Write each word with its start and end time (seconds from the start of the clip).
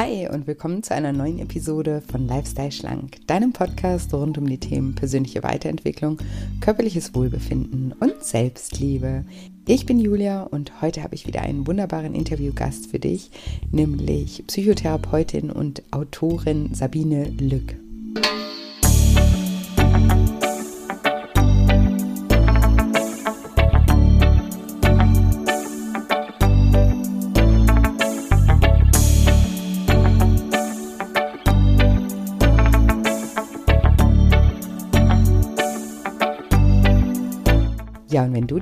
Hi 0.00 0.28
und 0.28 0.46
willkommen 0.46 0.84
zu 0.84 0.94
einer 0.94 1.12
neuen 1.12 1.40
Episode 1.40 2.04
von 2.08 2.28
Lifestyle 2.28 2.70
Schlank, 2.70 3.16
deinem 3.26 3.52
Podcast 3.52 4.14
rund 4.14 4.38
um 4.38 4.46
die 4.46 4.60
Themen 4.60 4.94
persönliche 4.94 5.42
Weiterentwicklung, 5.42 6.18
körperliches 6.60 7.16
Wohlbefinden 7.16 7.92
und 7.98 8.22
Selbstliebe. 8.22 9.24
Ich 9.66 9.86
bin 9.86 9.98
Julia 9.98 10.44
und 10.44 10.80
heute 10.82 11.02
habe 11.02 11.16
ich 11.16 11.26
wieder 11.26 11.42
einen 11.42 11.66
wunderbaren 11.66 12.14
Interviewgast 12.14 12.86
für 12.86 13.00
dich, 13.00 13.32
nämlich 13.72 14.44
Psychotherapeutin 14.46 15.50
und 15.50 15.82
Autorin 15.90 16.74
Sabine 16.74 17.30
Lück. 17.30 17.74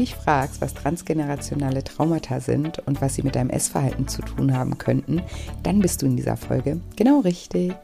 Dich 0.06 0.14
fragst, 0.14 0.60
was 0.60 0.74
transgenerationale 0.74 1.82
Traumata 1.82 2.38
sind 2.38 2.78
und 2.86 3.00
was 3.00 3.16
sie 3.16 3.22
mit 3.22 3.34
deinem 3.34 3.50
Essverhalten 3.50 4.06
zu 4.06 4.22
tun 4.22 4.56
haben 4.56 4.78
könnten, 4.78 5.20
dann 5.64 5.80
bist 5.80 6.00
du 6.00 6.06
in 6.06 6.16
dieser 6.16 6.36
Folge 6.36 6.80
genau 6.94 7.20
richtig. 7.20 7.74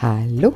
Hallo, 0.00 0.54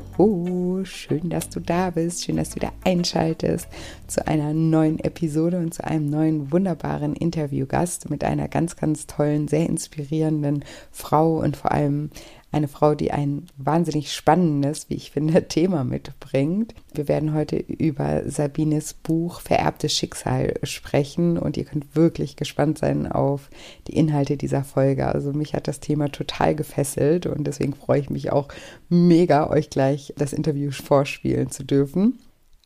schön, 0.85 1.31
dass 1.31 1.49
du 1.49 1.61
da 1.61 1.91
bist, 1.91 2.25
schön, 2.25 2.37
dass 2.37 2.51
du 2.51 2.57
wieder 2.57 2.73
einschaltest 2.85 3.69
zu 4.07 4.27
einer 4.27 4.53
neuen 4.53 4.99
Episode 5.01 5.59
und 5.59 5.73
zu 5.73 5.85
einem 5.85 6.09
neuen 6.11 6.53
wunderbaren 6.53 7.15
Interviewgast 7.15 8.11
mit 8.11 8.23
einer 8.23 8.49
ganz, 8.49 8.77
ganz 8.77 9.07
tollen, 9.07 9.49
sehr 9.49 9.67
inspirierenden 9.67 10.65
Frau 10.93 11.39
und 11.39 11.57
vor 11.57 11.73
allem 11.73 12.11
eine 12.53 12.69
Frau, 12.69 12.95
die 12.95 13.13
ein 13.13 13.47
wahnsinnig 13.57 14.13
spannendes, 14.13 14.91
wie 14.91 14.95
ich 14.95 15.11
finde, 15.11 15.47
Thema 15.49 15.85
mitbringt. 15.85 16.75
Wir 16.93 17.09
werden 17.09 17.35
heute 17.35 17.57
über 17.57 18.29
Sabines 18.29 18.95
Buch 18.95 19.41
Vererbtes 19.41 19.93
Schicksal 19.93 20.55
sprechen 20.65 21.39
und 21.39 21.57
ihr 21.57 21.65
könnt 21.65 21.95
wirklich 21.95 22.37
gespannt 22.37 22.79
sein 22.79 23.11
auf 23.11 23.51
die 23.87 23.97
Inhalte 23.97 24.37
dieser 24.37 24.65
Folge. 24.65 25.07
Also 25.07 25.33
mich 25.33 25.55
hat 25.55 25.69
das 25.69 25.81
Thema 25.81 26.11
total 26.11 26.55
gefesselt 26.55 27.27
und 27.27 27.47
deswegen 27.47 27.75
freue 27.75 28.01
ich 28.01 28.11
mich 28.11 28.33
auch 28.33 28.49
mega, 28.89 29.49
euch 29.49 29.71
gleich 29.71 30.13
das 30.17 30.33
Interview 30.33 30.71
vorspielen 30.71 31.51
zu 31.51 31.65
dürfen. 31.65 32.19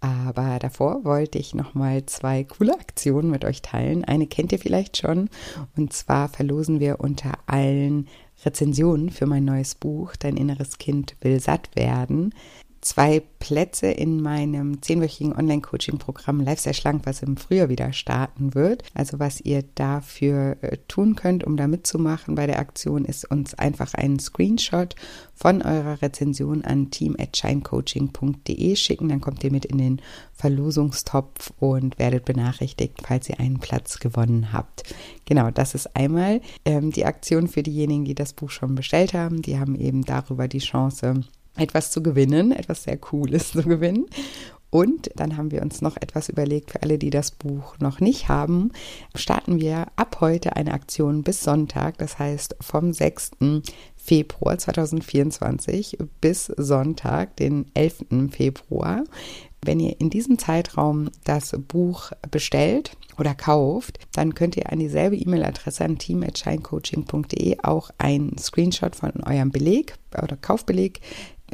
Aber 0.04 0.58
davor 0.58 1.02
wollte 1.04 1.38
ich 1.38 1.54
noch 1.54 1.72
mal 1.72 2.04
zwei 2.04 2.44
coole 2.44 2.74
Aktionen 2.74 3.30
mit 3.30 3.42
euch 3.46 3.62
teilen. 3.62 4.04
Eine 4.04 4.26
kennt 4.26 4.52
ihr 4.52 4.58
vielleicht 4.58 4.98
schon 4.98 5.30
und 5.76 5.94
zwar 5.94 6.28
verlosen 6.28 6.78
wir 6.78 7.00
unter 7.00 7.32
allen 7.46 8.08
Rezensionen 8.44 9.10
für 9.10 9.26
mein 9.26 9.44
neues 9.44 9.74
Buch 9.74 10.16
Dein 10.16 10.36
inneres 10.36 10.78
Kind 10.78 11.16
will 11.20 11.40
satt 11.40 11.70
werden 11.74 12.34
zwei 12.84 13.22
Plätze 13.38 13.86
in 13.86 14.20
meinem 14.20 14.82
zehnwöchigen 14.82 15.34
Online-Coaching-Programm 15.34 16.40
Lifestyle 16.40 16.74
Schlank, 16.74 17.06
was 17.06 17.22
im 17.22 17.36
Frühjahr 17.36 17.70
wieder 17.70 17.92
starten 17.92 18.54
wird. 18.54 18.84
Also 18.92 19.18
was 19.18 19.40
ihr 19.40 19.64
dafür 19.74 20.56
äh, 20.60 20.76
tun 20.86 21.16
könnt, 21.16 21.44
um 21.44 21.56
da 21.56 21.66
mitzumachen 21.66 22.34
bei 22.34 22.46
der 22.46 22.58
Aktion, 22.58 23.04
ist 23.04 23.30
uns 23.30 23.54
einfach 23.54 23.94
einen 23.94 24.18
Screenshot 24.18 24.94
von 25.34 25.62
eurer 25.62 26.02
Rezension 26.02 26.62
an 26.62 26.90
team@shinecoaching.de 26.90 28.76
schicken. 28.76 29.08
Dann 29.08 29.20
kommt 29.20 29.42
ihr 29.44 29.50
mit 29.50 29.64
in 29.64 29.78
den 29.78 30.02
Verlosungstopf 30.34 31.52
und 31.58 31.98
werdet 31.98 32.26
benachrichtigt, 32.26 33.00
falls 33.02 33.30
ihr 33.30 33.40
einen 33.40 33.60
Platz 33.60 33.98
gewonnen 33.98 34.52
habt. 34.52 34.84
Genau, 35.24 35.50
das 35.50 35.74
ist 35.74 35.96
einmal 35.96 36.42
ähm, 36.66 36.90
die 36.92 37.06
Aktion 37.06 37.48
für 37.48 37.62
diejenigen, 37.62 38.04
die 38.04 38.14
das 38.14 38.34
Buch 38.34 38.50
schon 38.50 38.74
bestellt 38.74 39.14
haben. 39.14 39.40
Die 39.40 39.58
haben 39.58 39.74
eben 39.74 40.04
darüber 40.04 40.48
die 40.48 40.58
Chance, 40.58 41.24
etwas 41.56 41.90
zu 41.90 42.02
gewinnen, 42.02 42.52
etwas 42.52 42.84
sehr 42.84 42.96
Cooles 42.96 43.50
zu 43.52 43.62
gewinnen. 43.62 44.06
Und 44.74 45.10
dann 45.14 45.36
haben 45.36 45.52
wir 45.52 45.62
uns 45.62 45.82
noch 45.82 45.96
etwas 45.96 46.28
überlegt 46.28 46.72
für 46.72 46.82
alle, 46.82 46.98
die 46.98 47.10
das 47.10 47.30
Buch 47.30 47.78
noch 47.78 48.00
nicht 48.00 48.28
haben. 48.28 48.72
Starten 49.14 49.60
wir 49.60 49.86
ab 49.94 50.16
heute 50.20 50.56
eine 50.56 50.72
Aktion 50.72 51.22
bis 51.22 51.44
Sonntag, 51.44 51.96
das 51.98 52.18
heißt 52.18 52.56
vom 52.60 52.92
6. 52.92 53.30
Februar 53.94 54.58
2024 54.58 55.98
bis 56.20 56.46
Sonntag, 56.46 57.36
den 57.36 57.66
11. 57.74 58.32
Februar. 58.32 59.04
Wenn 59.64 59.78
ihr 59.78 60.00
in 60.00 60.10
diesem 60.10 60.38
Zeitraum 60.38 61.08
das 61.22 61.54
Buch 61.68 62.10
bestellt 62.30 62.96
oder 63.16 63.34
kauft, 63.34 63.98
dann 64.12 64.34
könnt 64.34 64.56
ihr 64.56 64.70
an 64.72 64.80
dieselbe 64.80 65.16
E-Mail-Adresse 65.16 65.84
an 65.84 65.98
team.shinecoaching.de 65.98 67.58
auch 67.62 67.90
einen 67.98 68.36
Screenshot 68.38 68.96
von 68.96 69.12
eurem 69.22 69.52
Beleg 69.52 69.94
oder 70.20 70.36
Kaufbeleg 70.36 71.00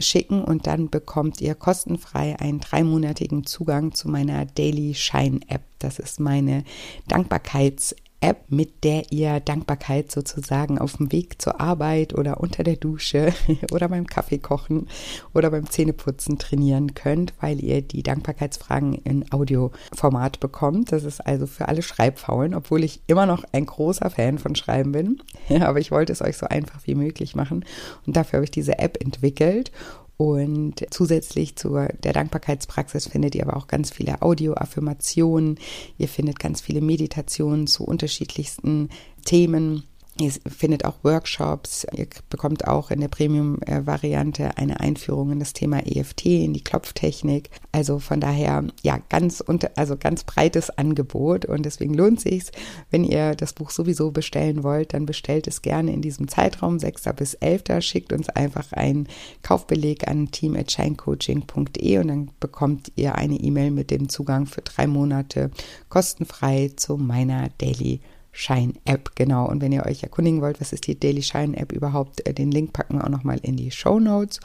schicken 0.00 0.43
und 0.44 0.66
dann 0.66 0.91
bekommt 0.91 1.41
ihr 1.41 1.55
kostenfrei 1.55 2.38
einen 2.38 2.61
dreimonatigen 2.61 3.44
Zugang 3.47 3.93
zu 3.94 4.09
meiner 4.09 4.47
Daily 4.47 4.94
Shine 4.94 5.41
App. 5.49 5.62
Das 5.78 5.99
ist 5.99 6.21
meine 6.21 6.65
Dankbarkeits-App 7.09 8.09
App, 8.20 8.44
mit 8.48 8.84
der 8.84 9.10
ihr 9.12 9.41
Dankbarkeit 9.41 10.10
sozusagen 10.10 10.78
auf 10.78 10.98
dem 10.98 11.10
Weg 11.10 11.41
zur 11.41 11.60
Arbeit 11.60 12.14
oder 12.14 12.41
unter 12.41 12.62
der 12.62 12.76
Dusche 12.76 13.32
oder 13.72 13.88
beim 13.88 14.06
Kaffeekochen 14.06 14.88
oder 15.32 15.50
beim 15.50 15.69
Zähneputzen 15.70 16.38
trainieren 16.38 16.94
könnt, 16.94 17.32
weil 17.41 17.62
ihr 17.64 17.81
die 17.81 18.03
Dankbarkeitsfragen 18.03 18.94
in 18.94 19.32
Audioformat 19.32 20.38
bekommt. 20.38 20.92
Das 20.92 21.04
ist 21.04 21.20
also 21.20 21.47
für 21.47 21.69
alle 21.69 21.82
Schreibfaulen, 21.82 22.54
obwohl 22.54 22.84
ich 22.84 23.00
immer 23.06 23.25
noch 23.25 23.44
ein 23.53 23.64
großer 23.64 24.10
Fan 24.10 24.38
von 24.38 24.54
Schreiben 24.54 24.92
bin. 24.92 25.22
Aber 25.60 25.78
ich 25.78 25.91
wollte 25.91 26.12
es 26.12 26.20
euch 26.20 26.37
so 26.37 26.47
einfach 26.47 26.81
wie 26.84 26.94
möglich 26.94 27.34
machen 27.34 27.64
und 28.06 28.16
dafür 28.16 28.38
habe 28.38 28.44
ich 28.44 28.50
diese 28.50 28.78
App 28.78 29.02
entwickelt 29.02 29.72
und 30.20 30.84
zusätzlich 30.91 31.56
zu 31.56 31.78
der 32.04 32.12
Dankbarkeitspraxis 32.12 33.06
findet 33.06 33.34
ihr 33.34 33.48
aber 33.48 33.56
auch 33.56 33.69
ganz 33.69 33.91
viele 33.91 34.20
Audio-Affirmationen. 34.20 35.58
Ihr 35.97 36.08
findet 36.08 36.38
ganz 36.38 36.60
viele 36.60 36.82
Meditationen 36.82 37.66
zu 37.66 37.84
unterschiedlichsten 37.84 38.91
Themen. 39.25 39.84
Ihr 40.20 40.32
findet 40.47 40.84
auch 40.84 41.03
Workshops. 41.03 41.86
Ihr 41.97 42.06
bekommt 42.28 42.69
auch 42.69 42.91
in 42.91 43.00
der 43.00 43.08
Premium-Variante 43.08 44.58
eine 44.58 44.78
Einführung 44.78 45.32
in 45.32 45.38
das 45.38 45.54
Thema 45.54 45.78
EFT, 45.86 46.26
in 46.26 46.53
die 46.53 46.62
Klopftechnik. 46.62 47.48
Also 47.72 47.98
von 48.00 48.20
daher, 48.20 48.64
ja, 48.82 48.98
ganz 49.08 49.41
unter, 49.41 49.70
also 49.76 49.97
ganz 49.97 50.25
breites 50.25 50.69
Angebot 50.69 51.47
und 51.47 51.64
deswegen 51.64 51.94
lohnt 51.94 52.20
sich's. 52.20 52.53
Wenn 52.91 53.04
ihr 53.04 53.34
das 53.34 53.54
Buch 53.54 53.70
sowieso 53.70 54.10
bestellen 54.10 54.62
wollt, 54.62 54.92
dann 54.92 55.06
bestellt 55.06 55.47
es 55.47 55.62
gerne 55.62 55.91
in 55.91 56.03
diesem 56.03 56.28
Zeitraum, 56.28 56.78
6. 56.78 57.04
bis 57.16 57.32
11. 57.32 57.62
Schickt 57.81 58.12
uns 58.12 58.28
einfach 58.28 58.72
einen 58.72 59.08
Kaufbeleg 59.42 60.06
an 60.06 60.31
team.shinecoaching.de 60.31 61.98
und 61.98 62.08
dann 62.08 62.31
bekommt 62.41 62.92
ihr 62.94 63.14
eine 63.14 63.37
E-Mail 63.37 63.70
mit 63.70 63.91
dem 63.91 64.10
Zugang 64.10 64.44
für 64.44 64.60
drei 64.60 64.87
Monate 64.87 65.50
kostenfrei 65.88 66.72
zu 66.76 66.98
meiner 66.98 67.48
Daily 67.56 68.00
Shine 68.32 68.74
App, 68.84 69.10
genau. 69.14 69.48
Und 69.48 69.60
wenn 69.60 69.72
ihr 69.72 69.86
euch 69.86 70.02
erkundigen 70.02 70.41
wollt, 70.41 70.60
was 70.60 70.72
ist 70.72 70.86
die 70.86 70.98
Daily 70.98 71.22
Shine 71.22 71.56
App 71.56 71.72
überhaupt, 71.72 72.26
äh, 72.26 72.32
den 72.32 72.50
Link 72.50 72.72
packen 72.72 72.94
wir 72.94 73.04
auch 73.04 73.08
nochmal 73.08 73.38
in 73.42 73.56
die 73.56 73.70
Show 73.70 73.98
Notes 73.98 74.41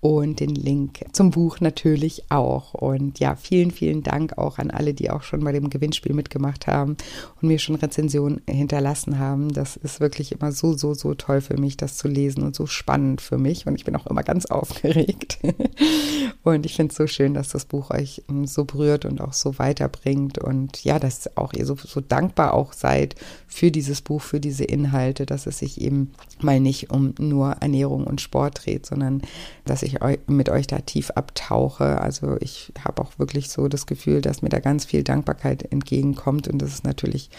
und 0.00 0.40
den 0.40 0.54
Link 0.54 1.04
zum 1.12 1.30
Buch 1.30 1.60
natürlich 1.60 2.24
auch. 2.30 2.72
Und 2.74 3.20
ja, 3.20 3.36
vielen, 3.36 3.70
vielen 3.70 4.02
Dank 4.02 4.38
auch 4.38 4.58
an 4.58 4.70
alle, 4.70 4.94
die 4.94 5.10
auch 5.10 5.22
schon 5.22 5.44
bei 5.44 5.52
dem 5.52 5.68
Gewinnspiel 5.68 6.14
mitgemacht 6.14 6.66
haben 6.66 6.96
und 7.40 7.48
mir 7.48 7.58
schon 7.58 7.74
Rezensionen 7.74 8.40
hinterlassen 8.48 9.18
haben. 9.18 9.52
Das 9.52 9.76
ist 9.76 10.00
wirklich 10.00 10.32
immer 10.32 10.52
so, 10.52 10.72
so, 10.72 10.94
so 10.94 11.14
toll 11.14 11.42
für 11.42 11.58
mich, 11.58 11.76
das 11.76 11.98
zu 11.98 12.08
lesen 12.08 12.42
und 12.42 12.56
so 12.56 12.66
spannend 12.66 13.20
für 13.20 13.36
mich. 13.36 13.66
Und 13.66 13.74
ich 13.74 13.84
bin 13.84 13.94
auch 13.94 14.06
immer 14.06 14.22
ganz 14.22 14.46
aufgeregt. 14.46 15.38
und 16.42 16.64
ich 16.64 16.76
finde 16.76 16.92
es 16.92 16.96
so 16.96 17.06
schön, 17.06 17.34
dass 17.34 17.50
das 17.50 17.66
Buch 17.66 17.90
euch 17.90 18.22
ähm, 18.30 18.46
so 18.46 18.64
berührt 18.64 19.04
und 19.04 19.20
auch 19.20 19.34
so 19.34 19.58
weiterbringt. 19.58 20.38
Und 20.38 20.82
ja, 20.82 20.98
dass 20.98 21.36
auch 21.36 21.52
ihr 21.52 21.66
so, 21.66 21.76
so 21.76 22.00
dankbar 22.00 22.54
auch 22.54 22.72
seid 22.72 23.16
für 23.46 23.70
dieses 23.70 24.00
Buch, 24.00 24.22
für 24.22 24.40
diese 24.40 24.64
Inhalte, 24.64 25.26
dass 25.26 25.46
es 25.46 25.58
sich 25.58 25.80
eben 25.80 26.12
mal 26.40 26.58
nicht 26.58 26.90
um 26.90 27.14
nur 27.18 27.52
Ernährung 27.60 28.04
und 28.04 28.20
Sport 28.20 28.64
dreht, 28.64 28.86
sondern 28.86 29.22
dass 29.66 29.82
ich 29.82 29.90
ich 29.90 30.18
mit 30.26 30.48
euch 30.48 30.66
da 30.66 30.78
tief 30.78 31.10
abtauche. 31.10 32.00
Also 32.00 32.36
ich 32.40 32.72
habe 32.84 33.02
auch 33.02 33.18
wirklich 33.18 33.50
so 33.50 33.68
das 33.68 33.86
Gefühl, 33.86 34.20
dass 34.20 34.42
mir 34.42 34.48
da 34.48 34.60
ganz 34.60 34.84
viel 34.84 35.02
Dankbarkeit 35.02 35.70
entgegenkommt 35.70 36.48
und 36.48 36.60
das 36.60 36.70
ist 36.70 36.84
natürlich 36.84 37.30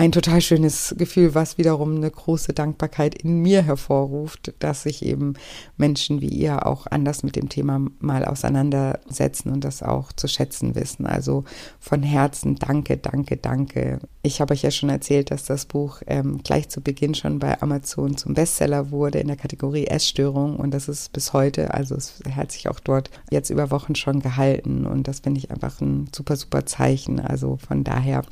ein 0.00 0.12
total 0.12 0.40
schönes 0.40 0.94
Gefühl, 0.96 1.34
was 1.34 1.58
wiederum 1.58 1.96
eine 1.96 2.10
große 2.10 2.54
Dankbarkeit 2.54 3.22
in 3.22 3.42
mir 3.42 3.60
hervorruft, 3.60 4.54
dass 4.58 4.84
sich 4.84 5.04
eben 5.04 5.34
Menschen 5.76 6.22
wie 6.22 6.28
ihr 6.28 6.66
auch 6.66 6.86
anders 6.86 7.22
mit 7.22 7.36
dem 7.36 7.50
Thema 7.50 7.82
mal 7.98 8.24
auseinandersetzen 8.24 9.50
und 9.50 9.62
das 9.62 9.82
auch 9.82 10.10
zu 10.14 10.26
schätzen 10.26 10.74
wissen. 10.74 11.06
Also 11.06 11.44
von 11.80 12.02
Herzen 12.02 12.56
danke, 12.56 12.96
danke, 12.96 13.36
danke. 13.36 13.98
Ich 14.22 14.40
habe 14.40 14.54
euch 14.54 14.62
ja 14.62 14.70
schon 14.70 14.88
erzählt, 14.88 15.30
dass 15.30 15.44
das 15.44 15.66
Buch 15.66 16.00
ähm, 16.06 16.40
gleich 16.42 16.70
zu 16.70 16.80
Beginn 16.80 17.14
schon 17.14 17.38
bei 17.38 17.60
Amazon 17.60 18.16
zum 18.16 18.32
Bestseller 18.32 18.90
wurde 18.90 19.18
in 19.18 19.26
der 19.26 19.36
Kategorie 19.36 19.86
Essstörung 19.86 20.56
und 20.56 20.72
das 20.72 20.88
ist 20.88 21.12
bis 21.12 21.34
heute, 21.34 21.74
also 21.74 21.94
es 21.94 22.20
hat 22.34 22.52
sich 22.52 22.70
auch 22.70 22.80
dort 22.80 23.10
jetzt 23.30 23.50
über 23.50 23.70
Wochen 23.70 23.94
schon 23.94 24.20
gehalten 24.20 24.86
und 24.86 25.08
das 25.08 25.20
finde 25.20 25.40
ich 25.40 25.50
einfach 25.50 25.82
ein 25.82 26.08
super, 26.14 26.36
super 26.36 26.64
Zeichen. 26.64 27.20
Also 27.20 27.58
von 27.58 27.84
daher 27.84 28.22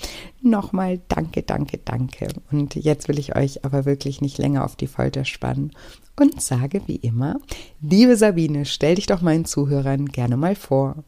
nochmal 0.41 1.01
danke, 1.09 1.43
danke 1.43 1.58
danke, 1.59 1.79
danke. 1.79 2.29
Und 2.51 2.75
jetzt 2.77 3.09
will 3.09 3.19
ich 3.19 3.37
euch 3.37 3.65
aber 3.65 3.85
wirklich 3.85 4.21
nicht 4.21 4.39
länger 4.39 4.65
auf 4.65 4.77
die 4.77 4.87
Folter 4.87 5.25
spannen 5.25 5.73
und 6.19 6.41
sage 6.41 6.83
wie 6.87 6.97
immer, 6.97 7.41
liebe 7.81 8.17
Sabine, 8.17 8.65
stell 8.65 8.95
dich 8.95 9.07
doch 9.07 9.23
meinen 9.23 9.45
Zuhörern 9.45 10.07
gerne 10.07 10.37
mal 10.37 10.55
vor. 10.55 11.05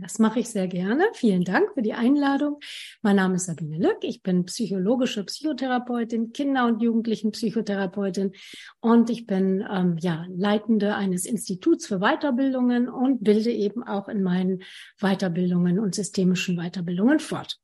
Das 0.00 0.20
mache 0.20 0.38
ich 0.38 0.48
sehr 0.48 0.68
gerne. 0.68 1.08
Vielen 1.12 1.42
Dank 1.42 1.74
für 1.74 1.82
die 1.82 1.92
Einladung. 1.92 2.60
Mein 3.02 3.16
Name 3.16 3.34
ist 3.34 3.46
Sabine 3.46 3.78
Lück. 3.78 3.98
Ich 4.02 4.22
bin 4.22 4.44
psychologische 4.44 5.24
Psychotherapeutin, 5.24 6.32
Kinder- 6.32 6.66
und 6.66 6.80
Jugendlichen-Psychotherapeutin 6.80 8.30
und 8.78 9.10
ich 9.10 9.26
bin 9.26 9.66
ähm, 9.68 9.96
ja 9.98 10.24
Leitende 10.28 10.94
eines 10.94 11.26
Instituts 11.26 11.88
für 11.88 11.98
Weiterbildungen 11.98 12.88
und 12.88 13.24
bilde 13.24 13.50
eben 13.50 13.82
auch 13.82 14.08
in 14.08 14.22
meinen 14.22 14.62
Weiterbildungen 15.00 15.80
und 15.80 15.96
systemischen 15.96 16.56
Weiterbildungen 16.58 17.18
fort. 17.18 17.58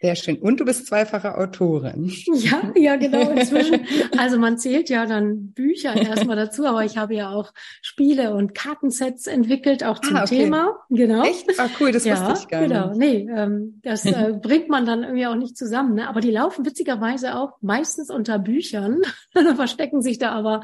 Sehr 0.00 0.14
schön. 0.14 0.38
Und 0.38 0.60
du 0.60 0.64
bist 0.64 0.86
zweifache 0.86 1.36
Autorin. 1.36 2.12
Ja, 2.34 2.72
ja, 2.76 2.96
genau. 2.96 3.30
Inzwischen. 3.30 3.80
Also 4.16 4.38
man 4.38 4.58
zählt 4.58 4.88
ja 4.90 5.06
dann 5.06 5.52
Bücher 5.52 5.94
erstmal 5.94 6.36
dazu, 6.36 6.66
aber 6.66 6.84
ich 6.84 6.96
habe 6.96 7.14
ja 7.14 7.30
auch 7.30 7.52
Spiele 7.82 8.34
und 8.34 8.54
Kartensets 8.54 9.26
entwickelt, 9.26 9.84
auch 9.84 10.00
zum 10.00 10.16
ah, 10.16 10.22
okay. 10.22 10.44
Thema. 10.44 10.78
Genau. 10.88 11.24
Echt? 11.24 11.46
Ah, 11.58 11.68
cool, 11.80 11.92
das 11.92 12.04
ja, 12.04 12.28
wusste 12.28 12.44
ich 12.44 12.48
gar 12.48 12.62
genau. 12.62 12.88
nicht. 12.88 12.98
Nee, 12.98 13.28
ähm, 13.30 13.80
das 13.82 14.04
äh, 14.04 14.34
bringt 14.42 14.68
man 14.68 14.86
dann 14.86 15.02
irgendwie 15.02 15.26
auch 15.26 15.34
nicht 15.34 15.56
zusammen. 15.56 15.94
Ne? 15.94 16.08
Aber 16.08 16.20
die 16.20 16.30
laufen 16.30 16.64
witzigerweise 16.64 17.36
auch 17.36 17.58
meistens 17.60 18.10
unter 18.10 18.38
Büchern. 18.38 19.02
da 19.34 19.54
verstecken 19.54 20.02
sich 20.02 20.18
da 20.18 20.30
aber 20.30 20.62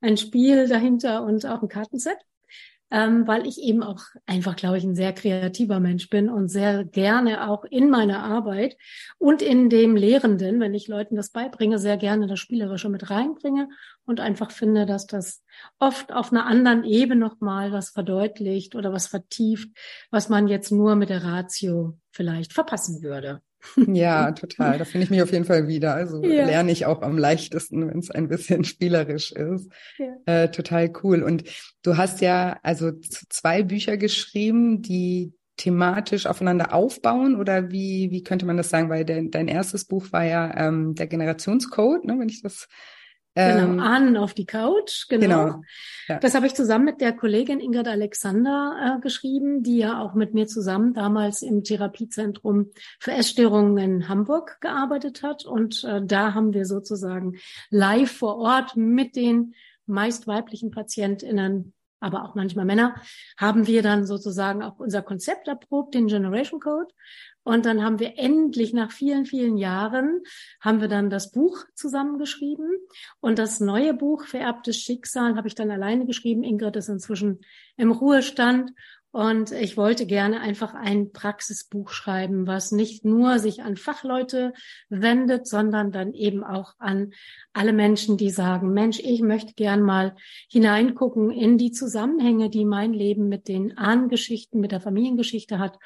ein 0.00 0.16
Spiel 0.16 0.68
dahinter 0.68 1.24
und 1.24 1.46
auch 1.46 1.62
ein 1.62 1.68
Kartenset 1.68 2.18
ähm, 2.96 3.26
weil 3.26 3.46
ich 3.46 3.60
eben 3.60 3.82
auch 3.82 4.00
einfach, 4.24 4.56
glaube 4.56 4.78
ich, 4.78 4.84
ein 4.84 4.94
sehr 4.94 5.12
kreativer 5.12 5.80
Mensch 5.80 6.08
bin 6.08 6.30
und 6.30 6.48
sehr 6.48 6.82
gerne 6.82 7.50
auch 7.50 7.64
in 7.64 7.90
meiner 7.90 8.24
Arbeit 8.24 8.78
und 9.18 9.42
in 9.42 9.68
dem 9.68 9.96
Lehrenden, 9.96 10.60
wenn 10.60 10.72
ich 10.72 10.88
Leuten 10.88 11.14
das 11.14 11.28
beibringe, 11.28 11.78
sehr 11.78 11.98
gerne 11.98 12.26
das 12.26 12.40
Spielerische 12.40 12.88
mit 12.88 13.10
reinbringe 13.10 13.68
und 14.06 14.18
einfach 14.18 14.50
finde, 14.50 14.86
dass 14.86 15.06
das 15.06 15.44
oft 15.78 16.10
auf 16.10 16.32
einer 16.32 16.46
anderen 16.46 16.84
Ebene 16.84 17.20
nochmal 17.20 17.70
was 17.70 17.90
verdeutlicht 17.90 18.74
oder 18.74 18.94
was 18.94 19.08
vertieft, 19.08 19.68
was 20.10 20.30
man 20.30 20.48
jetzt 20.48 20.72
nur 20.72 20.96
mit 20.96 21.10
der 21.10 21.22
Ratio 21.22 21.98
vielleicht 22.12 22.54
verpassen 22.54 23.02
würde. 23.02 23.42
Ja, 23.92 24.32
total. 24.32 24.78
Da 24.78 24.84
finde 24.84 25.04
ich 25.04 25.10
mich 25.10 25.22
auf 25.22 25.32
jeden 25.32 25.44
Fall 25.44 25.68
wieder. 25.68 25.94
Also 25.94 26.22
ja. 26.22 26.46
lerne 26.46 26.72
ich 26.72 26.86
auch 26.86 27.02
am 27.02 27.18
leichtesten, 27.18 27.88
wenn 27.88 27.98
es 27.98 28.10
ein 28.10 28.28
bisschen 28.28 28.64
spielerisch 28.64 29.32
ist. 29.32 29.70
Ja. 29.98 30.14
Äh, 30.26 30.50
total 30.50 30.92
cool. 31.02 31.22
Und 31.22 31.44
du 31.82 31.96
hast 31.96 32.20
ja 32.20 32.58
also 32.62 32.92
zwei 33.00 33.62
Bücher 33.62 33.96
geschrieben, 33.96 34.82
die 34.82 35.32
thematisch 35.56 36.26
aufeinander 36.26 36.74
aufbauen 36.74 37.36
oder 37.36 37.70
wie, 37.70 38.10
wie 38.10 38.22
könnte 38.22 38.46
man 38.46 38.56
das 38.56 38.70
sagen? 38.70 38.90
Weil 38.90 39.04
de, 39.04 39.30
dein 39.30 39.48
erstes 39.48 39.86
Buch 39.86 40.12
war 40.12 40.24
ja 40.24 40.54
ähm, 40.56 40.94
der 40.94 41.06
Generationscode, 41.06 42.04
ne, 42.04 42.18
wenn 42.18 42.28
ich 42.28 42.42
das 42.42 42.68
Genau, 43.36 43.64
ähm, 43.64 43.80
Ahnen 43.80 44.16
auf 44.16 44.32
die 44.32 44.46
Couch, 44.46 45.08
genau. 45.10 45.44
genau 45.44 45.62
ja. 46.08 46.18
Das 46.20 46.34
habe 46.34 46.46
ich 46.46 46.54
zusammen 46.54 46.86
mit 46.86 47.02
der 47.02 47.12
Kollegin 47.12 47.60
Ingrid 47.60 47.86
Alexander 47.86 48.96
äh, 48.96 49.00
geschrieben, 49.02 49.62
die 49.62 49.76
ja 49.76 50.00
auch 50.00 50.14
mit 50.14 50.32
mir 50.32 50.46
zusammen 50.46 50.94
damals 50.94 51.42
im 51.42 51.62
Therapiezentrum 51.62 52.70
für 52.98 53.12
Essstörungen 53.12 53.76
in 53.76 54.08
Hamburg 54.08 54.58
gearbeitet 54.62 55.22
hat. 55.22 55.44
Und 55.44 55.84
äh, 55.84 56.00
da 56.02 56.32
haben 56.32 56.54
wir 56.54 56.64
sozusagen 56.64 57.36
live 57.68 58.10
vor 58.10 58.38
Ort 58.38 58.74
mit 58.74 59.16
den 59.16 59.54
meist 59.84 60.26
weiblichen 60.26 60.70
PatientInnen 60.70 61.74
aber 61.98 62.24
auch 62.24 62.34
manchmal 62.34 62.66
Männer, 62.66 62.94
haben 63.38 63.66
wir 63.66 63.82
dann 63.82 64.06
sozusagen 64.06 64.62
auch 64.62 64.78
unser 64.78 65.00
Konzept 65.02 65.48
erprobt, 65.48 65.94
den 65.94 66.08
Generation 66.08 66.60
Code. 66.60 66.92
Und 67.46 67.64
dann 67.64 67.84
haben 67.84 68.00
wir 68.00 68.18
endlich 68.18 68.72
nach 68.72 68.90
vielen, 68.90 69.24
vielen 69.24 69.56
Jahren, 69.56 70.22
haben 70.60 70.80
wir 70.80 70.88
dann 70.88 71.10
das 71.10 71.30
Buch 71.30 71.58
zusammengeschrieben. 71.76 72.68
Und 73.20 73.38
das 73.38 73.60
neue 73.60 73.94
Buch, 73.94 74.24
Vererbtes 74.24 74.78
Schicksal, 74.78 75.36
habe 75.36 75.46
ich 75.46 75.54
dann 75.54 75.70
alleine 75.70 76.06
geschrieben. 76.06 76.42
Ingrid 76.42 76.74
ist 76.74 76.88
inzwischen 76.88 77.42
im 77.76 77.92
Ruhestand. 77.92 78.72
Und 79.12 79.52
ich 79.52 79.76
wollte 79.76 80.06
gerne 80.06 80.40
einfach 80.40 80.74
ein 80.74 81.12
Praxisbuch 81.12 81.90
schreiben, 81.90 82.48
was 82.48 82.72
nicht 82.72 83.04
nur 83.04 83.38
sich 83.38 83.62
an 83.62 83.76
Fachleute 83.76 84.52
wendet, 84.88 85.46
sondern 85.46 85.92
dann 85.92 86.14
eben 86.14 86.42
auch 86.42 86.74
an 86.80 87.12
alle 87.52 87.72
Menschen, 87.72 88.16
die 88.16 88.30
sagen, 88.30 88.72
Mensch, 88.72 88.98
ich 88.98 89.22
möchte 89.22 89.54
gern 89.54 89.82
mal 89.82 90.16
hineingucken 90.50 91.30
in 91.30 91.58
die 91.58 91.70
Zusammenhänge, 91.70 92.50
die 92.50 92.64
mein 92.64 92.92
Leben 92.92 93.28
mit 93.28 93.46
den 93.46 93.78
Ahnengeschichten, 93.78 94.60
mit 94.60 94.72
der 94.72 94.80
Familiengeschichte 94.80 95.60
hat 95.60 95.78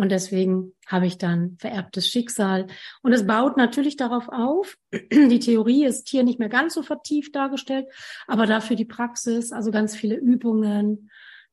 und 0.00 0.10
deswegen 0.10 0.72
habe 0.86 1.06
ich 1.06 1.18
dann 1.18 1.58
vererbtes 1.58 2.08
Schicksal. 2.08 2.68
Und 3.02 3.12
es 3.12 3.26
baut 3.26 3.58
natürlich 3.58 3.96
darauf 3.96 4.30
auf. 4.30 4.78
Die 4.92 5.38
Theorie 5.38 5.84
ist 5.84 6.08
hier 6.08 6.22
nicht 6.22 6.38
mehr 6.38 6.48
ganz 6.48 6.72
so 6.72 6.82
vertieft 6.82 7.36
dargestellt, 7.36 7.86
aber 8.26 8.46
dafür 8.46 8.76
die 8.76 8.86
Praxis, 8.86 9.52
also 9.52 9.70
ganz 9.70 9.94
viele 9.94 10.16
Übungen, 10.16 11.10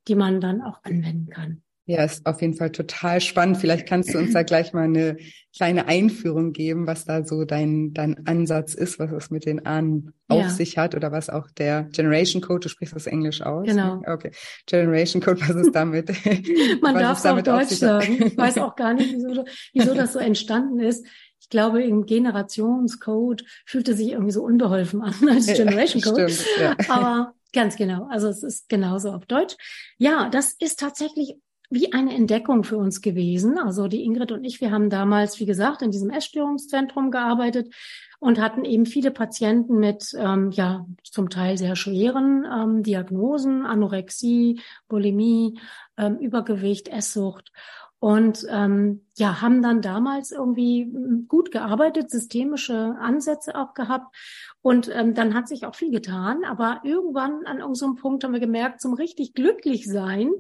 die 0.08 0.16
man 0.16 0.40
dann 0.40 0.62
auch 0.62 0.82
anwenden 0.84 1.30
kann. 1.30 1.62
Ja, 1.90 2.04
ist 2.04 2.26
auf 2.26 2.42
jeden 2.42 2.54
Fall 2.54 2.72
total 2.74 3.22
spannend. 3.22 3.60
Vielleicht 3.60 3.88
kannst 3.88 4.14
du 4.14 4.18
uns 4.18 4.34
da 4.34 4.44
gleich 4.44 4.74
mal 4.74 4.84
eine 4.84 5.16
kleine 5.56 5.88
Einführung 5.88 6.52
geben, 6.52 6.86
was 6.86 7.06
da 7.06 7.24
so 7.24 7.46
dein, 7.46 7.94
dein 7.94 8.28
Ansatz 8.28 8.74
ist, 8.74 9.00
was 9.00 9.10
es 9.14 9.32
mit 9.32 9.46
den 9.46 9.66
Ahnen 9.66 10.12
auf 10.28 10.42
ja. 10.42 10.50
sich 10.50 10.78
hat 10.78 10.96
oder 10.96 11.14
was 11.14 11.30
auch 11.30 11.50
der 11.50 11.84
Generation 11.94 12.42
Code, 12.42 12.60
du 12.60 12.70
sprichst 12.70 12.94
das 12.94 13.08
Englisch 13.08 13.42
aus. 13.42 13.66
Genau. 13.66 14.02
Okay. 14.06 14.32
Generation 14.66 15.22
Code, 15.22 15.40
was 15.40 15.56
ist 15.56 15.74
damit? 15.74 16.10
Man 16.82 16.96
darf 16.96 17.20
es 17.20 17.26
auch 17.26 17.42
Deutsch 17.42 17.76
sagen. 17.76 18.22
Ich 18.22 18.38
weiß 18.38 18.58
auch 18.58 18.76
gar 18.76 18.94
nicht, 18.94 19.14
wieso, 19.14 19.46
wieso 19.74 19.94
das 19.94 20.12
so 20.12 20.20
entstanden 20.20 20.82
ist. 20.82 21.08
Ich 21.40 21.48
glaube, 21.48 21.82
im 21.82 22.06
Generationscode 22.06 23.46
fühlte 23.66 23.96
sich 23.96 24.12
irgendwie 24.12 24.34
so 24.34 24.44
unbeholfen 24.44 25.02
an 25.02 25.16
als 25.30 25.46
Generation 25.48 26.02
Code. 26.02 26.28
Stimmt, 26.28 26.50
ja. 26.60 26.76
Aber 26.90 27.34
Ganz 27.54 27.76
genau. 27.76 28.08
Also 28.12 28.28
es 28.28 28.44
ist 28.44 28.70
genauso 28.70 29.12
auf 29.12 29.26
Deutsch. 29.26 29.56
Ja, 29.98 30.30
das 30.30 30.54
ist 30.60 30.80
tatsächlich 30.80 31.38
wie 31.70 31.92
eine 31.94 32.16
Entdeckung 32.16 32.64
für 32.64 32.78
uns 32.78 33.02
gewesen. 33.02 33.58
Also 33.58 33.88
die 33.88 34.04
Ingrid 34.04 34.32
und 34.32 34.44
ich, 34.44 34.62
wir 34.62 34.72
haben 34.72 34.90
damals, 34.90 35.40
wie 35.40 35.46
gesagt, 35.46 35.82
in 35.82 35.92
diesem 35.92 36.10
Essstörungszentrum 36.10 37.12
gearbeitet 37.12 37.74
und 38.20 38.40
hatten 38.40 38.66
eben 38.66 38.86
viele 38.86 39.12
Patienten 39.12 39.78
mit, 39.80 40.16
ähm, 40.18 40.52
ja, 40.52 40.86
zum 41.04 41.30
Teil 41.30 41.58
sehr 41.58 41.76
schweren 41.76 42.46
ähm, 42.52 42.84
Diagnosen, 42.84 43.66
Anorexie, 43.66 44.62
Bulimie, 44.88 45.60
ähm, 45.98 46.18
Übergewicht, 46.18 46.88
Esssucht. 46.88 47.52
Und 48.00 48.46
ähm, 48.50 49.08
ja, 49.18 49.42
haben 49.42 49.64
dann 49.64 49.82
damals 49.82 50.32
irgendwie 50.32 50.84
hm, 50.84 51.26
gut 51.28 51.52
gearbeitet, 51.52 52.12
systemische 52.12 52.96
Ansätze 53.00 53.56
auch 53.56 53.74
gehabt. 53.74 54.16
Und 54.62 54.90
ähm, 54.94 55.16
dann 55.16 55.34
hat 55.34 55.48
sich 55.48 55.66
auch 55.66 55.76
viel 55.76 55.92
getan. 55.92 56.44
Aber 56.46 56.82
irgendwann 56.84 57.46
an 57.46 57.60
irgendeinem 57.60 57.96
Punkt 57.96 58.24
haben 58.24 58.34
wir 58.34 58.40
gemerkt, 58.40 58.82
zum 58.82 58.94
richtig 58.94 59.34
glücklich 59.34 59.88
sein, 59.88 60.32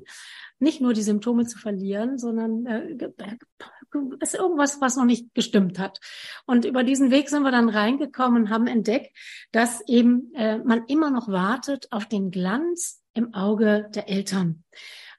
nicht 0.59 0.81
nur 0.81 0.93
die 0.93 1.01
Symptome 1.01 1.45
zu 1.45 1.57
verlieren, 1.57 2.17
sondern 2.17 2.65
äh, 2.65 2.95
ist 4.19 4.35
irgendwas, 4.35 4.81
was 4.81 4.95
noch 4.95 5.05
nicht 5.05 5.33
gestimmt 5.33 5.79
hat. 5.79 5.99
Und 6.45 6.65
über 6.65 6.83
diesen 6.83 7.11
Weg 7.11 7.29
sind 7.29 7.43
wir 7.43 7.51
dann 7.51 7.69
reingekommen 7.69 8.43
und 8.43 8.49
haben 8.49 8.67
entdeckt, 8.67 9.15
dass 9.51 9.81
eben 9.87 10.33
äh, 10.35 10.59
man 10.59 10.85
immer 10.87 11.09
noch 11.09 11.27
wartet 11.27 11.87
auf 11.91 12.05
den 12.05 12.31
Glanz 12.31 13.01
im 13.13 13.33
Auge 13.33 13.89
der 13.95 14.09
Eltern. 14.09 14.63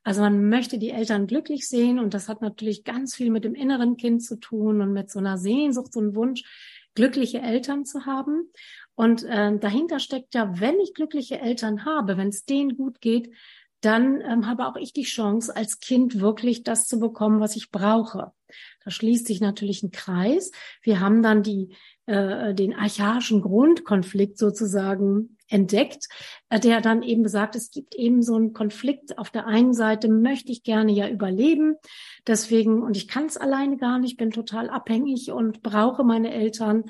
Also 0.09 0.23
man 0.23 0.49
möchte 0.49 0.79
die 0.79 0.89
Eltern 0.89 1.27
glücklich 1.27 1.69
sehen 1.69 1.99
und 1.99 2.15
das 2.15 2.31
hat 2.31 2.41
natürlich 2.41 2.83
ganz 2.83 3.15
viel 3.15 3.31
mit 3.31 3.45
dem 3.45 3.55
inneren 3.55 3.99
Kind 3.99 4.23
zu 4.23 4.41
tun 4.41 4.81
und 4.81 4.95
mit 4.95 5.11
so 5.11 5.19
einer 5.19 5.37
Sehnsucht, 5.37 5.93
so 5.93 6.01
einem 6.01 6.15
Wunsch, 6.15 6.45
glückliche 6.95 7.43
Eltern 7.43 7.85
zu 7.85 8.07
haben. 8.07 8.51
Und 8.95 9.25
äh, 9.25 9.59
dahinter 9.59 9.99
steckt 9.99 10.35
ja, 10.35 10.59
wenn 10.61 10.81
ich 10.81 10.95
glückliche 10.95 11.39
Eltern 11.43 11.85
habe, 11.85 12.17
wenn 12.17 12.29
es 12.29 12.47
denen 12.47 12.75
gut 12.75 13.03
geht, 13.03 13.35
dann 13.83 14.23
ähm, 14.23 14.47
habe 14.47 14.67
auch 14.67 14.77
ich 14.77 14.95
die 14.95 15.03
Chance, 15.03 15.55
als 15.55 15.79
Kind 15.79 16.21
wirklich 16.21 16.63
das 16.63 16.87
zu 16.87 16.99
bekommen, 16.99 17.41
was 17.41 17.55
ich 17.55 17.71
brauche. 17.71 18.33
Da 18.87 18.91
schließt 18.91 19.27
sich 19.27 19.43
natürlich 19.43 19.83
ein 19.83 19.91
Kreis. 19.91 20.53
Wir 20.81 21.01
haben 21.01 21.23
dann 21.23 21.43
die, 21.43 21.77
äh, 22.07 22.55
den 22.55 22.75
archaischen 22.75 23.43
Grundkonflikt 23.43 24.39
sozusagen 24.39 25.37
entdeckt, 25.49 26.09
der 26.51 26.81
dann 26.81 27.03
eben 27.03 27.23
besagt, 27.23 27.57
es 27.57 27.71
gibt 27.71 27.95
eben 27.95 28.23
so 28.23 28.37
einen 28.37 28.53
Konflikt. 28.53 29.19
Auf 29.19 29.31
der 29.31 29.47
einen 29.47 29.75
Seite 29.75 30.09
möchte 30.09 30.51
ich 30.51 30.63
gerne 30.63 30.93
ja 30.93 31.09
überleben, 31.09 31.77
deswegen, 32.27 32.83
und 32.83 32.97
ich 32.97 33.09
kann 33.09 33.27
es 33.27 33.37
alleine 33.37 33.77
gar 33.77 33.99
nicht, 33.99 34.17
bin 34.17 34.31
total 34.31 34.71
abhängig 34.71 35.31
und 35.31 35.63
brauche 35.63 36.05
meine 36.05 36.33
Eltern, 36.33 36.85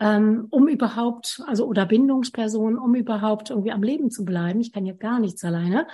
ähm, 0.00 0.46
um 0.50 0.68
überhaupt, 0.68 1.42
also 1.46 1.66
oder 1.66 1.86
Bindungspersonen, 1.86 2.78
um 2.78 2.94
überhaupt 2.94 3.50
irgendwie 3.50 3.72
am 3.72 3.82
Leben 3.82 4.10
zu 4.10 4.24
bleiben. 4.24 4.60
Ich 4.60 4.72
kann 4.72 4.86
ja 4.86 4.94
gar 4.94 5.20
nichts 5.20 5.44
alleine. 5.44 5.86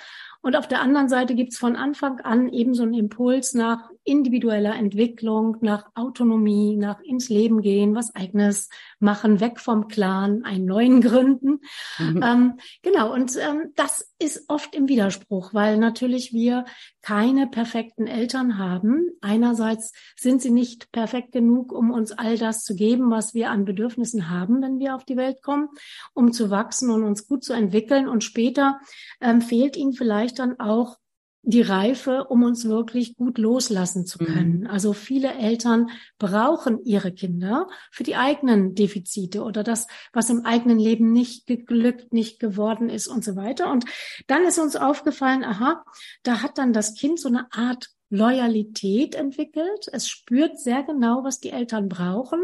Und 0.43 0.57
auf 0.57 0.69
der 0.69 0.81
anderen 0.81 1.11
Seite 1.11 1.35
gibt 1.35 1.53
es 1.53 1.59
von 1.59 1.77
Anfang 1.77 2.21
an 2.21 2.49
eben 2.49 2.73
so 2.73 2.83
einen 2.83 2.95
Impuls 2.95 3.53
nach 3.53 3.91
individueller 4.05 4.75
Entwicklung, 4.75 5.59
nach 5.61 5.91
Autonomie, 5.95 6.77
nach 6.77 7.01
ins 7.03 7.29
Leben 7.29 7.61
gehen, 7.61 7.95
was 7.95 8.15
eigenes 8.15 8.71
machen, 8.99 9.41
weg 9.41 9.61
vom 9.61 9.89
Clan, 9.89 10.43
einen 10.45 10.65
neuen 10.65 11.01
gründen. 11.03 11.61
Mhm. 11.99 12.23
Ähm, 12.25 12.55
Genau, 12.83 13.10
und 13.13 13.37
ähm, 13.37 13.73
das 13.77 14.13
ist 14.19 14.45
oft 14.49 14.75
im 14.75 14.89
Widerspruch, 14.89 15.55
weil 15.55 15.77
natürlich 15.77 16.33
wir 16.33 16.65
keine 17.03 17.47
perfekten 17.47 18.07
Eltern 18.07 18.59
haben. 18.59 19.09
Einerseits 19.21 19.93
sind 20.17 20.43
sie 20.43 20.51
nicht 20.51 20.93
perfekt 20.93 21.33
genug, 21.33 21.73
um 21.73 21.91
uns 21.91 22.13
all 22.13 22.39
das 22.39 22.65
zu 22.65 22.75
geben, 22.75 23.11
was 23.11 23.35
wir 23.35 23.51
an 23.51 23.65
Bedürfnissen 23.65 24.31
haben, 24.31 24.63
wenn 24.63 24.79
wir 24.79 24.95
auf 24.95 25.05
die 25.05 25.17
Welt 25.17 25.43
kommen, 25.43 25.69
um 26.15 26.33
zu 26.33 26.51
wachsen 26.51 26.91
und 26.91 27.05
uns 27.05 27.27
gut 27.27 27.45
zu 27.45 27.53
entwickeln. 27.53 28.09
Und 28.09 28.25
später 28.25 28.81
ähm, 29.21 29.41
fehlt 29.41 29.77
ihnen 29.77 29.93
vielleicht 29.93 30.39
dann 30.39 30.59
auch 30.61 30.97
die 31.43 31.63
Reife, 31.63 32.25
um 32.25 32.43
uns 32.43 32.67
wirklich 32.67 33.17
gut 33.17 33.39
loslassen 33.39 34.05
zu 34.05 34.23
mhm. 34.23 34.27
können. 34.27 34.61
Mhm. 34.61 34.67
Also 34.67 34.93
viele 34.93 35.33
Eltern 35.33 35.89
brauchen 36.19 36.85
ihre 36.85 37.13
Kinder 37.13 37.69
für 37.91 38.03
die 38.03 38.17
eigenen 38.17 38.75
Defizite 38.75 39.43
oder 39.43 39.63
das, 39.63 39.87
was 40.13 40.29
im 40.29 40.45
eigenen 40.45 40.79
Leben 40.79 41.13
nicht 41.13 41.47
geglückt, 41.47 42.13
nicht 42.13 42.41
geworden 42.41 42.91
ist 42.91 43.09
und 43.09 43.25
so 43.25 43.37
weiter. 43.37 43.71
Und 43.71 43.85
dann 44.27 44.45
ist 44.45 44.59
uns 44.59 44.77
aufgefallen, 44.77 45.45
aha, 45.45 45.83
da 46.23 46.43
hat 46.43 46.59
dann 46.59 46.73
das 46.73 46.95
Kind 46.95 47.19
so 47.19 47.29
eine 47.29 47.51
Art 47.53 47.89
Loyalität 48.11 49.15
entwickelt. 49.15 49.87
Es 49.93 50.09
spürt 50.09 50.59
sehr 50.59 50.83
genau, 50.83 51.25
was 51.25 51.39
die 51.39 51.51
Eltern 51.51 51.89
brauchen 51.89 52.41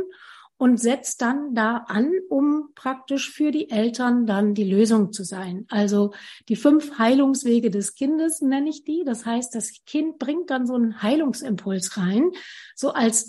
und 0.59 0.81
setzt 0.81 1.21
dann 1.21 1.55
da 1.55 1.85
an, 1.89 2.11
um 2.29 2.71
praktisch 2.75 3.31
für 3.31 3.51
die 3.51 3.71
Eltern 3.71 4.27
dann 4.27 4.55
die 4.55 4.65
Lösung 4.65 5.13
zu 5.13 5.23
sein. 5.23 5.67
Also 5.69 6.13
die 6.49 6.57
fünf 6.57 6.99
Heilungswege 6.99 7.71
des 7.71 7.95
Kindes 7.95 8.41
nenne 8.41 8.71
ich 8.71 8.85
die. 8.85 9.05
Das 9.05 9.27
heißt, 9.27 9.55
das 9.55 9.85
Kind 9.85 10.19
bringt 10.19 10.51
dann 10.51 10.67
so 10.67 10.75
einen 10.75 11.03
Heilungsimpuls 11.03 11.99
rein, 11.99 12.31
so 12.75 12.93
als 12.93 13.29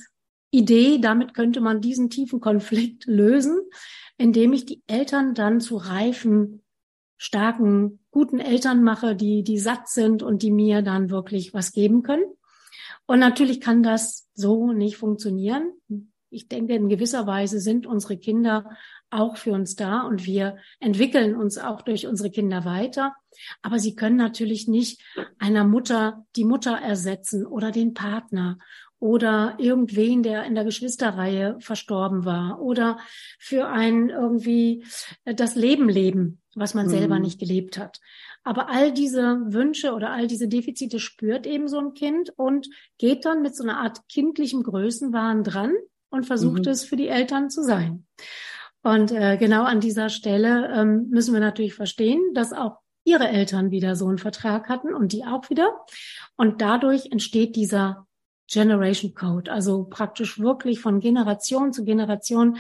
Idee, 0.52 1.00
damit 1.00 1.34
könnte 1.34 1.60
man 1.60 1.82
diesen 1.82 2.10
tiefen 2.10 2.40
Konflikt 2.40 3.06
lösen, 3.06 3.60
indem 4.18 4.54
ich 4.54 4.66
die 4.66 4.82
Eltern 4.88 5.34
dann 5.34 5.60
zu 5.60 5.76
reifen, 5.76 6.64
starken, 7.18 8.00
guten 8.12 8.40
Eltern 8.40 8.84
mache, 8.84 9.16
die, 9.16 9.44
die 9.44 9.60
satt 9.60 9.90
sind 9.90 10.24
und 10.24 10.44
die 10.44 10.52
mir 10.52 10.82
dann 10.82 11.10
wirklich 11.10 11.54
was 11.54 11.74
geben 11.74 12.04
können. 12.04 12.26
Und 13.06 13.20
natürlich 13.20 13.60
kann 13.60 13.84
das 13.84 14.30
so 14.34 14.72
nicht 14.72 14.96
funktionieren 14.96 15.74
ich 16.30 16.48
denke, 16.48 16.76
in 16.76 16.90
gewisser 16.90 17.26
Weise 17.28 17.60
sind 17.60 17.86
unsere 17.86 18.18
Kinder 18.18 18.78
auch 19.10 19.38
für 19.38 19.54
uns 19.54 19.76
da 19.76 20.02
und 20.02 20.26
wir 20.26 20.58
entwickeln 20.80 21.36
uns 21.36 21.58
auch 21.58 21.82
durch 21.82 22.08
unsere 22.08 22.30
Kinder 22.30 22.66
weiter. 22.66 23.16
Aber 23.62 23.80
sie 23.80 23.96
können 23.96 24.18
natürlich 24.18 24.68
nicht 24.68 25.02
einer 25.40 25.64
Mutter 25.64 26.26
die 26.36 26.44
Mutter 26.44 26.78
ersetzen 26.78 27.46
oder 27.46 27.72
den 27.72 27.94
Partner 27.94 28.58
oder 29.00 29.56
irgendwen, 29.60 30.24
der 30.24 30.46
in 30.46 30.56
der 30.56 30.66
Geschwisterreihe 30.66 31.58
verstorben 31.60 32.26
war 32.26 32.60
oder 32.62 32.98
für 33.40 33.68
ein 33.68 34.10
irgendwie 34.10 34.84
das 35.24 35.56
Leben 35.56 35.88
leben, 35.88 36.42
was 36.56 36.74
man 36.74 36.88
mhm. 36.88 36.92
selber 36.92 37.20
nicht 37.20 37.40
gelebt 37.40 37.78
hat. 37.78 38.00
Aber 38.44 38.70
all 38.70 38.92
diese 38.92 39.42
Wünsche 39.54 39.94
oder 39.94 40.12
all 40.12 40.28
diese 40.28 40.48
Defizite 40.48 41.00
spürt 41.00 41.46
eben 41.46 41.68
so 41.68 41.80
ein 41.80 41.94
Kind 41.94 42.32
und 42.38 42.68
geht 42.98 43.26
dann 43.26 43.42
mit 43.42 43.56
so 43.56 43.64
einer 43.64 43.78
Art 43.78 44.08
kindlichem 44.10 44.64
Größenwahn 44.64 45.44
dran 45.44 45.74
und 46.10 46.26
versucht 46.26 46.66
mhm. 46.66 46.72
es 46.72 46.84
für 46.84 46.96
die 46.96 47.08
Eltern 47.08 47.50
zu 47.50 47.64
sein. 47.64 48.06
Und 48.84 49.12
äh, 49.12 49.38
genau 49.38 49.64
an 49.64 49.80
dieser 49.80 50.10
Stelle 50.10 50.72
ähm, 50.74 51.10
müssen 51.10 51.34
wir 51.34 51.42
natürlich 51.42 51.74
verstehen, 51.74 52.22
dass 52.34 52.54
auch 52.54 52.78
ihre 53.04 53.28
Eltern 53.28 53.72
wieder 53.72 53.96
so 53.96 54.08
einen 54.08 54.18
Vertrag 54.18 54.70
hatten 54.70 54.94
und 54.94 55.14
die 55.14 55.26
auch 55.26 55.50
wieder. 55.50 55.70
Und 56.36 56.62
dadurch 56.62 57.12
entsteht 57.12 57.56
dieser 57.56 58.06
Generation 58.50 59.14
Code, 59.14 59.52
also 59.52 59.86
praktisch 59.86 60.40
wirklich 60.40 60.80
von 60.80 61.00
Generation 61.00 61.74
zu 61.74 61.84
Generation 61.84 62.58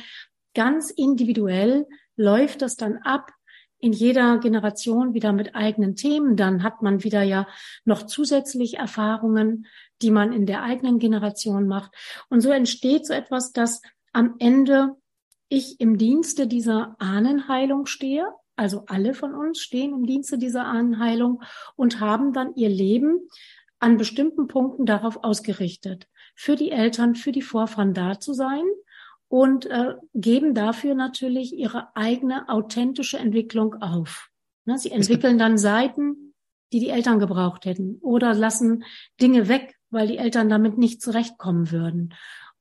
ganz 0.54 0.90
individuell 0.90 1.86
läuft 2.16 2.62
das 2.62 2.76
dann 2.76 2.98
ab, 2.98 3.32
in 3.80 3.94
jeder 3.94 4.40
Generation 4.40 5.14
wieder 5.14 5.34
mit 5.34 5.56
eigenen 5.56 5.96
Themen. 5.96 6.36
Dann 6.36 6.64
hat 6.64 6.82
man 6.82 7.04
wieder 7.04 7.22
ja 7.22 7.48
noch 7.86 8.04
zusätzlich 8.04 8.78
Erfahrungen, 8.78 9.68
die 10.02 10.12
man 10.12 10.34
in 10.34 10.46
der 10.46 10.64
eigenen 10.64 11.00
Generation 11.00 11.68
macht. 11.68 11.92
Und 12.30 12.42
so 12.42 12.52
entsteht 12.52 13.06
so 13.06 13.14
etwas, 13.14 13.52
dass 13.52 13.82
am 14.14 14.36
Ende 14.40 14.96
ich 15.50 15.80
im 15.80 15.98
Dienste 15.98 16.48
dieser 16.48 16.96
Ahnenheilung 17.00 17.86
stehe. 17.86 18.28
Also 18.56 18.84
alle 18.88 19.14
von 19.14 19.34
uns 19.36 19.60
stehen 19.60 19.94
im 19.94 20.06
Dienste 20.06 20.38
dieser 20.38 20.66
Ahnenheilung 20.66 21.44
und 21.76 22.00
haben 22.00 22.34
dann 22.34 22.56
ihr 22.56 22.70
Leben 22.70 23.28
an 23.80 23.98
bestimmten 23.98 24.48
Punkten 24.48 24.86
darauf 24.86 25.24
ausgerichtet, 25.24 26.08
für 26.36 26.56
die 26.56 26.72
Eltern, 26.72 27.16
für 27.16 27.32
die 27.32 27.44
Vorfahren 27.44 27.94
da 27.94 28.20
zu 28.20 28.34
sein 28.34 28.64
und 29.28 29.68
äh, 29.68 29.96
geben 30.14 30.56
dafür 30.56 30.96
natürlich 30.96 31.54
ihre 31.54 31.96
eigene 31.96 32.50
authentische 32.50 33.20
Entwicklung 33.20 33.76
auf. 33.82 34.30
Ne, 34.66 34.78
sie 34.78 34.92
entwickeln 34.92 35.38
dann 35.38 35.58
Seiten, 35.58 36.34
die 36.74 36.80
die 36.80 36.90
Eltern 36.90 37.20
gebraucht 37.20 37.66
hätten 37.66 37.98
oder 38.02 38.34
lassen 38.34 38.84
Dinge 39.22 39.48
weg, 39.48 39.77
weil 39.90 40.08
die 40.08 40.18
Eltern 40.18 40.50
damit 40.50 40.78
nicht 40.78 41.02
zurechtkommen 41.02 41.72
würden 41.72 42.14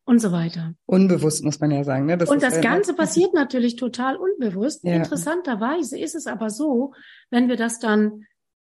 und 0.05 0.21
so 0.21 0.33
weiter. 0.33 0.75
Unbewusst 0.87 1.45
muss 1.45 1.61
man 1.61 1.71
ja 1.71 1.85
sagen. 1.85 2.07
Ne? 2.07 2.17
Das 2.17 2.31
und 2.31 2.43
das 2.43 2.61
Ganze 2.61 2.95
passiert 2.97 3.35
natürlich 3.35 3.77
total 3.77 4.17
unbewusst. 4.17 4.85
Ja. 4.85 4.95
Interessanterweise 4.95 5.99
ist 5.99 6.15
es 6.15 6.27
aber 6.27 6.51
so, 6.51 6.95
wenn 7.31 7.49
wir 7.49 7.57
das 7.57 7.81
dann 7.81 8.25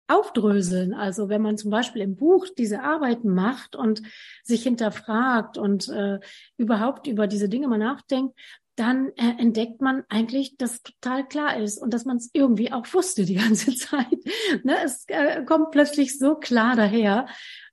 aufdröseln. 0.08 0.94
Also 0.94 1.28
wenn 1.30 1.42
man 1.42 1.58
zum 1.58 1.70
Beispiel 1.70 2.02
im 2.02 2.16
Buch 2.16 2.48
diese 2.58 2.82
Arbeiten 2.82 3.34
macht 3.34 3.76
und 3.76 4.02
sich 4.44 4.64
hinterfragt 4.64 5.58
und 5.58 5.90
äh, 5.90 6.20
überhaupt 6.56 7.08
über 7.08 7.28
diese 7.28 7.50
Dinge 7.50 7.68
mal 7.68 7.78
nachdenkt, 7.78 8.34
dann 8.78 9.10
äh, 9.16 9.34
entdeckt 9.40 9.82
man 9.82 10.04
eigentlich, 10.08 10.56
dass 10.56 10.84
total 10.84 11.28
klar 11.28 11.58
ist 11.58 11.80
und 11.80 11.94
dass 11.94 12.06
man 12.06 12.18
es 12.18 12.30
irgendwie 12.32 12.72
auch 12.72 12.86
wusste 12.94 13.26
die 13.26 13.36
ganze 13.36 13.76
Zeit. 13.76 14.18
ne? 14.64 14.78
Es 14.84 15.06
äh, 15.08 15.44
kommt 15.44 15.72
plötzlich 15.72 16.18
so 16.18 16.36
klar 16.36 16.76
daher. 16.76 17.28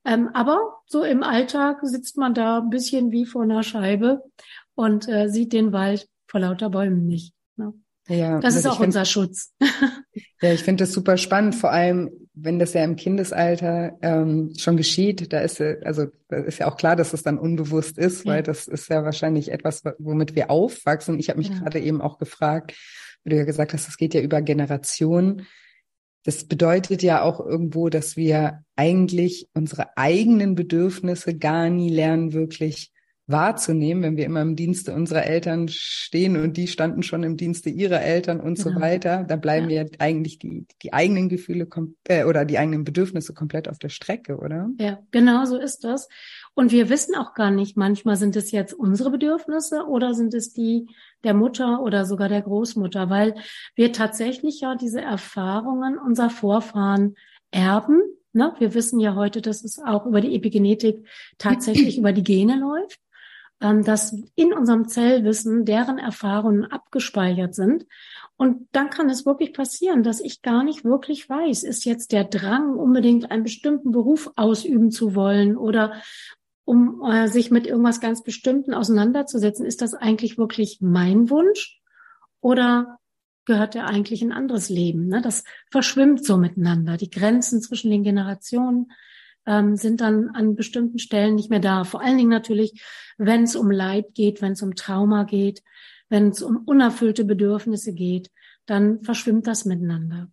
Ähm, 0.05 0.29
aber 0.35 0.81
so 0.87 1.03
im 1.03 1.23
Alltag 1.23 1.79
sitzt 1.83 2.19
man 2.19 2.35
da 2.35 2.59
ein 2.59 2.71
bisschen 2.71 3.11
wie 3.11 3.27
vor 3.27 3.43
einer 3.43 3.63
Scheibe 3.63 4.23
und 4.75 5.09
äh, 5.09 5.29
sieht 5.29 5.53
den 5.53 5.73
Wald 5.73 6.09
vor 6.27 6.41
lauter 6.41 6.71
Bäumen 6.71 7.07
nicht. 7.07 7.35
Ne? 7.57 7.73
Ja, 8.09 8.41
das 8.41 8.57
ist 8.57 8.67
auch 8.67 8.77
find, 8.77 8.89
unser 8.89 9.05
Schutz. 9.05 9.55
ja, 10.43 10.53
ich 10.53 10.63
finde 10.63 10.85
das 10.85 10.93
super 10.93 11.17
spannend, 11.17 11.55
vor 11.55 11.71
allem 11.71 12.11
wenn 12.35 12.59
das 12.59 12.75
ja 12.75 12.83
im 12.83 12.97
Kindesalter 12.97 13.97
ähm, 14.03 14.53
schon 14.59 14.77
geschieht. 14.77 15.33
Da 15.33 15.41
ist 15.41 15.61
also 15.61 16.07
da 16.29 16.39
ist 16.39 16.59
ja 16.59 16.67
auch 16.67 16.77
klar, 16.77 16.97
dass 16.97 17.13
es 17.13 17.23
dann 17.23 17.39
unbewusst 17.39 17.97
ist, 17.97 18.25
ja. 18.25 18.33
weil 18.33 18.43
das 18.43 18.67
ist 18.67 18.89
ja 18.89 19.05
wahrscheinlich 19.05 19.53
etwas, 19.53 19.83
womit 19.99 20.35
wir 20.35 20.51
aufwachsen. 20.51 21.19
Ich 21.19 21.29
habe 21.29 21.39
mich 21.39 21.49
ja. 21.49 21.61
gerade 21.61 21.81
eben 21.81 22.01
auch 22.01 22.19
gefragt, 22.19 22.75
wie 23.23 23.31
du 23.31 23.37
ja 23.37 23.45
gesagt 23.45 23.73
hast, 23.73 23.89
es 23.89 23.97
geht 23.97 24.15
ja 24.15 24.21
über 24.21 24.43
Generationen. 24.43 25.47
Das 26.25 26.45
bedeutet 26.45 27.03
ja 27.03 27.23
auch 27.23 27.39
irgendwo, 27.39 27.89
dass 27.89 28.17
wir 28.17 28.65
eigentlich 28.77 29.49
unsere 29.55 29.97
eigenen 29.97 30.55
Bedürfnisse 30.55 31.37
gar 31.37 31.71
nie 31.71 31.91
lernen, 31.91 32.33
wirklich 32.33 32.93
wahrzunehmen, 33.27 34.03
wenn 34.03 34.17
wir 34.17 34.27
immer 34.27 34.43
im 34.43 34.55
Dienste 34.55 34.93
unserer 34.93 35.25
Eltern 35.25 35.69
stehen 35.69 36.37
und 36.37 36.57
die 36.57 36.67
standen 36.67 37.03
schon 37.03 37.23
im 37.23 37.37
Dienste 37.39 37.71
ihrer 37.71 38.03
Eltern 38.03 38.39
und 38.39 38.59
genau. 38.59 38.77
so 38.77 38.81
weiter, 38.81 39.25
da 39.25 39.37
bleiben 39.37 39.71
ja. 39.71 39.85
wir 39.85 39.91
eigentlich 39.99 40.39
die, 40.39 40.67
die 40.83 40.93
eigenen 40.93 41.31
Gefühle 41.31 41.67
äh, 42.09 42.25
oder 42.25 42.45
die 42.45 42.59
eigenen 42.59 42.85
Bedürfnisse 42.85 43.33
komplett 43.33 43.69
auf 43.69 43.79
der 43.79 43.89
Strecke, 43.89 44.37
oder? 44.37 44.69
Ja, 44.79 44.99
genau 45.11 45.47
so 45.47 45.59
ist 45.59 45.85
das. 45.85 46.09
Und 46.55 46.71
wir 46.71 46.89
wissen 46.89 47.17
auch 47.17 47.35
gar 47.35 47.51
nicht, 47.51 47.77
manchmal 47.77 48.17
sind 48.17 48.37
es 48.37 48.53
jetzt 48.53 48.73
unsere 48.75 49.11
Bedürfnisse 49.11 49.87
oder 49.87 50.15
sind 50.15 50.35
es 50.35 50.53
die 50.53 50.89
der 51.25 51.35
Mutter 51.35 51.83
oder 51.83 52.05
sogar 52.05 52.29
der 52.29 52.43
Großmutter, 52.43 53.11
weil 53.11 53.35
wir 53.75 53.93
tatsächlich 53.93 54.61
ja 54.61 54.77
diese 54.77 55.01
Erfahrungen 55.01 55.99
unserer 55.99 56.31
Vorfahren 56.31 57.17
erben. 57.51 58.03
Ne? 58.33 58.55
Wir 58.59 58.75
wissen 58.75 59.01
ja 59.01 59.15
heute, 59.15 59.43
dass 59.43 59.65
es 59.65 59.81
auch 59.81 60.07
über 60.07 60.21
die 60.21 60.37
Epigenetik 60.37 61.07
tatsächlich 61.39 61.99
über 61.99 62.13
die 62.13 62.25
Gene 62.25 62.57
läuft 62.57 63.01
ähm, 63.61 63.83
dass 63.83 64.15
in 64.35 64.53
unserem 64.53 64.89
Zellwissen 64.89 65.65
deren 65.65 65.99
Erfahrungen 65.99 66.65
abgespeichert 66.65 67.55
sind. 67.55 67.87
Und 68.37 68.69
dann 68.73 68.91
kann 68.91 69.09
es 69.09 69.25
wirklich 69.27 69.53
passieren, 69.53 70.03
dass 70.03 70.21
ich 70.21 70.43
gar 70.43 70.65
nicht 70.65 70.85
wirklich 70.85 71.29
weiß, 71.31 71.63
ist 71.63 71.85
jetzt 71.85 72.13
der 72.13 72.25
Drang, 72.25 72.75
unbedingt 72.75 73.31
einen 73.31 73.45
bestimmten 73.45 73.93
Beruf 73.93 74.31
ausüben 74.37 74.91
zu 74.91 75.15
wollen 75.15 75.57
oder 75.57 75.95
um 76.65 77.03
äh, 77.03 77.29
sich 77.29 77.51
mit 77.51 77.67
irgendwas 77.67 78.01
ganz 78.01 78.23
Bestimmten 78.23 78.75
auseinanderzusetzen, 78.75 79.67
ist 79.67 79.83
das 79.83 79.95
eigentlich 79.95 80.39
wirklich 80.39 80.79
mein 80.81 81.31
Wunsch 81.31 81.81
oder 82.41 82.99
gehört 83.45 83.75
er 83.75 83.87
eigentlich 83.87 84.23
in 84.23 84.33
ein 84.33 84.39
anderes 84.39 84.69
Leben? 84.69 85.09
Ne? 85.09 85.21
Das 85.21 85.45
verschwimmt 85.71 86.25
so 86.25 86.37
miteinander. 86.37 86.97
Die 86.97 87.11
Grenzen 87.11 87.61
zwischen 87.61 87.91
den 87.91 88.03
Generationen 88.03 88.93
ähm, 89.47 89.77
sind 89.77 90.01
dann 90.01 90.31
an 90.31 90.55
bestimmten 90.55 90.99
Stellen 90.99 91.35
nicht 91.35 91.51
mehr 91.51 91.61
da. 91.61 91.85
Vor 91.85 92.01
allen 92.01 92.17
Dingen 92.17 92.31
natürlich, 92.31 92.83
wenn 93.19 93.43
es 93.43 93.57
um 93.57 93.71
Leid 93.71 94.15
geht, 94.15 94.41
wenn 94.41 94.53
es 94.53 94.63
um 94.63 94.75
Trauma 94.75 95.25
geht, 95.25 95.63
wenn 96.09 96.29
es 96.29 96.43
um 96.43 96.63
unerfüllte 96.65 97.25
Bedürfnisse 97.25 97.93
geht, 97.93 98.31
dann 98.67 99.03
verschwimmt 99.03 99.47
das 99.47 99.65
miteinander. 99.65 100.29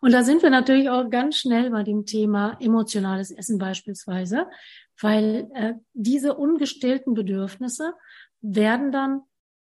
Und 0.00 0.12
da 0.12 0.22
sind 0.22 0.42
wir 0.42 0.50
natürlich 0.50 0.90
auch 0.90 1.10
ganz 1.10 1.36
schnell 1.36 1.70
bei 1.70 1.82
dem 1.82 2.06
Thema 2.06 2.56
emotionales 2.60 3.30
Essen 3.30 3.58
beispielsweise, 3.58 4.46
weil 5.00 5.50
äh, 5.54 5.74
diese 5.92 6.34
ungestillten 6.34 7.14
Bedürfnisse 7.14 7.94
werden 8.40 8.92
dann, 8.92 9.22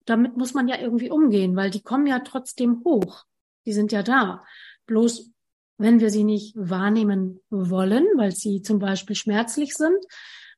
damit 0.05 0.37
muss 0.37 0.53
man 0.53 0.67
ja 0.67 0.79
irgendwie 0.79 1.09
umgehen, 1.09 1.55
weil 1.55 1.69
die 1.69 1.81
kommen 1.81 2.07
ja 2.07 2.19
trotzdem 2.19 2.81
hoch. 2.85 3.25
Die 3.65 3.73
sind 3.73 3.91
ja 3.91 4.03
da. 4.03 4.45
Bloß 4.85 5.31
wenn 5.77 5.99
wir 5.99 6.09
sie 6.09 6.23
nicht 6.23 6.55
wahrnehmen 6.55 7.41
wollen, 7.49 8.05
weil 8.15 8.31
sie 8.31 8.61
zum 8.61 8.79
Beispiel 8.79 9.15
schmerzlich 9.15 9.75
sind, 9.75 9.97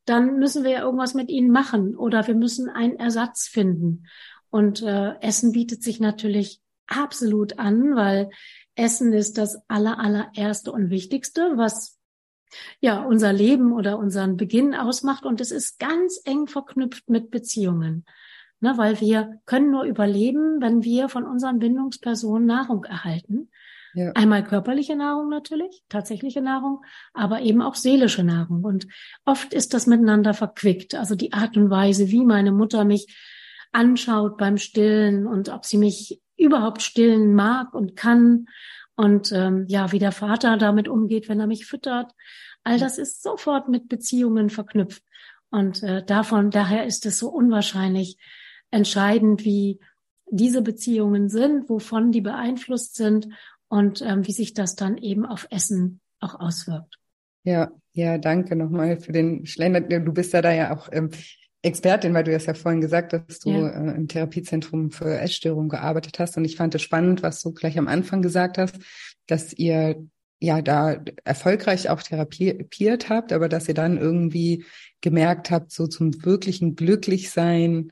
dann 0.05 0.39
müssen 0.39 0.63
wir 0.63 0.71
ja 0.71 0.81
irgendwas 0.81 1.13
mit 1.13 1.29
ihnen 1.29 1.51
machen 1.51 1.95
oder 1.95 2.25
wir 2.27 2.35
müssen 2.35 2.69
einen 2.69 2.95
Ersatz 2.95 3.47
finden. 3.47 4.07
Und 4.49 4.81
äh, 4.81 5.19
Essen 5.19 5.51
bietet 5.51 5.83
sich 5.83 5.99
natürlich 5.99 6.61
absolut 6.87 7.59
an, 7.59 7.95
weil 7.95 8.29
Essen 8.79 9.13
ist 9.13 9.37
das 9.37 9.61
aller, 9.67 9.99
allererste 9.99 10.71
und 10.71 10.89
wichtigste, 10.89 11.53
was 11.55 11.99
ja 12.79 13.03
unser 13.03 13.33
Leben 13.33 13.73
oder 13.73 13.99
unseren 13.99 14.37
Beginn 14.37 14.73
ausmacht. 14.73 15.25
Und 15.25 15.41
es 15.41 15.51
ist 15.51 15.79
ganz 15.79 16.21
eng 16.25 16.47
verknüpft 16.47 17.09
mit 17.09 17.29
Beziehungen. 17.29 18.05
Ne, 18.61 18.73
weil 18.77 18.99
wir 18.99 19.39
können 19.45 19.71
nur 19.71 19.83
überleben, 19.83 20.59
wenn 20.59 20.83
wir 20.83 21.07
von 21.07 21.25
unseren 21.25 21.59
Bindungspersonen 21.59 22.45
Nahrung 22.45 22.83
erhalten. 22.83 23.49
Ja. 23.93 24.11
Einmal 24.13 24.43
körperliche 24.43 24.95
Nahrung 24.95 25.29
natürlich, 25.29 25.83
tatsächliche 25.89 26.41
Nahrung, 26.41 26.83
aber 27.13 27.41
eben 27.41 27.61
auch 27.61 27.75
seelische 27.75 28.23
Nahrung. 28.23 28.63
Und 28.63 28.87
oft 29.25 29.53
ist 29.53 29.73
das 29.73 29.87
miteinander 29.87 30.33
verquickt. 30.33 30.93
Also 30.95 31.15
die 31.15 31.33
Art 31.33 31.55
und 31.55 31.69
Weise, 31.69 32.09
wie 32.09 32.25
meine 32.25 32.51
Mutter 32.51 32.83
mich 32.83 33.15
anschaut 33.71 34.37
beim 34.37 34.57
Stillen 34.57 35.25
und 35.25 35.49
ob 35.49 35.65
sie 35.65 35.77
mich 35.77 36.21
überhaupt 36.39 36.81
stillen 36.81 37.33
mag 37.35 37.73
und 37.73 37.95
kann 37.95 38.47
und 38.95 39.31
ähm, 39.31 39.65
ja, 39.67 39.91
wie 39.91 39.99
der 39.99 40.11
Vater 40.11 40.57
damit 40.57 40.87
umgeht, 40.87 41.29
wenn 41.29 41.39
er 41.39 41.47
mich 41.47 41.65
füttert. 41.65 42.11
All 42.63 42.79
das 42.79 42.97
ist 42.97 43.23
sofort 43.23 43.69
mit 43.69 43.87
Beziehungen 43.87 44.49
verknüpft. 44.49 45.03
Und 45.49 45.83
äh, 45.83 46.03
davon, 46.03 46.51
daher 46.51 46.85
ist 46.85 47.05
es 47.05 47.17
so 47.17 47.29
unwahrscheinlich 47.29 48.17
entscheidend, 48.71 49.45
wie 49.45 49.79
diese 50.29 50.61
Beziehungen 50.61 51.29
sind, 51.29 51.69
wovon 51.69 52.11
die 52.11 52.21
beeinflusst 52.21 52.95
sind 52.95 53.29
und 53.67 54.01
ähm, 54.01 54.27
wie 54.27 54.33
sich 54.33 54.53
das 54.53 54.75
dann 54.75 54.97
eben 54.97 55.25
auf 55.25 55.47
Essen 55.49 56.01
auch 56.19 56.39
auswirkt. 56.39 56.97
Ja, 57.43 57.71
ja, 57.93 58.17
danke 58.17 58.55
nochmal 58.55 58.99
für 58.99 59.11
den 59.11 59.45
Schlender. 59.45 59.81
Du 59.81 60.13
bist 60.13 60.33
ja 60.33 60.41
da 60.41 60.51
ja 60.51 60.75
auch 60.75 60.89
ähm, 60.91 61.09
Expertin, 61.61 62.13
weil 62.13 62.23
du 62.23 62.31
das 62.31 62.45
ja 62.45 62.53
vorhin 62.53 62.81
gesagt 62.81 63.13
hast, 63.13 63.27
dass 63.27 63.39
du 63.39 63.49
ja. 63.49 63.69
äh, 63.69 63.95
im 63.95 64.07
Therapiezentrum 64.07 64.91
für 64.91 65.19
Essstörungen 65.19 65.69
gearbeitet 65.69 66.17
hast. 66.19 66.37
Und 66.37 66.45
ich 66.45 66.55
fand 66.55 66.73
es 66.75 66.81
spannend, 66.81 67.21
was 67.21 67.41
du 67.41 67.51
gleich 67.51 67.77
am 67.77 67.87
Anfang 67.87 68.21
gesagt 68.21 68.57
hast, 68.57 68.77
dass 69.27 69.53
ihr 69.53 70.01
ja 70.39 70.61
da 70.61 71.03
erfolgreich 71.25 71.89
auch 71.89 72.01
therapiert 72.01 73.09
habt, 73.09 73.33
aber 73.33 73.49
dass 73.49 73.67
ihr 73.67 73.73
dann 73.73 73.97
irgendwie 73.97 74.63
gemerkt 75.01 75.51
habt, 75.51 75.71
so 75.71 75.87
zum 75.87 76.23
wirklichen 76.23 76.75
Glücklichsein 76.75 77.91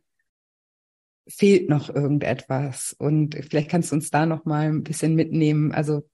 fehlt 1.27 1.67
noch 1.67 1.93
irgendetwas. 1.93 2.95
Und 2.97 3.35
vielleicht 3.49 3.69
kannst 3.69 3.91
du 3.91 3.95
uns 3.95 4.09
da 4.09 4.25
noch 4.25 4.45
mal 4.45 4.67
ein 4.67 4.83
bisschen 4.83 5.13
mitnehmen. 5.13 5.73
Also 5.73 6.07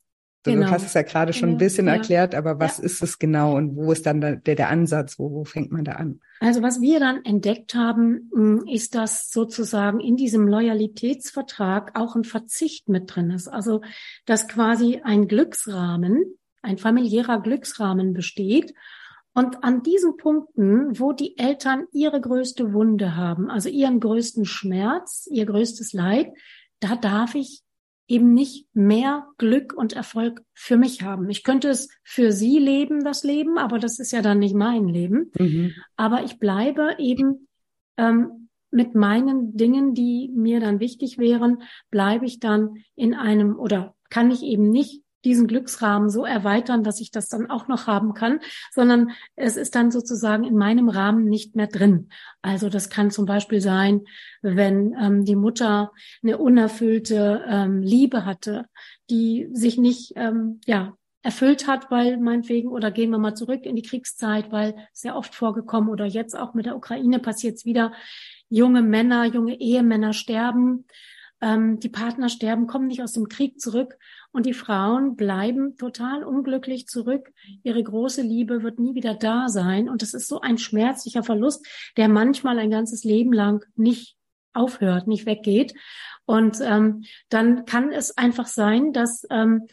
genau. 0.43 0.67
du 0.67 0.71
hast 0.71 0.85
es 0.85 0.93
ja 0.93 1.01
gerade 1.01 1.33
schon 1.33 1.49
ein 1.49 1.57
bisschen 1.57 1.87
ja. 1.87 1.93
erklärt, 1.93 2.35
aber 2.35 2.59
was 2.59 2.77
ja. 2.77 2.83
ist 2.83 3.01
es 3.01 3.19
genau 3.19 3.55
und 3.55 3.75
wo 3.75 3.91
ist 3.91 4.05
dann 4.05 4.21
der, 4.21 4.37
der 4.37 4.69
Ansatz? 4.69 5.17
Wo, 5.17 5.31
wo 5.31 5.43
fängt 5.45 5.71
man 5.71 5.85
da 5.85 5.93
an? 5.93 6.19
Also 6.39 6.61
was 6.61 6.81
wir 6.81 6.99
dann 6.99 7.23
entdeckt 7.23 7.73
haben, 7.75 8.29
hm, 8.33 8.65
ist, 8.67 8.95
dass 8.95 9.31
sozusagen 9.31 9.99
in 9.99 10.17
diesem 10.17 10.47
Loyalitätsvertrag 10.47 11.97
auch 11.97 12.15
ein 12.15 12.25
Verzicht 12.25 12.89
mit 12.89 13.15
drin 13.15 13.31
ist. 13.31 13.47
Also 13.47 13.81
dass 14.25 14.47
quasi 14.47 15.01
ein 15.03 15.27
Glücksrahmen, 15.27 16.37
ein 16.61 16.77
familiärer 16.77 17.41
Glücksrahmen 17.41 18.13
besteht 18.13 18.73
und 19.33 19.63
an 19.63 19.81
diesen 19.81 20.17
Punkten, 20.17 20.99
wo 20.99 21.11
die 21.11 21.37
Eltern 21.37 21.85
ihre 21.91 22.21
größte 22.21 22.73
Wunde 22.73 23.15
haben, 23.15 23.49
also 23.49 23.67
ihren 23.67 23.99
größten 23.99 24.45
Schmerz, 24.45 25.27
ihr 25.31 25.45
größtes 25.45 25.93
Leid, 25.93 26.27
da 26.79 26.95
darf 26.95 27.33
ich 27.33 27.62
eben 28.07 28.33
nicht 28.33 28.67
mehr 28.73 29.27
Glück 29.37 29.73
und 29.73 29.93
Erfolg 29.93 30.43
für 30.53 30.77
mich 30.77 31.03
haben. 31.03 31.29
Ich 31.29 31.43
könnte 31.43 31.69
es 31.69 31.89
für 32.03 32.31
sie 32.31 32.59
leben, 32.59 33.03
das 33.03 33.23
Leben, 33.23 33.57
aber 33.57 33.79
das 33.79 33.99
ist 33.99 34.11
ja 34.11 34.21
dann 34.21 34.39
nicht 34.39 34.55
mein 34.55 34.87
Leben. 34.87 35.31
Mhm. 35.37 35.73
Aber 35.95 36.23
ich 36.23 36.39
bleibe 36.39 36.95
eben 36.99 37.47
ähm, 37.97 38.49
mit 38.71 38.95
meinen 38.95 39.55
Dingen, 39.55 39.93
die 39.93 40.31
mir 40.33 40.59
dann 40.59 40.79
wichtig 40.79 41.17
wären, 41.17 41.61
bleibe 41.91 42.25
ich 42.25 42.39
dann 42.39 42.83
in 42.95 43.13
einem 43.13 43.57
oder 43.57 43.95
kann 44.09 44.31
ich 44.31 44.43
eben 44.43 44.69
nicht 44.69 45.02
diesen 45.23 45.47
Glücksrahmen 45.47 46.09
so 46.09 46.25
erweitern, 46.25 46.83
dass 46.83 46.99
ich 46.99 47.11
das 47.11 47.29
dann 47.29 47.49
auch 47.49 47.67
noch 47.67 47.87
haben 47.87 48.13
kann, 48.13 48.39
sondern 48.71 49.11
es 49.35 49.57
ist 49.57 49.75
dann 49.75 49.91
sozusagen 49.91 50.43
in 50.43 50.55
meinem 50.55 50.89
Rahmen 50.89 51.25
nicht 51.25 51.55
mehr 51.55 51.67
drin. 51.67 52.09
Also 52.41 52.69
das 52.69 52.89
kann 52.89 53.11
zum 53.11 53.25
Beispiel 53.25 53.61
sein, 53.61 54.01
wenn 54.41 54.95
ähm, 54.99 55.25
die 55.25 55.35
Mutter 55.35 55.91
eine 56.21 56.37
unerfüllte 56.37 57.43
ähm, 57.47 57.81
Liebe 57.81 58.25
hatte, 58.25 58.65
die 59.09 59.49
sich 59.53 59.77
nicht 59.77 60.13
ähm, 60.15 60.59
ja 60.65 60.97
erfüllt 61.23 61.67
hat, 61.67 61.89
weil 61.89 62.17
meinetwegen, 62.17 62.67
oder 62.67 62.91
gehen 62.91 63.09
wir 63.09 63.17
mal 63.17 63.33
zurück 63.33 63.65
in 63.65 63.77
die 63.77 63.81
Kriegszeit, 63.81 64.51
weil 64.51 64.75
sehr 64.91 65.15
oft 65.15 65.33
vorgekommen 65.33 65.89
oder 65.89 66.05
jetzt 66.05 66.37
auch 66.37 66.53
mit 66.53 66.65
der 66.65 66.75
Ukraine 66.75 67.19
passiert 67.19 67.55
es 67.55 67.65
wieder, 67.65 67.93
junge 68.49 68.81
Männer, 68.81 69.25
junge 69.25 69.59
Ehemänner 69.59 70.11
sterben, 70.11 70.85
ähm, 71.43 71.79
die 71.79 71.89
Partner 71.89 72.29
sterben, 72.29 72.67
kommen 72.67 72.87
nicht 72.87 73.03
aus 73.03 73.11
dem 73.11 73.27
Krieg 73.27 73.59
zurück 73.59 73.97
und 74.31 74.45
die 74.45 74.53
Frauen 74.53 75.17
bleiben 75.17 75.75
total 75.75 76.23
unglücklich 76.23 76.87
zurück. 76.87 77.33
Ihre 77.63 77.83
große 77.83 78.21
Liebe 78.21 78.63
wird 78.63 78.79
nie 78.79 78.95
wieder 78.95 79.13
da 79.13 79.49
sein. 79.49 79.89
Und 79.89 80.01
das 80.01 80.13
ist 80.13 80.29
so 80.29 80.39
ein 80.39 80.57
schmerzlicher 80.57 81.21
Verlust, 81.21 81.67
der 81.97 82.07
manchmal 82.07 82.59
ein 82.59 82.71
ganzes 82.71 83.03
Leben 83.03 83.33
lang 83.33 83.65
nicht 83.75 84.15
aufhört, 84.53 85.07
nicht 85.07 85.25
weggeht. 85.25 85.73
Und 86.25 86.61
ähm, 86.61 87.03
dann 87.27 87.65
kann 87.65 87.91
es 87.91 88.17
einfach 88.17 88.47
sein, 88.47 88.93
dass 88.93 89.27
ähm, 89.29 89.67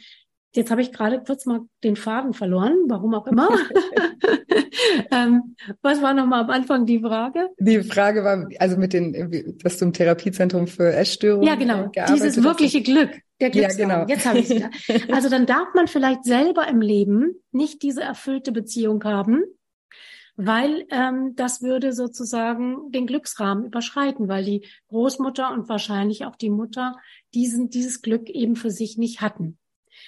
Jetzt 0.53 0.73
habe 0.73 0.83
ich 0.83 0.93
gerade 0.93 1.23
kurz 1.25 1.47
mal 1.47 1.61
den 1.85 1.95
Faden 1.95 2.35
verloren, 2.35 2.77
warum 2.89 3.15
auch 3.15 3.29
immer. 3.29 3.49
ähm, 5.13 5.55
was 5.81 6.03
war 6.03 6.13
nochmal 6.13 6.41
am 6.43 6.51
Anfang 6.51 6.87
die 6.87 6.99
Frage? 6.99 7.51
Die 7.59 7.83
Frage 7.85 8.25
war, 8.25 8.49
also 8.59 8.77
mit 8.77 8.93
den, 8.93 9.57
dass 9.63 9.79
du 9.79 9.85
im 9.85 9.93
Therapiezentrum 9.93 10.67
für 10.67 10.93
Essstörungen 10.93 11.47
Ja, 11.47 11.55
genau. 11.55 11.91
Dieses 12.13 12.43
wirkliche 12.43 12.79
hast. 12.79 12.85
Glück, 12.85 13.11
der. 13.41 13.55
Ja, 13.55 13.69
genau. 13.69 14.07
Jetzt 14.09 14.27
habe 14.27 14.41
ich 14.41 14.51
es. 14.51 15.09
Also 15.13 15.29
dann 15.29 15.47
darf 15.47 15.69
man 15.75 15.87
vielleicht 15.87 16.25
selber 16.25 16.67
im 16.67 16.81
Leben 16.81 17.37
nicht 17.53 17.83
diese 17.83 18.03
erfüllte 18.03 18.51
Beziehung 18.51 19.05
haben, 19.05 19.45
weil 20.35 20.85
ähm, 20.91 21.35
das 21.37 21.63
würde 21.63 21.93
sozusagen 21.93 22.91
den 22.91 23.07
Glücksrahmen 23.07 23.67
überschreiten, 23.67 24.29
weil 24.29 24.45
die 24.45 24.67
Großmutter 24.89 25.53
und 25.53 25.69
wahrscheinlich 25.69 26.25
auch 26.25 26.35
die 26.35 26.51
Mutter 26.51 26.97
diesen, 27.35 27.71
dieses 27.71 28.03
Glück 28.03 28.29
eben 28.29 28.57
für 28.57 28.71
sich 28.71 28.99
nicht 28.99 29.21
hatten. 29.21 29.59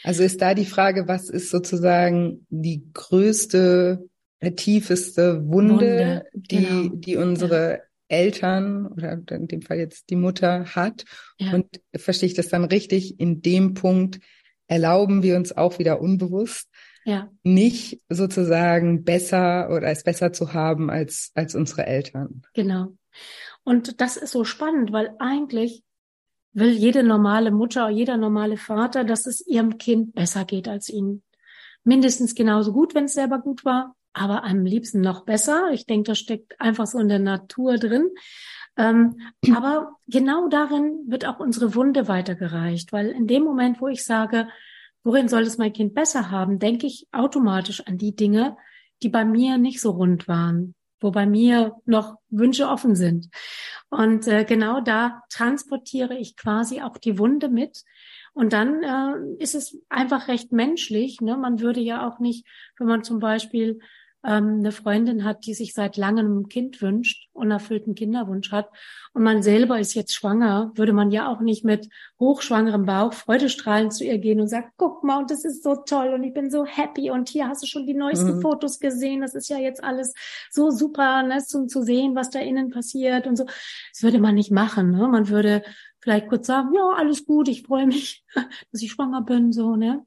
Also 0.03 0.23
ist 0.23 0.41
da 0.41 0.55
die 0.55 0.67
Frage, 0.67 1.09
was 1.09 1.29
ist 1.29 1.51
sozusagen 1.51 2.47
die 2.51 2.85
größte, 2.93 4.09
der 4.41 4.57
tiefeste 4.57 5.47
Wunde, 5.47 5.75
Wunde 5.75 6.25
die, 6.35 6.57
genau. 6.57 6.95
die 6.95 7.17
unsere 7.17 7.71
ja. 7.71 7.79
Eltern 8.09 8.87
oder 8.87 9.23
in 9.31 9.47
dem 9.47 9.63
Fall 9.63 9.79
jetzt 9.79 10.11
die 10.11 10.17
Mutter 10.17 10.67
hat? 10.75 11.05
Ja. 11.39 11.55
Und 11.55 11.67
verstehe 11.95 12.27
ich 12.27 12.35
das 12.35 12.49
dann 12.49 12.65
richtig? 12.65 13.21
In 13.21 13.43
dem 13.43 13.75
Punkt 13.75 14.21
erlauben 14.67 15.23
wir 15.23 15.37
uns 15.37 15.57
auch 15.57 15.79
wieder 15.79 16.01
unbewusst, 16.01 16.69
ja. 17.05 17.31
nicht 17.43 18.01
sozusagen 18.09 19.05
besser 19.05 19.71
oder 19.71 19.89
es 19.89 20.03
besser 20.03 20.33
zu 20.33 20.55
haben 20.55 20.91
als, 20.91 21.31
als 21.35 21.55
unsere 21.55 21.87
Eltern. 21.87 22.43
Genau. 22.55 22.97
Und 23.65 24.01
das 24.01 24.17
ist 24.17 24.33
so 24.33 24.45
spannend, 24.45 24.93
weil 24.93 25.15
eigentlich 25.19 25.85
will 26.53 26.73
jede 26.73 27.03
normale 27.03 27.51
Mutter, 27.51 27.89
jeder 27.89 28.17
normale 28.17 28.57
Vater, 28.57 29.05
dass 29.05 29.27
es 29.27 29.47
ihrem 29.47 29.79
Kind 29.79 30.15
besser 30.15 30.45
geht 30.45 30.69
als 30.69 30.89
ihnen. 30.89 31.23
Mindestens 31.85 32.35
genauso 32.35 32.73
gut, 32.73 32.95
wenn 32.95 33.05
es 33.05 33.15
selber 33.15 33.39
gut 33.39 33.65
war, 33.65 33.97
aber 34.13 34.45
am 34.45 34.65
liebsten 34.65 35.01
noch 35.01 35.25
besser. 35.25 35.71
Ich 35.73 35.87
denke, 35.87 36.11
das 36.11 36.19
steckt 36.19 36.61
einfach 36.61 36.87
so 36.87 36.99
in 36.99 37.09
der 37.09 37.19
Natur 37.19 37.79
drin. 37.79 38.11
Ähm, 38.77 39.21
aber 39.55 39.97
genau 40.07 40.49
darin 40.49 41.05
wird 41.07 41.27
auch 41.27 41.41
unsere 41.41 41.75
Wunde 41.75 42.09
weitergereicht, 42.09 42.93
weil 42.93 43.09
in 43.09 43.27
dem 43.27 43.43
Moment, 43.43 43.81
wo 43.81 43.89
ich 43.89 44.05
sage, 44.05 44.49
worin 45.05 45.29
soll 45.29 45.43
es 45.43 45.59
mein 45.59 45.73
Kind 45.73 45.95
besser 45.95 46.31
haben, 46.31 46.59
denke 46.59 46.87
ich 46.87 47.07
automatisch 47.13 47.87
an 47.87 47.99
die 47.99 48.15
Dinge, 48.15 48.57
die 49.03 49.09
bei 49.09 49.25
mir 49.25 49.59
nicht 49.59 49.81
so 49.81 49.91
rund 49.91 50.29
waren 50.29 50.75
wo 51.03 51.11
bei 51.11 51.27
mir 51.27 51.75
noch 51.85 52.17
Wünsche 52.31 52.69
offen 52.69 52.95
sind. 52.95 53.29
Und 53.91 54.27
äh, 54.27 54.45
genau 54.45 54.81
da 54.81 55.23
transportiere 55.31 56.17
ich 56.17 56.37
quasi 56.37 56.81
auch 56.81 56.97
die 56.97 57.19
Wunde 57.19 57.49
mit. 57.49 57.83
Und 58.33 58.53
dann 58.53 58.83
äh, 58.83 59.43
ist 59.43 59.55
es 59.55 59.79
einfach 59.89 60.29
recht 60.29 60.53
menschlich. 60.53 61.21
Ne? 61.21 61.37
Man 61.37 61.61
würde 61.61 61.81
ja 61.81 62.07
auch 62.09 62.19
nicht, 62.19 62.47
wenn 62.79 62.87
man 62.87 63.05
zum 63.05 63.19
Beispiel 63.19 63.81
ähm, 64.25 64.59
eine 64.59 64.73
Freundin 64.73 65.25
hat, 65.25 65.47
die 65.47 65.55
sich 65.55 65.75
seit 65.75 65.97
langem 65.97 66.41
ein 66.41 66.49
Kind 66.49 66.81
wünscht, 66.81 67.29
unerfüllten 67.33 67.95
Kinderwunsch 67.95 68.53
hat 68.53 68.69
und 69.15 69.23
man 69.23 69.43
selber 69.43 69.79
ist 69.79 69.95
jetzt 69.95 70.15
schwanger, 70.15 70.73
würde 70.75 70.93
man 70.93 71.11
ja 71.11 71.29
auch 71.29 71.41
nicht 71.41 71.65
mit 71.65 71.89
hochschwangerem 72.19 72.87
Bauch 72.87 73.13
freudestrahlend 73.13 73.93
zu 73.93 74.05
ihr 74.05 74.19
gehen 74.19 74.41
und 74.41 74.49
sagen, 74.49 74.71
guck 74.77 75.05
mal, 75.05 75.19
und 75.19 75.31
das 75.31 75.45
ist 75.45 75.63
so 75.63 75.77
toll 75.77 76.15
und 76.15 76.23
ich 76.25 76.33
bin 76.33 76.51
so 76.51 76.65
happy 76.65 77.11
und 77.11 77.29
hier 77.29 77.49
hast 77.49 77.63
du 77.63 77.67
schon 77.67 77.87
die 77.87 77.95
neuesten 77.95 78.37
mhm. 78.37 78.41
Fotos 78.41 78.79
gesehen, 78.79 79.21
das 79.21 79.35
ist 79.35 79.49
ja 79.49 79.59
jetzt 79.59 79.83
alles 79.83 80.15
so 80.51 80.71
super, 80.71 81.23
ne, 81.23 81.39
zum 81.45 81.69
zu 81.69 81.83
sehen, 81.83 82.15
was 82.15 82.31
da 82.31 82.39
innen 82.39 82.71
passiert 82.71 83.27
und 83.27 83.37
so. 83.37 83.45
Das 83.45 84.03
würde 84.03 84.19
man 84.19 84.35
nicht 84.35 84.51
machen. 84.51 84.91
Ne? 84.91 85.09
Man 85.09 85.29
würde 85.29 85.63
vielleicht 86.03 86.29
kurz 86.29 86.47
sagen, 86.47 86.75
ja, 86.75 86.95
alles 86.97 87.25
gut, 87.25 87.49
ich 87.49 87.63
freue 87.63 87.87
mich, 87.87 88.25
dass 88.73 88.83
ich 88.83 88.91
schwanger 88.93 89.23
bin, 89.23 89.53
so, 89.53 89.77
ne? 89.77 90.05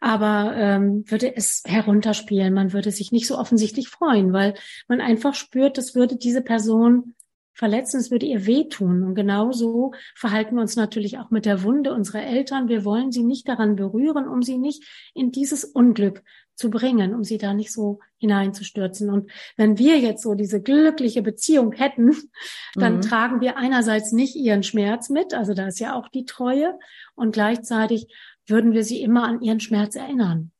Aber 0.00 0.52
ähm, 0.56 1.04
würde 1.06 1.34
es 1.34 1.62
herunterspielen, 1.64 2.52
man 2.52 2.72
würde 2.72 2.90
sich 2.90 3.12
nicht 3.12 3.26
so 3.26 3.38
offensichtlich 3.38 3.88
freuen, 3.88 4.32
weil 4.32 4.54
man 4.88 5.00
einfach 5.00 5.34
spürt, 5.34 5.78
das 5.78 5.94
würde 5.94 6.16
diese 6.16 6.42
Person 6.42 7.14
verletzen, 7.54 7.98
es 8.00 8.10
würde 8.10 8.26
ihr 8.26 8.44
wehtun. 8.44 9.02
Und 9.02 9.14
genauso 9.14 9.92
verhalten 10.14 10.56
wir 10.56 10.62
uns 10.62 10.76
natürlich 10.76 11.18
auch 11.18 11.30
mit 11.30 11.46
der 11.46 11.62
Wunde 11.62 11.94
unserer 11.94 12.22
Eltern. 12.22 12.68
Wir 12.68 12.84
wollen 12.84 13.12
sie 13.12 13.24
nicht 13.24 13.48
daran 13.48 13.76
berühren, 13.76 14.28
um 14.28 14.42
sie 14.42 14.58
nicht 14.58 14.84
in 15.14 15.32
dieses 15.32 15.64
Unglück 15.64 16.22
zu 16.56 16.70
bringen, 16.70 17.14
um 17.14 17.22
sie 17.22 17.38
da 17.38 17.54
nicht 17.54 17.72
so 17.72 18.00
hineinzustürzen. 18.18 19.10
Und 19.10 19.30
wenn 19.56 19.78
wir 19.78 19.98
jetzt 19.98 20.22
so 20.22 20.34
diese 20.34 20.60
glückliche 20.60 21.22
Beziehung 21.22 21.72
hätten, 21.72 22.16
dann 22.74 22.96
mhm. 22.96 23.00
tragen 23.02 23.40
wir 23.40 23.56
einerseits 23.56 24.12
nicht 24.12 24.34
ihren 24.34 24.62
Schmerz 24.62 25.10
mit, 25.10 25.34
also 25.34 25.54
da 25.54 25.68
ist 25.68 25.78
ja 25.78 25.94
auch 25.94 26.08
die 26.08 26.24
Treue, 26.24 26.78
und 27.14 27.32
gleichzeitig 27.32 28.08
würden 28.46 28.72
wir 28.72 28.84
sie 28.84 29.02
immer 29.02 29.24
an 29.24 29.40
ihren 29.42 29.60
Schmerz 29.60 29.96
erinnern. 29.96 30.50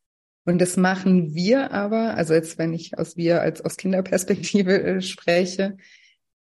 Und 0.44 0.60
das 0.60 0.76
machen 0.76 1.34
wir 1.34 1.72
aber, 1.72 2.14
also 2.14 2.34
jetzt, 2.34 2.56
wenn 2.58 2.72
ich 2.72 2.96
aus 2.98 3.16
wir 3.16 3.40
als 3.40 3.64
aus 3.64 3.76
Kinderperspektive 3.76 4.80
äh, 4.82 5.00
spreche, 5.00 5.76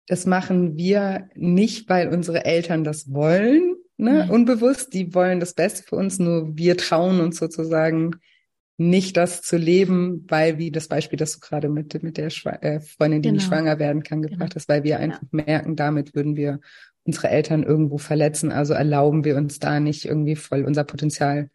das 0.07 0.25
machen 0.25 0.75
wir 0.75 1.29
nicht, 1.35 1.87
weil 1.87 2.07
unsere 2.09 2.45
Eltern 2.45 2.83
das 2.83 3.13
wollen, 3.13 3.75
ne? 3.97 4.25
Mhm. 4.25 4.31
unbewusst. 4.31 4.93
Die 4.93 5.13
wollen 5.13 5.39
das 5.39 5.53
Beste 5.53 5.83
für 5.83 5.95
uns, 5.95 6.17
nur 6.17 6.57
wir 6.57 6.77
trauen 6.77 7.19
uns 7.19 7.37
sozusagen 7.37 8.15
nicht 8.81 9.15
das 9.15 9.41
zu 9.43 9.57
leben, 9.57 10.25
weil 10.27 10.57
wie 10.57 10.71
das 10.71 10.87
Beispiel, 10.87 11.17
das 11.17 11.33
du 11.33 11.39
gerade 11.39 11.69
mit, 11.69 12.01
mit 12.01 12.17
der 12.17 12.31
Schwa 12.31 12.51
äh, 12.61 12.79
Freundin, 12.79 13.21
die 13.21 13.29
genau. 13.29 13.37
nicht 13.37 13.47
schwanger 13.47 13.77
werden 13.77 14.01
kann, 14.01 14.23
gebracht 14.23 14.39
genau. 14.39 14.55
hast, 14.55 14.69
weil 14.69 14.83
wir 14.83 14.99
einfach 14.99 15.21
ja. 15.21 15.43
merken, 15.45 15.75
damit 15.75 16.15
würden 16.15 16.35
wir 16.35 16.59
unsere 17.03 17.29
Eltern 17.29 17.63
irgendwo 17.63 17.99
verletzen. 17.99 18.51
Also 18.51 18.73
erlauben 18.73 19.23
wir 19.23 19.37
uns 19.37 19.59
da 19.59 19.79
nicht 19.79 20.05
irgendwie 20.05 20.35
voll 20.35 20.63
unser 20.63 20.83
Potenzial 20.83 21.49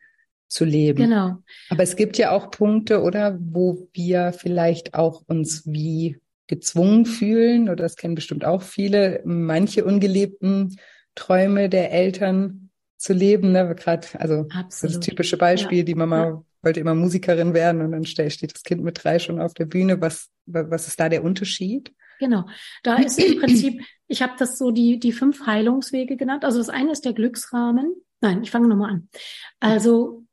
zu 0.46 0.64
leben. 0.64 1.02
Genau. 1.02 1.38
Aber 1.68 1.82
es 1.82 1.96
gibt 1.96 2.16
ja 2.16 2.30
auch 2.30 2.50
Punkte, 2.50 3.02
oder, 3.02 3.36
wo 3.40 3.88
wir 3.92 4.32
vielleicht 4.32 4.94
auch 4.94 5.22
uns 5.26 5.66
wie 5.66 6.18
gezwungen 6.46 7.06
fühlen, 7.06 7.64
oder 7.64 7.82
das 7.82 7.96
kennen 7.96 8.14
bestimmt 8.14 8.44
auch 8.44 8.62
viele, 8.62 9.20
manche 9.24 9.84
ungelebten 9.84 10.76
Träume 11.16 11.68
der 11.68 11.90
Eltern 11.90 12.70
zu 12.96 13.12
leben. 13.12 13.50
Ne? 13.50 13.74
Gerade, 13.74 14.06
also 14.20 14.46
Absolut. 14.50 14.96
das 14.96 15.00
typische 15.04 15.36
Beispiel, 15.36 15.78
ja. 15.78 15.84
die 15.84 15.94
Mama 15.96 16.24
ja. 16.24 16.42
Wollte 16.66 16.81
immer 16.81 16.94
Musikerin 16.94 17.55
werden 17.55 17.81
und 17.81 17.92
dann 17.92 18.05
steht 18.05 18.52
das 18.55 18.62
Kind 18.64 18.83
mit 18.83 19.02
drei 19.02 19.18
schon 19.18 19.40
auf 19.40 19.55
der 19.55 19.64
Bühne. 19.64 20.00
Was, 20.00 20.29
was 20.44 20.88
ist 20.88 21.00
da 21.00 21.09
der 21.09 21.24
Unterschied? 21.24 21.94
Genau, 22.18 22.44
da 22.83 22.96
ist 22.96 23.18
im 23.18 23.38
Prinzip, 23.38 23.83
ich 24.09 24.20
habe 24.20 24.33
das 24.38 24.59
so 24.59 24.70
die, 24.70 24.98
die 24.98 25.12
fünf 25.12 25.46
Heilungswege 25.46 26.16
genannt. 26.16 26.44
Also 26.44 26.59
das 26.59 26.68
eine 26.68 26.90
ist 26.90 27.05
der 27.05 27.12
Glücksrahmen. 27.12 27.94
Nein, 28.20 28.42
ich 28.42 28.50
fange 28.50 28.68
nochmal 28.68 28.90
an. 28.90 29.09
Also 29.61 30.24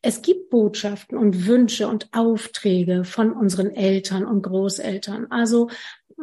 es 0.00 0.22
gibt 0.22 0.50
Botschaften 0.50 1.18
und 1.18 1.46
Wünsche 1.46 1.88
und 1.88 2.08
Aufträge 2.12 3.04
von 3.04 3.32
unseren 3.32 3.70
Eltern 3.70 4.26
und 4.26 4.42
Großeltern. 4.42 5.26
Also 5.30 5.70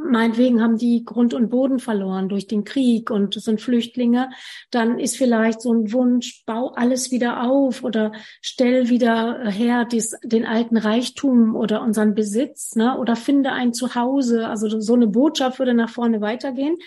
meinetwegen 0.03 0.61
haben 0.61 0.77
die 0.77 1.03
Grund 1.05 1.33
und 1.33 1.49
Boden 1.49 1.79
verloren 1.79 2.29
durch 2.29 2.47
den 2.47 2.63
Krieg 2.63 3.09
und 3.09 3.33
sind 3.33 3.61
Flüchtlinge, 3.61 4.29
dann 4.69 4.99
ist 4.99 5.17
vielleicht 5.17 5.61
so 5.61 5.73
ein 5.73 5.91
Wunsch, 5.91 6.43
bau 6.45 6.73
alles 6.75 7.11
wieder 7.11 7.43
auf 7.43 7.83
oder 7.83 8.11
stell 8.41 8.89
wieder 8.89 9.49
her 9.49 9.85
dies, 9.85 10.15
den 10.23 10.45
alten 10.45 10.77
Reichtum 10.77 11.55
oder 11.55 11.81
unseren 11.81 12.13
Besitz, 12.15 12.75
ne? 12.75 12.97
oder 12.97 13.15
finde 13.15 13.51
ein 13.51 13.73
Zuhause. 13.73 14.47
Also 14.47 14.79
so 14.79 14.93
eine 14.93 15.07
Botschaft 15.07 15.59
würde 15.59 15.73
nach 15.73 15.89
vorne 15.89 16.21
weitergehen. 16.21 16.77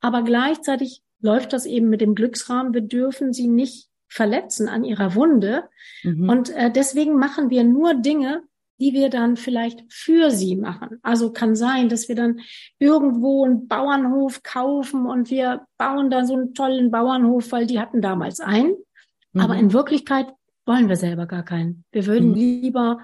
Aber 0.00 0.22
gleichzeitig 0.22 1.02
läuft 1.20 1.52
das 1.52 1.66
eben 1.66 1.88
mit 1.88 2.00
dem 2.00 2.14
Glücksrahmen. 2.14 2.74
Wir 2.74 2.82
dürfen 2.82 3.32
sie 3.32 3.46
nicht 3.46 3.88
verletzen 4.08 4.68
an 4.68 4.84
ihrer 4.84 5.14
Wunde. 5.14 5.64
Mhm. 6.02 6.28
Und 6.28 6.50
äh, 6.50 6.70
deswegen 6.70 7.16
machen 7.16 7.48
wir 7.48 7.64
nur 7.64 7.94
Dinge, 7.94 8.42
die 8.82 8.94
wir 8.94 9.10
dann 9.10 9.36
vielleicht 9.36 9.84
für 9.92 10.32
sie 10.32 10.56
machen. 10.56 10.98
Also 11.02 11.32
kann 11.32 11.54
sein, 11.54 11.88
dass 11.88 12.08
wir 12.08 12.16
dann 12.16 12.40
irgendwo 12.80 13.44
einen 13.44 13.68
Bauernhof 13.68 14.42
kaufen 14.42 15.06
und 15.06 15.30
wir 15.30 15.64
bauen 15.78 16.10
da 16.10 16.24
so 16.24 16.34
einen 16.34 16.52
tollen 16.52 16.90
Bauernhof, 16.90 17.52
weil 17.52 17.68
die 17.68 17.78
hatten 17.78 18.02
damals 18.02 18.40
einen. 18.40 18.74
Mhm. 19.34 19.40
Aber 19.40 19.54
in 19.54 19.72
Wirklichkeit 19.72 20.26
wollen 20.66 20.88
wir 20.88 20.96
selber 20.96 21.26
gar 21.26 21.44
keinen. 21.44 21.84
Wir 21.92 22.06
würden 22.06 22.30
mhm. 22.30 22.34
lieber 22.34 22.98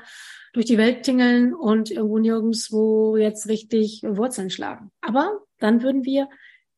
durch 0.53 0.67
die 0.67 0.79
Welt 0.79 1.05
tingeln 1.05 1.55
und 1.55 1.93
irgendwo 1.93 2.19
nirgendwo 2.19 3.17
jetzt 3.17 3.49
richtig 3.49 4.03
Wurzeln 4.03 4.51
schlagen. 4.51 4.91
Aber 5.01 5.43
dann 5.61 5.83
würden 5.83 6.05
wir 6.05 6.29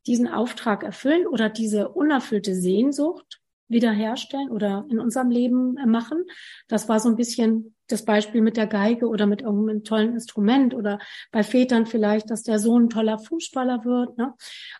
diesen 0.06 0.28
Auftrag 0.28 0.82
erfüllen 0.82 1.26
oder 1.26 1.48
diese 1.48 1.88
unerfüllte 1.88 2.54
Sehnsucht 2.54 3.40
wiederherstellen 3.68 4.50
oder 4.50 4.84
in 4.90 4.98
unserem 4.98 5.30
Leben 5.30 5.76
machen. 5.86 6.26
Das 6.68 6.90
war 6.90 7.00
so 7.00 7.08
ein 7.08 7.16
bisschen 7.16 7.74
das 7.92 8.04
Beispiel 8.04 8.40
mit 8.40 8.56
der 8.56 8.66
Geige 8.66 9.08
oder 9.08 9.26
mit 9.26 9.42
irgendeinem 9.42 9.84
tollen 9.84 10.14
Instrument 10.14 10.74
oder 10.74 10.98
bei 11.32 11.42
Vätern 11.42 11.86
vielleicht, 11.86 12.30
dass 12.30 12.42
der 12.42 12.58
Sohn 12.58 12.84
ein 12.84 12.90
toller 12.90 13.18
Fußballer 13.18 13.84
wird. 13.84 14.18
Ne? 14.18 14.34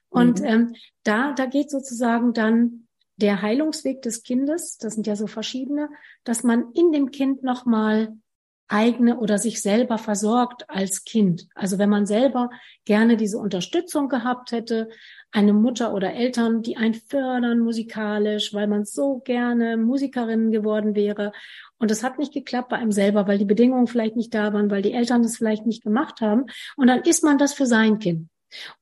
Und 0.09 0.41
mhm. 0.41 0.47
ähm, 0.47 0.75
da, 1.03 1.33
da 1.33 1.47
geht 1.47 1.71
sozusagen 1.71 2.33
dann 2.33 2.87
der 3.17 3.43
Heilungsweg 3.43 4.03
des 4.03 4.23
Kindes, 4.23 4.79
das 4.79 4.95
sind 4.95 5.07
ja 5.07 5.15
so 5.15 5.27
verschiedene, 5.27 5.91
dass 6.25 6.43
man 6.43 6.73
in 6.73 6.91
dem 6.93 7.11
Kind 7.11 7.43
nochmal 7.43 8.17
eigene 8.71 9.19
oder 9.19 9.39
sich 9.39 9.61
selber 9.61 9.99
versorgt 9.99 10.71
als 10.71 11.05
Kind. 11.05 11.49
Also 11.55 11.79
wenn 11.79 11.91
man 11.91 12.07
selber 12.07 12.51
gerne 12.85 13.17
diese 13.17 13.39
Unterstützung 13.39 14.09
gehabt 14.09 14.53
hätte, 14.53 14.89
eine 15.33 15.53
Mutter 15.53 15.93
oder 15.93 16.15
Eltern, 16.15 16.63
die 16.63 16.77
einen 16.77 16.95
fördern 16.95 17.61
musikalisch, 17.61 18.55
weil 18.55 18.69
man 18.69 18.85
so 18.85 19.19
gerne 19.21 19.77
Musikerin 19.77 20.51
geworden 20.51 20.95
wäre. 20.95 21.33
Und 21.81 21.91
es 21.91 22.05
hat 22.05 22.19
nicht 22.19 22.33
geklappt 22.33 22.69
bei 22.69 22.77
einem 22.77 22.93
selber, 22.93 23.27
weil 23.27 23.39
die 23.39 23.45
Bedingungen 23.45 23.89
vielleicht 23.89 24.15
nicht 24.15 24.33
da 24.35 24.53
waren, 24.53 24.71
weil 24.71 24.83
die 24.83 24.93
Eltern 24.93 25.23
das 25.23 25.37
vielleicht 25.37 25.67
nicht 25.67 25.83
gemacht 25.83 26.21
haben. 26.21 26.45
Und 26.77 26.87
dann 26.87 27.03
ist 27.03 27.25
man 27.25 27.39
das 27.39 27.55
für 27.55 27.67
sein 27.67 27.99
Kind 27.99 28.29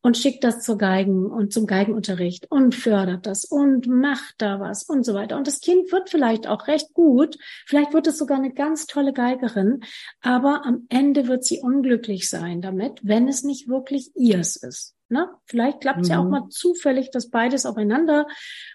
und 0.03 0.17
schickt 0.17 0.45
das 0.45 0.63
zur 0.63 0.79
Geigen 0.79 1.27
und 1.27 1.53
zum 1.53 1.67
Geigenunterricht 1.67 2.51
und 2.51 2.75
fördert 2.75 3.27
das 3.27 3.45
und 3.45 3.87
macht 3.87 4.35
da 4.39 4.61
was 4.61 4.83
und 4.83 5.05
so 5.05 5.15
weiter. 5.15 5.37
Und 5.37 5.47
das 5.47 5.61
Kind 5.61 5.93
wird 5.93 6.11
vielleicht 6.11 6.47
auch 6.47 6.67
recht 6.67 6.93
gut, 6.95 7.39
vielleicht 7.67 7.93
wird 7.93 8.07
es 8.07 8.19
sogar 8.19 8.39
eine 8.39 8.53
ganz 8.53 8.87
tolle 8.87 9.13
Geigerin, 9.13 9.81
aber 10.21 10.65
am 10.65 10.87
Ende 10.89 11.29
wird 11.29 11.45
sie 11.45 11.61
unglücklich 11.61 12.29
sein 12.29 12.61
damit, 12.61 13.01
wenn 13.03 13.29
es 13.29 13.43
nicht 13.43 13.69
wirklich 13.69 14.11
ihrs 14.17 14.57
ist. 14.57 14.98
Ne? 15.11 15.29
Vielleicht 15.47 15.81
klappt 15.81 16.03
es 16.03 16.09
mhm. 16.09 16.13
ja 16.13 16.21
auch 16.21 16.25
mhm. 16.25 16.31
mal 16.31 16.49
zufällig, 16.51 17.11
dass 17.11 17.31
beides 17.31 17.67
aufeinander 17.67 18.27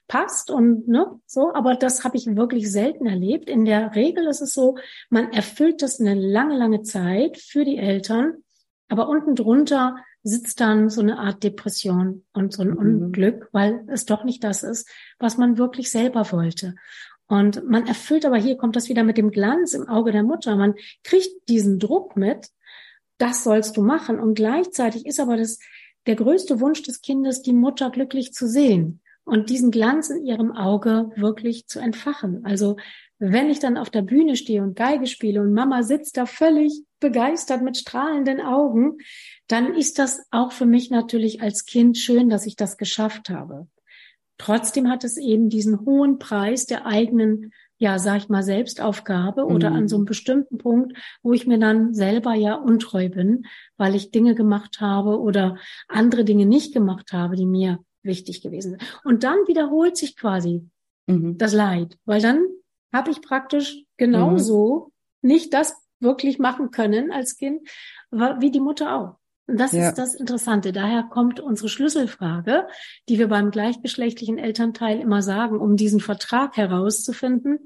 passt 0.08 0.50
und 0.50 0.88
ne, 0.88 1.20
so, 1.26 1.54
aber 1.54 1.76
das 1.76 2.04
habe 2.04 2.18
ich 2.18 2.26
wirklich 2.36 2.72
selten 2.72 3.06
erlebt. 3.06 3.50
In 3.50 3.66
der 3.66 3.96
Regel 3.96 4.28
ist 4.28 4.42
es 4.42 4.54
so, 4.54 4.78
man 5.10 5.32
erfüllt 5.32 5.82
das 5.82 6.00
eine 6.00 6.16
lange, 6.16 6.58
lange 6.58 6.82
Zeit 6.82 7.38
für 7.38 7.66
die 7.66 7.78
Eltern, 7.78 8.38
aber 8.90 9.10
unten 9.10 9.36
drunter 9.36 9.96
sitzt 10.24 10.62
dann 10.62 10.90
so 10.90 11.02
eine 11.02 11.20
Art 11.20 11.44
Depression 11.44 12.24
und 12.34 12.54
so 12.54 12.64
ein 12.64 12.72
mhm. 12.72 12.78
Unglück, 12.78 13.50
weil 13.52 13.86
es 13.88 14.06
doch 14.06 14.24
nicht 14.24 14.44
das 14.44 14.64
ist, 14.64 14.90
was 15.20 15.38
man 15.38 15.58
wirklich 15.58 15.92
selber 15.92 16.32
wollte. 16.32 16.76
Und 17.28 17.68
man 17.70 17.88
erfüllt 17.88 18.26
aber 18.26 18.38
hier 18.38 18.58
kommt 18.58 18.76
das 18.76 18.90
wieder 18.90 19.04
mit 19.04 19.18
dem 19.18 19.32
Glanz 19.32 19.74
im 19.74 19.88
Auge 19.88 20.12
der 20.12 20.24
Mutter. 20.24 20.56
Man 20.56 20.76
kriegt 21.04 21.50
diesen 21.50 21.80
Druck 21.80 22.16
mit, 22.16 22.50
das 23.18 23.44
sollst 23.44 23.78
du 23.78 23.82
machen. 23.82 24.20
Und 24.20 24.36
gleichzeitig 24.36 25.06
ist 25.06 25.20
aber 25.20 25.38
das 25.38 25.60
der 26.06 26.16
größte 26.16 26.60
Wunsch 26.60 26.82
des 26.84 27.02
Kindes, 27.02 27.42
die 27.42 27.54
Mutter 27.54 27.90
glücklich 27.90 28.34
zu 28.34 28.48
sehen 28.48 29.02
und 29.26 29.50
diesen 29.50 29.72
Glanz 29.72 30.10
in 30.10 30.26
ihrem 30.26 30.52
Auge 30.52 31.12
wirklich 31.16 31.68
zu 31.68 31.80
entfachen. 31.80 32.44
Also 32.46 32.78
wenn 33.20 33.50
ich 33.50 33.60
dann 33.60 33.78
auf 33.78 33.90
der 33.90 34.02
Bühne 34.02 34.36
stehe 34.36 34.62
und 34.62 34.76
Geige 34.76 35.08
spiele 35.08 35.42
und 35.42 35.54
Mama 35.54 35.84
sitzt 35.84 36.18
da 36.18 36.26
völlig 36.26 36.84
begeistert 37.00 37.62
mit 37.62 37.78
strahlenden 37.78 38.42
Augen, 38.42 38.98
dann 39.48 39.74
ist 39.76 40.00
das 40.00 40.26
auch 40.32 40.52
für 40.52 40.66
mich 40.66 40.90
natürlich 40.90 41.42
als 41.42 41.66
Kind 41.66 41.98
schön, 41.98 42.30
dass 42.30 42.46
ich 42.46 42.56
das 42.56 42.78
geschafft 42.78 43.30
habe. 43.30 43.68
Trotzdem 44.38 44.90
hat 44.90 45.04
es 45.04 45.18
eben 45.18 45.50
diesen 45.50 45.86
hohen 45.86 46.20
Preis 46.20 46.66
der 46.66 46.86
eigenen 46.86 47.54
ja, 47.84 48.00
sag 48.00 48.18
ich 48.20 48.30
mal, 48.30 48.44
Selbstaufgabe 48.44 49.46
oder 49.46 49.72
mhm. 49.72 49.76
an 49.76 49.88
so 49.90 49.98
einem 49.98 50.06
bestimmten 50.06 50.58
Punkt, 50.58 50.98
wo 51.22 51.34
ich 51.34 51.46
mir 51.48 51.60
dann 51.60 51.94
selber 51.94 52.34
ja 52.34 52.56
untreu 52.56 53.10
bin, 53.10 53.46
weil 53.76 53.94
ich 53.94 54.10
Dinge 54.10 54.36
gemacht 54.36 54.80
habe 54.80 55.20
oder 55.20 55.58
andere 55.90 56.24
Dinge 56.24 56.46
nicht 56.46 56.74
gemacht 56.74 57.12
habe, 57.12 57.36
die 57.36 57.46
mir 57.46 57.80
wichtig 58.02 58.42
gewesen 58.42 58.72
sind. 58.72 59.00
Und 59.04 59.26
dann 59.26 59.36
wiederholt 59.48 59.98
sich 59.98 60.16
quasi 60.16 60.66
mhm. 61.08 61.38
das 61.38 61.52
Leid, 61.52 61.98
weil 62.06 62.22
dann 62.22 62.46
habe 62.94 63.12
ich 63.12 63.22
praktisch 63.22 63.84
genauso 63.98 64.94
mhm. 65.22 65.32
nicht 65.32 65.54
das 65.54 65.76
wirklich 66.00 66.40
machen 66.40 66.72
können 66.72 67.12
als 67.12 67.36
Kind, 67.36 67.68
wie 68.12 68.52
die 68.52 68.62
Mutter 68.62 68.96
auch. 68.96 69.18
Und 69.48 69.60
das 69.60 69.74
ja. 69.74 69.90
ist 69.90 69.98
das 69.98 70.16
Interessante. 70.16 70.72
Daher 70.72 71.04
kommt 71.04 71.40
unsere 71.40 71.68
Schlüsselfrage, 71.68 72.68
die 73.10 73.20
wir 73.20 73.28
beim 73.28 73.52
gleichgeschlechtlichen 73.52 74.38
Elternteil 74.38 75.00
immer 75.00 75.22
sagen, 75.22 75.60
um 75.60 75.76
diesen 75.76 76.00
Vertrag 76.00 76.56
herauszufinden. 76.56 77.60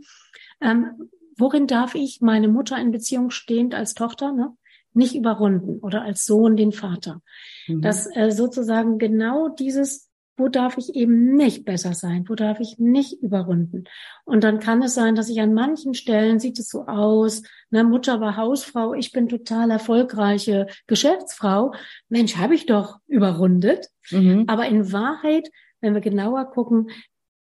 Ähm, 0.60 1.10
worin 1.38 1.68
darf 1.68 1.94
ich 1.94 2.20
meine 2.22 2.48
Mutter 2.48 2.78
in 2.78 2.92
Beziehung 2.92 3.30
stehend 3.30 3.76
als 3.76 3.94
Tochter 3.94 4.32
ne, 4.32 4.56
nicht 4.94 5.16
überrunden 5.16 5.78
oder 5.80 6.02
als 6.02 6.26
Sohn 6.26 6.58
den 6.58 6.72
Vater? 6.72 7.22
Mhm. 7.68 7.82
Dass 7.82 8.08
äh, 8.16 8.32
sozusagen 8.32 8.98
genau 8.98 9.50
dieses 9.50 10.07
wo 10.38 10.48
darf 10.48 10.78
ich 10.78 10.96
eben 10.96 11.36
nicht 11.36 11.66
besser 11.66 11.94
sein, 11.94 12.26
wo 12.28 12.36
darf 12.36 12.60
ich 12.60 12.78
nicht 12.78 13.22
überrunden. 13.22 13.86
Und 14.24 14.44
dann 14.44 14.60
kann 14.60 14.82
es 14.84 14.94
sein, 14.94 15.16
dass 15.16 15.30
ich 15.30 15.42
an 15.42 15.54
manchen 15.54 15.96
Stellen 15.96 16.40
sieht 16.40 16.60
es 16.60 16.70
so 16.70 16.86
aus, 16.86 17.42
ne, 17.72 17.84
Mutter 17.84 18.22
war 18.22 18.38
Hausfrau, 18.38 18.94
ich 18.94 19.12
bin 19.12 19.28
total 19.28 19.72
erfolgreiche 19.72 20.68
Geschäftsfrau. 20.86 21.74
Mensch, 22.08 22.38
habe 22.38 22.54
ich 22.54 22.68
doch 22.68 23.00
überrundet. 23.08 23.90
Mhm. 24.12 24.46
Aber 24.48 24.68
in 24.68 24.92
Wahrheit, 24.92 25.50
wenn 25.82 25.96
wir 25.96 26.02
genauer 26.02 26.46
gucken, 26.52 26.90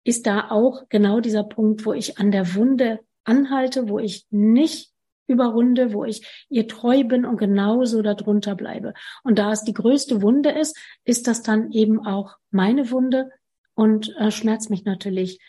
ist 0.06 0.26
da 0.26 0.50
auch 0.50 0.88
genau 0.90 1.20
dieser 1.20 1.44
Punkt, 1.44 1.86
wo 1.86 1.94
ich 1.94 2.18
an 2.18 2.32
der 2.32 2.56
Wunde 2.56 3.00
anhalte, 3.26 3.90
wo 3.90 4.00
ich 4.00 4.26
nicht 4.30 4.95
überrunde, 5.28 5.94
wo 5.94 6.06
ich 6.06 6.46
ihr 6.50 6.68
treu 6.68 7.04
bin 7.04 7.26
und 7.26 7.38
genauso 7.38 8.02
darunter 8.02 8.56
bleibe. 8.56 8.94
Und 9.24 9.40
da 9.40 9.52
es 9.52 9.64
die 9.64 9.74
größte 9.74 10.22
Wunde 10.22 10.50
ist, 10.50 10.78
ist 11.04 11.28
das 11.28 11.42
dann 11.42 11.72
eben 11.72 12.06
auch 12.06 12.38
meine 12.52 12.92
Wunde 12.92 13.30
und 13.76 14.16
äh, 14.18 14.32
schmerzt 14.32 14.70
mich 14.70 14.86
natürlich 14.86 15.40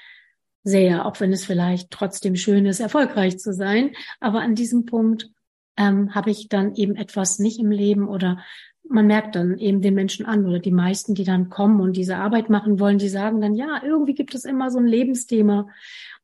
sehr, 0.65 1.07
auch 1.07 1.21
wenn 1.21 1.33
es 1.33 1.45
vielleicht 1.45 1.91
trotzdem 1.91 2.35
schön 2.35 2.67
ist, 2.67 2.81
erfolgreich 2.81 3.39
zu 3.39 3.53
sein. 3.53 3.93
Aber 4.19 4.41
an 4.41 4.57
diesem 4.57 4.85
Punkt 4.85 5.31
ähm, 5.77 6.15
habe 6.15 6.31
ich 6.31 6.49
dann 6.49 6.75
eben 6.75 6.97
etwas 6.97 7.39
nicht 7.39 7.61
im 7.61 7.71
Leben 7.71 8.09
oder 8.09 8.43
man 8.89 9.07
merkt 9.07 9.37
dann 9.37 9.59
eben 9.59 9.83
den 9.83 9.95
Menschen 9.95 10.27
an 10.27 10.47
oder 10.47 10.59
die 10.59 10.73
meisten, 10.73 11.15
die 11.15 11.25
dann 11.25 11.51
kommen 11.51 11.81
und 11.81 11.97
diese 11.97 12.17
Arbeit 12.17 12.51
machen 12.51 12.79
wollen, 12.79 12.99
die 12.99 13.09
sagen 13.09 13.41
dann, 13.41 13.55
ja, 13.55 13.81
irgendwie 13.83 14.15
gibt 14.15 14.35
es 14.35 14.45
immer 14.45 14.71
so 14.71 14.79
ein 14.79 14.87
Lebensthema. 14.87 15.69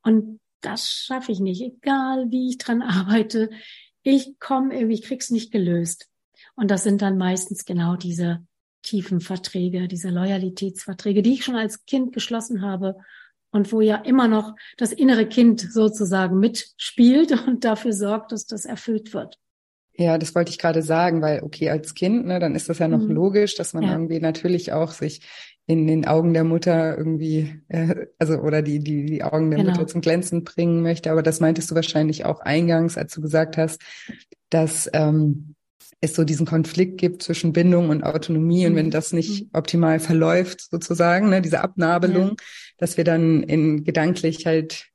Und 0.02 0.40
das 0.62 0.90
schaffe 0.90 1.32
ich 1.32 1.40
nicht, 1.40 1.62
egal 1.62 2.30
wie 2.30 2.50
ich 2.50 2.58
dran 2.58 2.82
arbeite. 2.82 3.50
Ich 4.02 4.38
komme 4.38 4.74
irgendwie, 4.74 4.94
ich 4.94 5.02
krieg's 5.02 5.30
nicht 5.30 5.52
gelöst. 5.52 6.08
Und 6.54 6.70
das 6.70 6.84
sind 6.84 7.02
dann 7.02 7.18
meistens 7.18 7.64
genau 7.64 7.96
diese 7.96 8.46
tiefen 8.82 9.20
Verträge, 9.20 9.88
diese 9.88 10.10
Loyalitätsverträge, 10.10 11.22
die 11.22 11.34
ich 11.34 11.44
schon 11.44 11.56
als 11.56 11.84
Kind 11.86 12.12
geschlossen 12.12 12.62
habe 12.62 12.96
und 13.50 13.72
wo 13.72 13.80
ja 13.80 13.96
immer 13.96 14.28
noch 14.28 14.54
das 14.76 14.92
innere 14.92 15.26
Kind 15.26 15.60
sozusagen 15.60 16.38
mitspielt 16.38 17.32
und 17.46 17.64
dafür 17.64 17.92
sorgt, 17.92 18.32
dass 18.32 18.46
das 18.46 18.64
erfüllt 18.64 19.14
wird. 19.14 19.38
Ja, 19.94 20.16
das 20.16 20.34
wollte 20.34 20.50
ich 20.50 20.58
gerade 20.58 20.82
sagen, 20.82 21.20
weil 21.20 21.42
okay, 21.42 21.68
als 21.68 21.94
Kind, 21.94 22.26
ne, 22.26 22.40
dann 22.40 22.54
ist 22.54 22.68
das 22.68 22.78
ja 22.78 22.88
noch 22.88 23.02
mhm. 23.02 23.10
logisch, 23.10 23.56
dass 23.56 23.74
man 23.74 23.84
ja. 23.84 23.92
irgendwie 23.92 24.20
natürlich 24.20 24.72
auch 24.72 24.90
sich 24.90 25.20
in 25.72 25.86
den 25.86 26.06
Augen 26.06 26.34
der 26.34 26.44
Mutter 26.44 26.96
irgendwie, 26.96 27.60
äh, 27.68 28.06
also 28.18 28.38
oder 28.38 28.62
die, 28.62 28.78
die, 28.78 29.06
die 29.06 29.24
Augen 29.24 29.50
der 29.50 29.60
genau. 29.60 29.72
Mutter 29.72 29.86
zum 29.86 30.00
Glänzen 30.00 30.44
bringen 30.44 30.82
möchte. 30.82 31.10
Aber 31.10 31.22
das 31.22 31.40
meintest 31.40 31.70
du 31.70 31.74
wahrscheinlich 31.74 32.24
auch 32.24 32.40
eingangs, 32.40 32.96
als 32.96 33.14
du 33.14 33.20
gesagt 33.20 33.56
hast, 33.56 33.80
dass 34.50 34.88
ähm, 34.92 35.54
es 36.00 36.14
so 36.14 36.24
diesen 36.24 36.46
Konflikt 36.46 36.98
gibt 36.98 37.22
zwischen 37.22 37.52
Bindung 37.52 37.88
und 37.88 38.02
Autonomie. 38.02 38.66
Und 38.66 38.74
wenn 38.74 38.86
mhm. 38.86 38.90
das 38.90 39.12
nicht 39.12 39.44
mhm. 39.44 39.50
optimal 39.52 40.00
verläuft, 40.00 40.68
sozusagen, 40.70 41.30
ne, 41.30 41.40
diese 41.40 41.60
Abnabelung, 41.60 42.28
ja. 42.28 42.34
dass 42.78 42.96
wir 42.96 43.04
dann 43.04 43.42
in 43.42 43.84
gedanklich 43.84 44.46
halt 44.46 44.88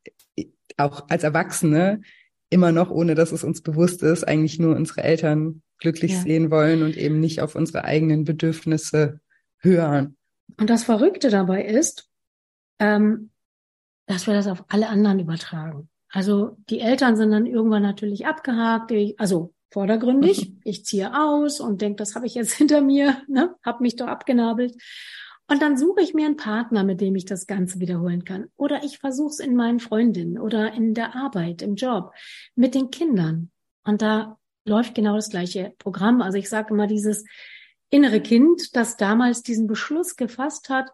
auch 0.78 1.10
als 1.10 1.24
Erwachsene 1.24 2.02
immer 2.50 2.72
noch, 2.72 2.92
ohne 2.92 3.16
dass 3.16 3.32
es 3.32 3.44
uns 3.44 3.62
bewusst 3.62 4.04
ist, 4.04 4.28
eigentlich 4.28 4.60
nur 4.60 4.76
unsere 4.76 5.04
Eltern 5.04 5.62
glücklich 5.80 6.13
ja. 6.13 6.22
sehen 6.22 6.52
wollen 6.52 6.84
und 6.84 6.98
eben 6.98 7.20
nicht 7.20 7.42
auf 7.42 7.56
unsere 7.56 7.84
eigenen 7.84 8.24
Bedürfnisse 8.24 9.20
hören. 9.60 10.18
Und 10.60 10.70
das 10.70 10.84
Verrückte 10.84 11.30
dabei 11.30 11.63
ist, 11.63 12.10
ähm, 12.80 13.32
dass 14.08 14.28
wir 14.28 14.34
das 14.34 14.48
auf 14.48 14.65
alle 14.70 14.89
anderen 14.89 15.20
übertragen. 15.20 15.89
Also 16.10 16.58
die 16.70 16.80
Eltern 16.80 17.15
sind 17.17 17.32
dann 17.32 17.46
irgendwann 17.46 17.84
natürlich 17.84 18.26
abgehakt, 18.26 18.91
also 19.17 19.54
vordergründig. 19.72 20.50
Mhm. 20.50 20.62
Ich 20.63 20.86
ziehe 20.86 21.13
aus 21.13 21.60
und 21.60 21.82
denke, 21.82 21.98
das 21.98 22.15
habe 22.15 22.26
ich 22.26 22.36
jetzt 22.36 22.54
hinter 22.58 22.82
mir, 22.82 23.22
ne? 23.28 23.56
habe 23.63 23.84
mich 23.84 23.96
doch 23.96 24.08
abgenabelt. 24.08 24.76
Und 25.50 25.62
dann 25.62 25.78
suche 25.78 26.02
ich 26.02 26.13
mir 26.13 26.26
einen 26.26 26.36
Partner, 26.36 26.84
mit 26.84 27.00
dem 27.00 27.15
ich 27.15 27.24
das 27.24 27.48
Ganze 27.48 27.80
wiederholen 27.80 28.26
kann. 28.26 28.48
Oder 28.58 28.84
ich 28.84 29.00
versuche 29.00 29.30
es 29.30 29.39
in 29.39 29.56
meinen 29.56 29.80
Freundinnen 29.80 30.38
oder 30.38 30.74
in 30.74 30.93
der 30.93 31.15
Arbeit, 31.15 31.62
im 31.62 31.76
Job, 31.76 32.12
mit 32.56 32.76
den 32.76 32.91
Kindern. 32.91 33.50
Und 33.86 34.02
da 34.02 34.38
läuft 34.65 34.93
genau 34.93 35.15
das 35.15 35.30
gleiche 35.30 35.74
Programm. 35.78 36.22
Also 36.22 36.38
ich 36.38 36.50
sage 36.50 36.74
immer 36.74 36.88
dieses, 36.88 37.24
innere 37.89 38.21
Kind, 38.21 38.76
das 38.76 38.97
damals 38.97 39.43
diesen 39.43 39.67
Beschluss 39.67 40.15
gefasst 40.15 40.69
hat, 40.69 40.89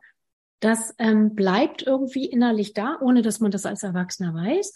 das 0.60 0.94
ähm, 0.98 1.36
bleibt 1.36 1.84
irgendwie 1.86 2.26
innerlich 2.26 2.74
da, 2.74 2.98
ohne 3.02 3.22
dass 3.22 3.40
man 3.40 3.52
das 3.52 3.66
als 3.66 3.84
Erwachsener 3.84 4.34
weiß 4.34 4.74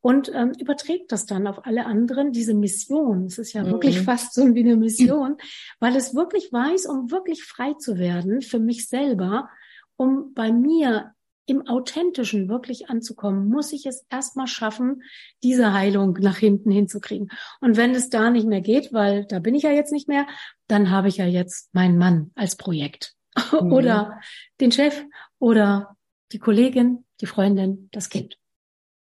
und 0.00 0.30
ähm, 0.32 0.52
überträgt 0.58 1.10
das 1.10 1.26
dann 1.26 1.48
auf 1.48 1.66
alle 1.66 1.84
anderen, 1.84 2.30
diese 2.30 2.54
Mission. 2.54 3.24
Es 3.24 3.38
ist 3.38 3.52
ja 3.52 3.64
mhm. 3.64 3.72
wirklich 3.72 4.00
fast 4.00 4.34
so 4.34 4.54
wie 4.54 4.60
eine 4.60 4.76
Mission, 4.76 5.36
weil 5.80 5.96
es 5.96 6.14
wirklich 6.14 6.52
weiß, 6.52 6.86
um 6.86 7.10
wirklich 7.10 7.42
frei 7.42 7.74
zu 7.74 7.98
werden 7.98 8.40
für 8.40 8.60
mich 8.60 8.88
selber, 8.88 9.50
um 9.96 10.32
bei 10.32 10.52
mir 10.52 11.15
im 11.46 11.66
Authentischen 11.66 12.48
wirklich 12.48 12.90
anzukommen, 12.90 13.48
muss 13.48 13.72
ich 13.72 13.86
es 13.86 14.04
erstmal 14.10 14.48
schaffen, 14.48 15.02
diese 15.42 15.72
Heilung 15.72 16.14
nach 16.20 16.36
hinten 16.36 16.70
hinzukriegen. 16.70 17.30
Und 17.60 17.76
wenn 17.76 17.94
es 17.94 18.10
da 18.10 18.30
nicht 18.30 18.46
mehr 18.46 18.60
geht, 18.60 18.92
weil 18.92 19.24
da 19.26 19.38
bin 19.38 19.54
ich 19.54 19.62
ja 19.62 19.70
jetzt 19.70 19.92
nicht 19.92 20.08
mehr, 20.08 20.26
dann 20.66 20.90
habe 20.90 21.08
ich 21.08 21.16
ja 21.16 21.26
jetzt 21.26 21.72
meinen 21.72 21.98
Mann 21.98 22.32
als 22.34 22.56
Projekt 22.56 23.14
mhm. 23.52 23.72
oder 23.72 24.20
den 24.60 24.72
Chef 24.72 25.04
oder 25.38 25.96
die 26.32 26.38
Kollegin, 26.38 27.04
die 27.20 27.26
Freundin, 27.26 27.88
das 27.92 28.10
Kind. 28.10 28.38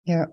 Ja. 0.03 0.27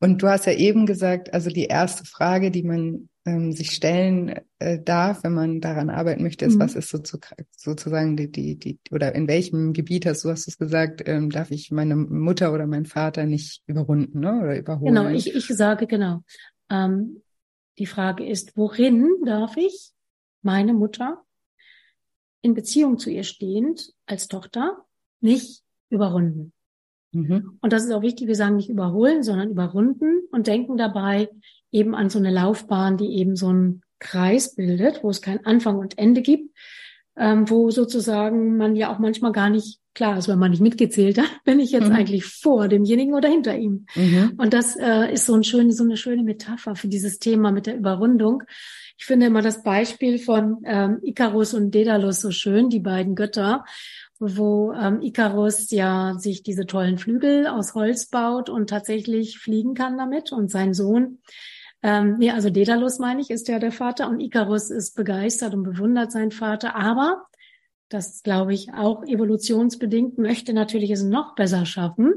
Und 0.00 0.22
du 0.22 0.28
hast 0.28 0.46
ja 0.46 0.54
eben 0.54 0.86
gesagt, 0.86 1.32
also 1.34 1.50
die 1.50 1.66
erste 1.66 2.04
Frage, 2.04 2.50
die 2.50 2.62
man 2.62 3.10
ähm, 3.26 3.52
sich 3.52 3.72
stellen 3.72 4.40
äh, 4.58 4.78
darf, 4.82 5.22
wenn 5.24 5.34
man 5.34 5.60
daran 5.60 5.90
arbeiten 5.90 6.22
möchte, 6.22 6.46
ist, 6.46 6.54
mhm. 6.54 6.60
was 6.60 6.74
ist 6.74 6.88
so 6.88 6.98
zu, 6.98 7.18
sozusagen 7.54 8.16
die, 8.16 8.30
die, 8.30 8.56
die, 8.56 8.78
oder 8.90 9.14
in 9.14 9.28
welchem 9.28 9.74
Gebiet 9.74 10.06
hast 10.06 10.24
du 10.24 10.30
hast 10.30 10.48
es 10.48 10.56
gesagt, 10.56 11.02
ähm, 11.06 11.28
darf 11.28 11.50
ich 11.50 11.70
meine 11.70 11.96
Mutter 11.96 12.54
oder 12.54 12.66
meinen 12.66 12.86
Vater 12.86 13.26
nicht 13.26 13.62
überrunden 13.66 14.20
ne, 14.20 14.40
oder 14.42 14.58
überholen? 14.58 14.94
Genau, 14.94 15.08
ich, 15.10 15.34
ich 15.34 15.46
sage 15.48 15.86
genau. 15.86 16.22
Ähm, 16.70 17.22
die 17.78 17.86
Frage 17.86 18.26
ist, 18.26 18.56
worin 18.56 19.06
darf 19.26 19.56
ich 19.58 19.92
meine 20.40 20.72
Mutter 20.72 21.22
in 22.40 22.54
Beziehung 22.54 22.98
zu 22.98 23.10
ihr 23.10 23.24
stehend 23.24 23.92
als 24.06 24.28
Tochter 24.28 24.86
nicht 25.20 25.62
überrunden? 25.90 26.54
Mhm. 27.12 27.58
Und 27.60 27.72
das 27.72 27.84
ist 27.84 27.92
auch 27.92 28.02
wichtig, 28.02 28.28
wir 28.28 28.36
sagen 28.36 28.56
nicht 28.56 28.68
überholen, 28.68 29.22
sondern 29.22 29.50
überrunden 29.50 30.22
und 30.30 30.46
denken 30.46 30.76
dabei, 30.76 31.28
eben 31.72 31.94
an 31.94 32.10
so 32.10 32.18
eine 32.18 32.30
Laufbahn, 32.30 32.96
die 32.96 33.16
eben 33.16 33.36
so 33.36 33.48
einen 33.48 33.82
Kreis 33.98 34.54
bildet, 34.54 35.02
wo 35.02 35.10
es 35.10 35.22
keinen 35.22 35.44
Anfang 35.44 35.78
und 35.78 35.98
Ende 35.98 36.22
gibt, 36.22 36.56
ähm, 37.16 37.48
wo 37.48 37.70
sozusagen 37.70 38.56
man 38.56 38.76
ja 38.76 38.92
auch 38.92 38.98
manchmal 38.98 39.32
gar 39.32 39.50
nicht 39.50 39.80
klar 39.94 40.18
ist, 40.18 40.28
wenn 40.28 40.38
man 40.38 40.50
nicht 40.50 40.62
mitgezählt 40.62 41.18
hat, 41.18 41.30
bin 41.44 41.60
ich 41.60 41.72
jetzt 41.72 41.88
mhm. 41.88 41.94
eigentlich 41.94 42.24
vor 42.24 42.68
demjenigen 42.68 43.14
oder 43.14 43.28
hinter 43.28 43.56
ihm. 43.56 43.86
Mhm. 43.94 44.34
Und 44.38 44.54
das 44.54 44.76
äh, 44.76 45.12
ist 45.12 45.26
so, 45.26 45.34
ein 45.34 45.44
schön, 45.44 45.70
so 45.72 45.84
eine 45.84 45.96
schöne 45.96 46.22
Metapher 46.22 46.76
für 46.76 46.88
dieses 46.88 47.18
Thema 47.18 47.52
mit 47.52 47.66
der 47.66 47.76
Überrundung. 47.76 48.42
Ich 48.98 49.06
finde 49.06 49.26
immer 49.26 49.42
das 49.42 49.62
Beispiel 49.62 50.18
von 50.18 50.58
ähm, 50.64 50.98
Icarus 51.02 51.54
und 51.54 51.74
Daedalus 51.74 52.20
so 52.20 52.30
schön, 52.30 52.68
die 52.68 52.80
beiden 52.80 53.14
Götter, 53.14 53.64
wo 54.20 54.72
ähm, 54.72 55.00
Icarus 55.02 55.70
ja 55.70 56.14
sich 56.18 56.42
diese 56.42 56.66
tollen 56.66 56.98
Flügel 56.98 57.46
aus 57.46 57.74
Holz 57.74 58.06
baut 58.06 58.48
und 58.48 58.70
tatsächlich 58.70 59.38
fliegen 59.38 59.74
kann 59.74 59.98
damit. 59.98 60.30
Und 60.30 60.50
sein 60.50 60.74
Sohn 60.74 61.18
ähm, 61.82 62.16
nee, 62.18 62.30
also 62.30 62.50
Daedalus 62.50 62.98
meine 62.98 63.20
ich, 63.20 63.30
ist 63.30 63.48
ja 63.48 63.58
der 63.58 63.72
Vater. 63.72 64.08
Und 64.08 64.20
Icarus 64.20 64.70
ist 64.70 64.94
begeistert 64.94 65.54
und 65.54 65.62
bewundert 65.62 66.12
seinen 66.12 66.30
Vater, 66.30 66.74
aber 66.76 67.26
das 67.88 68.22
glaube 68.22 68.54
ich 68.54 68.72
auch 68.72 69.02
evolutionsbedingt, 69.04 70.16
möchte 70.16 70.52
natürlich 70.52 70.90
es 70.90 71.02
noch 71.02 71.34
besser 71.34 71.66
schaffen 71.66 72.12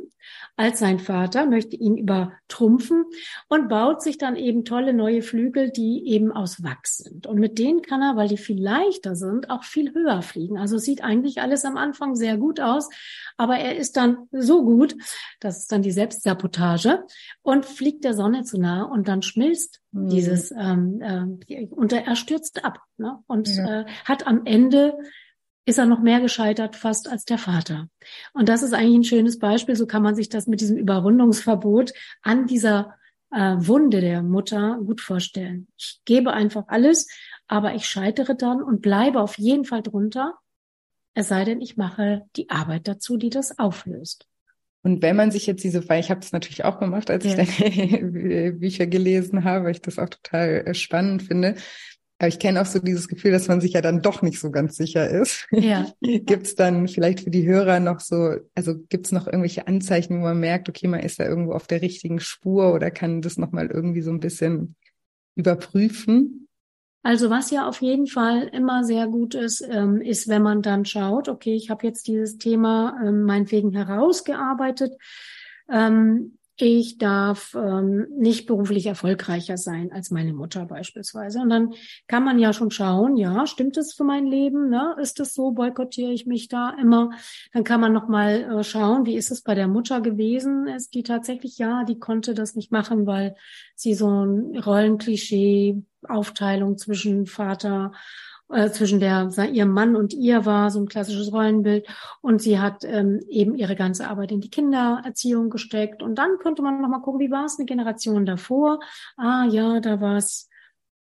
als 0.55 0.79
sein 0.79 0.99
Vater, 0.99 1.47
möchte 1.47 1.75
ihn 1.75 1.97
übertrumpfen 1.97 3.05
und 3.49 3.69
baut 3.69 4.03
sich 4.03 4.19
dann 4.19 4.35
eben 4.35 4.65
tolle 4.65 4.93
neue 4.93 5.23
Flügel, 5.23 5.71
die 5.71 6.07
eben 6.07 6.31
aus 6.31 6.63
Wachs 6.63 6.97
sind. 6.97 7.25
Und 7.25 7.39
mit 7.39 7.57
denen 7.57 7.81
kann 7.81 8.03
er, 8.03 8.15
weil 8.15 8.27
die 8.27 8.37
viel 8.37 8.61
leichter 8.61 9.15
sind, 9.15 9.49
auch 9.49 9.63
viel 9.63 9.93
höher 9.93 10.21
fliegen. 10.21 10.59
Also 10.59 10.77
sieht 10.77 11.03
eigentlich 11.03 11.41
alles 11.41 11.65
am 11.65 11.75
Anfang 11.75 12.15
sehr 12.15 12.37
gut 12.37 12.59
aus, 12.59 12.89
aber 13.35 13.57
er 13.57 13.77
ist 13.77 13.97
dann 13.97 14.27
so 14.31 14.63
gut, 14.63 14.95
das 15.39 15.59
ist 15.59 15.71
dann 15.71 15.81
die 15.81 15.91
Selbstsabotage 15.91 17.03
und 17.41 17.65
fliegt 17.65 18.03
der 18.03 18.13
Sonne 18.13 18.43
zu 18.43 18.59
nahe 18.59 18.85
und 18.87 19.07
dann 19.07 19.23
schmilzt 19.23 19.81
mhm. 19.91 20.09
dieses 20.09 20.51
ähm, 20.51 21.39
äh, 21.47 21.65
und 21.65 21.93
er 21.93 22.15
stürzt 22.15 22.63
ab 22.63 22.79
ne? 22.97 23.19
und 23.25 23.47
ja. 23.47 23.81
äh, 23.81 23.85
hat 24.05 24.27
am 24.27 24.45
Ende 24.45 24.97
ist 25.65 25.77
er 25.77 25.85
noch 25.85 26.01
mehr 26.01 26.19
gescheitert 26.19 26.75
fast 26.75 27.09
als 27.09 27.25
der 27.25 27.37
Vater. 27.37 27.87
Und 28.33 28.49
das 28.49 28.63
ist 28.63 28.73
eigentlich 28.73 28.95
ein 28.95 29.03
schönes 29.03 29.39
Beispiel. 29.39 29.75
So 29.75 29.87
kann 29.87 30.03
man 30.03 30.15
sich 30.15 30.29
das 30.29 30.47
mit 30.47 30.61
diesem 30.61 30.77
Überrundungsverbot 30.77 31.93
an 32.21 32.47
dieser 32.47 32.95
äh, 33.31 33.55
Wunde 33.57 34.01
der 34.01 34.21
Mutter 34.21 34.79
gut 34.85 35.01
vorstellen. 35.01 35.67
Ich 35.77 36.01
gebe 36.05 36.33
einfach 36.33 36.65
alles, 36.67 37.07
aber 37.47 37.75
ich 37.75 37.87
scheitere 37.87 38.35
dann 38.35 38.61
und 38.61 38.81
bleibe 38.81 39.21
auf 39.21 39.37
jeden 39.37 39.65
Fall 39.65 39.81
drunter. 39.81 40.35
Es 41.13 41.27
sei 41.27 41.45
denn, 41.45 41.61
ich 41.61 41.77
mache 41.77 42.23
die 42.35 42.49
Arbeit 42.49 42.87
dazu, 42.87 43.17
die 43.17 43.29
das 43.29 43.57
auflöst. 43.59 44.27
Und 44.85 45.01
wenn 45.01 45.15
man 45.15 45.31
sich 45.31 45.45
jetzt 45.45 45.63
diese, 45.63 45.87
weil 45.87 46.01
ich 46.01 46.09
habe 46.09 46.19
das 46.19 46.33
natürlich 46.33 46.65
auch 46.65 46.77
gemacht, 46.77 47.09
als 47.09 47.23
ja. 47.23 47.37
ich 47.37 47.57
deine 47.57 48.51
Bücher 48.59 48.85
gelesen 48.85 49.45
habe, 49.45 49.65
weil 49.65 49.71
ich 49.71 49.81
das 49.81 49.97
auch 49.97 50.09
total 50.09 50.67
äh, 50.67 50.73
spannend 50.73 51.23
finde, 51.23 51.55
Aber 52.23 52.29
ich 52.29 52.39
kenne 52.39 52.61
auch 52.61 52.65
so 52.65 52.79
dieses 52.79 53.09
Gefühl, 53.09 53.31
dass 53.33 53.49
man 53.49 53.59
sich 53.59 53.73
ja 53.73 53.81
dann 53.81 54.01
doch 54.01 54.21
nicht 54.21 54.39
so 54.39 54.49
ganz 54.49 54.77
sicher 54.77 55.09
ist. 55.09 55.45
Ja. 55.51 55.91
gibt 56.01 56.47
es 56.47 56.55
dann 56.55 56.87
vielleicht 56.87 57.19
für 57.19 57.31
die 57.31 57.45
Hörer 57.45 57.81
noch 57.81 57.99
so, 57.99 58.37
also 58.55 58.75
gibt 58.87 59.07
es 59.07 59.11
noch 59.11 59.27
irgendwelche 59.27 59.67
Anzeichen, 59.67 60.19
wo 60.19 60.21
man 60.21 60.39
merkt, 60.39 60.69
okay, 60.69 60.87
man 60.87 61.01
ist 61.01 61.19
da 61.19 61.25
irgendwo 61.25 61.51
auf 61.51 61.67
der 61.67 61.81
richtigen 61.81 62.21
Spur 62.21 62.73
oder 62.73 62.91
kann 62.91 63.21
das 63.21 63.37
nochmal 63.37 63.67
irgendwie 63.69 64.01
so 64.01 64.09
ein 64.09 64.21
bisschen 64.21 64.77
überprüfen? 65.35 66.47
Also 67.01 67.29
was 67.29 67.51
ja 67.51 67.67
auf 67.67 67.81
jeden 67.81 68.07
Fall 68.07 68.43
immer 68.53 68.85
sehr 68.85 69.07
gut 69.07 69.35
ist, 69.35 69.59
ähm, 69.69 69.99
ist, 69.99 70.29
wenn 70.29 70.43
man 70.43 70.61
dann 70.61 70.85
schaut, 70.85 71.27
okay, 71.27 71.55
ich 71.55 71.69
habe 71.69 71.85
jetzt 71.85 72.07
dieses 72.07 72.37
Thema 72.37 73.01
ähm, 73.03 73.23
meinetwegen 73.23 73.73
herausgearbeitet. 73.73 74.93
Ähm, 75.69 76.37
ich 76.57 76.99
darf 76.99 77.55
ähm, 77.55 78.05
nicht 78.15 78.45
beruflich 78.45 78.85
erfolgreicher 78.85 79.57
sein 79.57 79.91
als 79.91 80.11
meine 80.11 80.33
Mutter 80.33 80.65
beispielsweise. 80.65 81.39
Und 81.39 81.49
dann 81.49 81.73
kann 82.07 82.23
man 82.23 82.37
ja 82.37 82.53
schon 82.53 82.69
schauen, 82.69 83.17
ja, 83.17 83.47
stimmt 83.47 83.75
es 83.77 83.93
für 83.93 84.03
mein 84.03 84.27
Leben? 84.27 84.69
Ne? 84.69 84.95
Ist 85.01 85.19
es 85.19 85.33
so? 85.33 85.51
Boykottiere 85.51 86.11
ich 86.11 86.27
mich 86.27 86.49
da 86.49 86.69
immer? 86.79 87.09
Dann 87.53 87.63
kann 87.63 87.81
man 87.81 87.91
noch 87.91 88.07
mal 88.07 88.59
äh, 88.59 88.63
schauen, 88.63 89.05
wie 89.05 89.15
ist 89.15 89.31
es 89.31 89.41
bei 89.41 89.55
der 89.55 89.67
Mutter 89.67 90.01
gewesen? 90.01 90.67
Ist 90.67 90.93
die 90.93 91.03
tatsächlich, 91.03 91.57
ja, 91.57 91.83
die 91.85 91.97
konnte 91.97 92.35
das 92.35 92.55
nicht 92.55 92.71
machen, 92.71 93.07
weil 93.07 93.35
sie 93.75 93.95
so 93.95 94.07
ein 94.07 94.57
Rollenklischee, 94.57 95.81
Aufteilung 96.07 96.77
zwischen 96.77 97.25
Vater 97.25 97.93
äh, 98.49 98.69
zwischen 98.71 98.99
der 98.99 99.29
ihrem 99.51 99.71
Mann 99.71 99.95
und 99.95 100.13
ihr 100.13 100.45
war 100.45 100.69
so 100.69 100.79
ein 100.79 100.87
klassisches 100.87 101.31
Rollenbild 101.31 101.87
und 102.21 102.41
sie 102.41 102.59
hat 102.59 102.83
ähm, 102.83 103.21
eben 103.29 103.55
ihre 103.55 103.75
ganze 103.75 104.07
Arbeit 104.07 104.31
in 104.31 104.41
die 104.41 104.49
Kindererziehung 104.49 105.49
gesteckt 105.49 106.03
und 106.03 106.15
dann 106.15 106.37
könnte 106.39 106.61
man 106.61 106.81
noch 106.81 106.89
mal 106.89 106.99
gucken, 106.99 107.19
wie 107.19 107.31
war 107.31 107.45
es 107.45 107.57
eine 107.57 107.65
Generation 107.65 108.25
davor? 108.25 108.79
Ah 109.17 109.45
ja, 109.45 109.79
da 109.79 110.01
war 110.01 110.17
es 110.17 110.49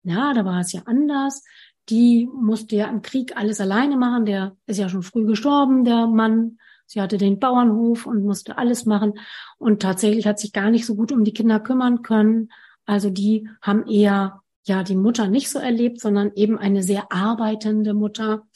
ja, 0.02 0.32
da 0.34 0.44
war 0.44 0.60
es 0.60 0.72
ja 0.72 0.82
anders. 0.86 1.42
Die 1.88 2.28
musste 2.32 2.76
ja 2.76 2.86
im 2.86 3.02
Krieg 3.02 3.36
alles 3.36 3.60
alleine 3.60 3.96
machen. 3.96 4.24
Der 4.24 4.56
ist 4.66 4.78
ja 4.78 4.88
schon 4.88 5.02
früh 5.02 5.26
gestorben, 5.26 5.84
der 5.84 6.06
Mann. 6.06 6.58
Sie 6.86 7.00
hatte 7.00 7.18
den 7.18 7.40
Bauernhof 7.40 8.06
und 8.06 8.22
musste 8.24 8.58
alles 8.58 8.86
machen 8.86 9.14
und 9.58 9.82
tatsächlich 9.82 10.26
hat 10.26 10.38
sich 10.38 10.52
gar 10.52 10.70
nicht 10.70 10.86
so 10.86 10.94
gut 10.94 11.10
um 11.10 11.24
die 11.24 11.34
Kinder 11.34 11.58
kümmern 11.58 12.02
können. 12.02 12.50
Also 12.84 13.10
die 13.10 13.48
haben 13.60 13.86
eher 13.88 14.42
ja 14.66 14.82
die 14.82 14.96
Mutter 14.96 15.28
nicht 15.28 15.48
so 15.48 15.58
erlebt, 15.58 16.00
sondern 16.00 16.32
eben 16.34 16.58
eine 16.58 16.82
sehr 16.82 17.12
arbeitende 17.12 17.94
Mutter, 17.94 18.46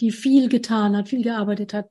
die 0.00 0.10
viel 0.10 0.48
getan 0.48 0.96
hat, 0.96 1.08
viel 1.08 1.22
gearbeitet 1.22 1.74
hat. 1.74 1.90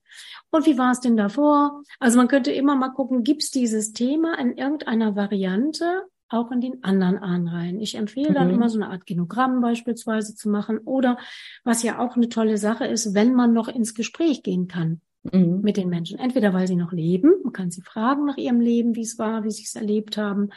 Und 0.52 0.66
wie 0.66 0.78
war 0.78 0.92
es 0.92 1.00
denn 1.00 1.18
davor? 1.18 1.84
Also 2.00 2.18
man 2.18 2.28
könnte 2.28 2.52
immer 2.52 2.76
mal 2.76 2.90
gucken, 2.90 3.24
gibt 3.24 3.44
es 3.44 3.52
dieses 3.52 3.94
Thema 3.94 4.38
in 4.40 4.58
irgendeiner 4.58 5.16
Variante 5.16 6.04
auch 6.32 6.52
in 6.52 6.62
den 6.62 6.84
anderen 6.84 7.18
Ahnreihen. 7.18 7.80
Ich 7.80 7.96
empfehle 7.96 8.34
dann 8.34 8.50
mhm. 8.50 8.54
immer 8.54 8.70
so 8.70 8.80
eine 8.80 8.92
Art 8.92 9.08
Genogramm 9.08 9.62
beispielsweise 9.62 10.36
zu 10.36 10.50
machen 10.50 10.78
oder 10.78 11.18
was 11.64 11.82
ja 11.82 12.00
auch 12.00 12.16
eine 12.16 12.30
tolle 12.30 12.58
Sache 12.58 12.86
ist, 12.86 13.16
wenn 13.16 13.34
man 13.34 13.52
noch 13.52 13.68
ins 13.68 13.96
Gespräch 13.96 14.44
gehen 14.44 14.68
kann 14.68 15.02
mhm. 15.24 15.62
mit 15.62 15.78
den 15.78 15.90
Menschen. 15.90 16.20
Entweder 16.20 16.54
weil 16.54 16.68
sie 16.68 16.76
noch 16.76 16.92
leben, 16.92 17.32
man 17.44 17.54
kann 17.54 17.72
sie 17.72 17.82
fragen 17.82 18.26
nach 18.26 18.38
ihrem 18.38 18.60
Leben, 18.60 18.96
wie 18.96 19.02
es 19.02 19.18
war, 19.18 19.44
wie 19.44 19.52
sie 19.52 19.64
es 19.64 19.76
erlebt 19.76 20.18
haben. 20.18 20.50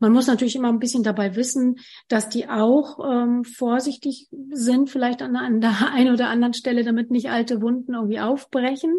Man 0.00 0.12
muss 0.12 0.26
natürlich 0.26 0.56
immer 0.56 0.68
ein 0.68 0.78
bisschen 0.78 1.02
dabei 1.02 1.34
wissen, 1.34 1.76
dass 2.08 2.28
die 2.28 2.48
auch 2.48 2.98
ähm, 3.04 3.44
vorsichtig 3.44 4.28
sind, 4.50 4.90
vielleicht 4.90 5.22
an, 5.22 5.36
an 5.36 5.60
der 5.60 5.74
einen 5.92 6.12
oder 6.12 6.28
anderen 6.28 6.54
Stelle, 6.54 6.84
damit 6.84 7.10
nicht 7.10 7.30
alte 7.30 7.60
Wunden 7.60 7.94
irgendwie 7.94 8.20
aufbrechen. 8.20 8.98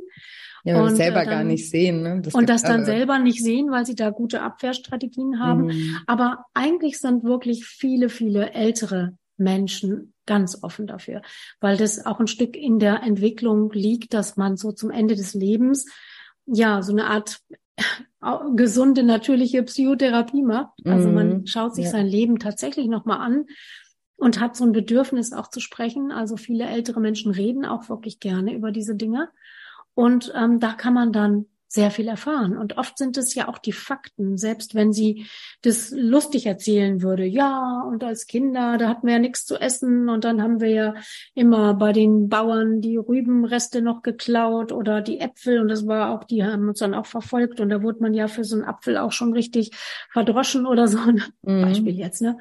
Ja, 0.66 0.82
und 0.82 0.96
selber 0.96 1.22
äh, 1.22 1.26
dann, 1.26 1.34
gar 1.34 1.44
nicht 1.46 1.70
sehen. 1.70 2.02
Ne? 2.02 2.22
Das 2.22 2.34
und 2.34 2.50
das 2.50 2.64
dann 2.64 2.82
alle. 2.82 2.86
selber 2.86 3.20
nicht 3.20 3.42
sehen, 3.42 3.72
weil 3.72 3.86
sie 3.86 3.96
da 3.96 4.10
gute 4.10 4.42
Abwehrstrategien 4.42 5.40
haben. 5.40 5.68
Mhm. 5.68 5.98
Aber 6.06 6.46
eigentlich 6.54 7.00
sind 7.00 7.24
wirklich 7.24 7.66
viele, 7.66 8.10
viele 8.10 8.52
ältere 8.52 9.14
Menschen 9.38 10.14
ganz 10.30 10.60
offen 10.62 10.86
dafür, 10.86 11.24
weil 11.60 11.76
das 11.76 12.06
auch 12.06 12.20
ein 12.20 12.28
Stück 12.28 12.56
in 12.56 12.78
der 12.78 13.02
Entwicklung 13.02 13.72
liegt, 13.72 14.14
dass 14.14 14.38
man 14.38 14.58
so 14.58 14.72
zum 14.72 14.92
Ende 14.92 15.16
des 15.16 15.34
Lebens 15.34 15.88
ja 16.46 16.84
so 16.84 16.92
eine 16.92 17.08
Art 17.08 17.42
gesunde, 18.56 19.04
natürliche 19.04 19.64
Psychotherapie 19.64 20.44
macht. 20.44 20.74
Also 20.86 21.10
man 21.10 21.30
mhm. 21.30 21.48
schaut 21.48 21.74
sich 21.74 21.86
ja. 21.86 21.92
sein 21.92 22.06
Leben 22.06 22.38
tatsächlich 22.38 22.88
nochmal 22.88 23.20
an 23.20 23.46
und 24.18 24.40
hat 24.40 24.56
so 24.56 24.66
ein 24.66 24.72
Bedürfnis 24.72 25.34
auch 25.34 25.50
zu 25.50 25.60
sprechen. 25.62 26.12
Also 26.12 26.38
viele 26.38 26.66
ältere 26.66 27.00
Menschen 27.00 27.32
reden 27.32 27.66
auch 27.66 27.90
wirklich 27.90 28.20
gerne 28.20 28.54
über 28.54 28.72
diese 28.72 28.96
Dinge. 28.96 29.30
Und 29.96 30.32
ähm, 30.36 30.60
da 30.60 30.74
kann 30.74 30.94
man 30.94 31.12
dann 31.12 31.46
sehr 31.72 31.92
viel 31.92 32.08
erfahren. 32.08 32.58
Und 32.58 32.78
oft 32.78 32.98
sind 32.98 33.16
es 33.16 33.36
ja 33.36 33.48
auch 33.48 33.60
die 33.60 33.74
Fakten, 33.74 34.38
selbst 34.38 34.74
wenn 34.74 34.92
sie 34.92 35.28
das 35.62 35.92
lustig 35.96 36.48
erzählen 36.48 37.04
würde. 37.04 37.26
Ja, 37.26 37.84
und 37.88 38.04
als 38.04 38.26
Kinder, 38.26 38.80
da 38.80 38.90
hatten 38.90 39.06
wir 39.06 39.14
ja 39.14 39.20
nichts 39.20 39.46
zu 39.46 39.56
essen 39.56 40.10
und 40.10 40.24
dann 40.24 40.42
haben 40.42 40.60
wir 40.62 40.70
ja 40.70 40.94
immer 41.36 41.76
bei 41.76 41.94
den 41.94 42.28
Bauern 42.28 42.82
die 42.82 42.98
Rübenreste 42.98 43.84
noch 43.84 44.02
geklaut 44.02 44.72
oder 44.72 45.02
die 45.02 45.20
Äpfel 45.20 45.60
und 45.62 45.68
das 45.68 45.86
war 45.86 46.10
auch, 46.10 46.24
die 46.24 46.44
haben 46.44 46.68
uns 46.68 46.80
dann 46.80 46.96
auch 46.96 47.06
verfolgt 47.06 47.60
und 47.60 47.70
da 47.70 47.84
wurde 47.84 48.02
man 48.02 48.16
ja 48.16 48.28
für 48.28 48.44
so 48.44 48.56
einen 48.56 48.66
Apfel 48.66 48.98
auch 48.98 49.12
schon 49.12 49.34
richtig 49.34 49.70
verdroschen 50.12 50.66
oder 50.66 50.88
so. 50.88 51.00
Mhm. 51.42 51.62
Beispiel 51.62 51.98
jetzt, 51.98 52.22
ne? 52.22 52.38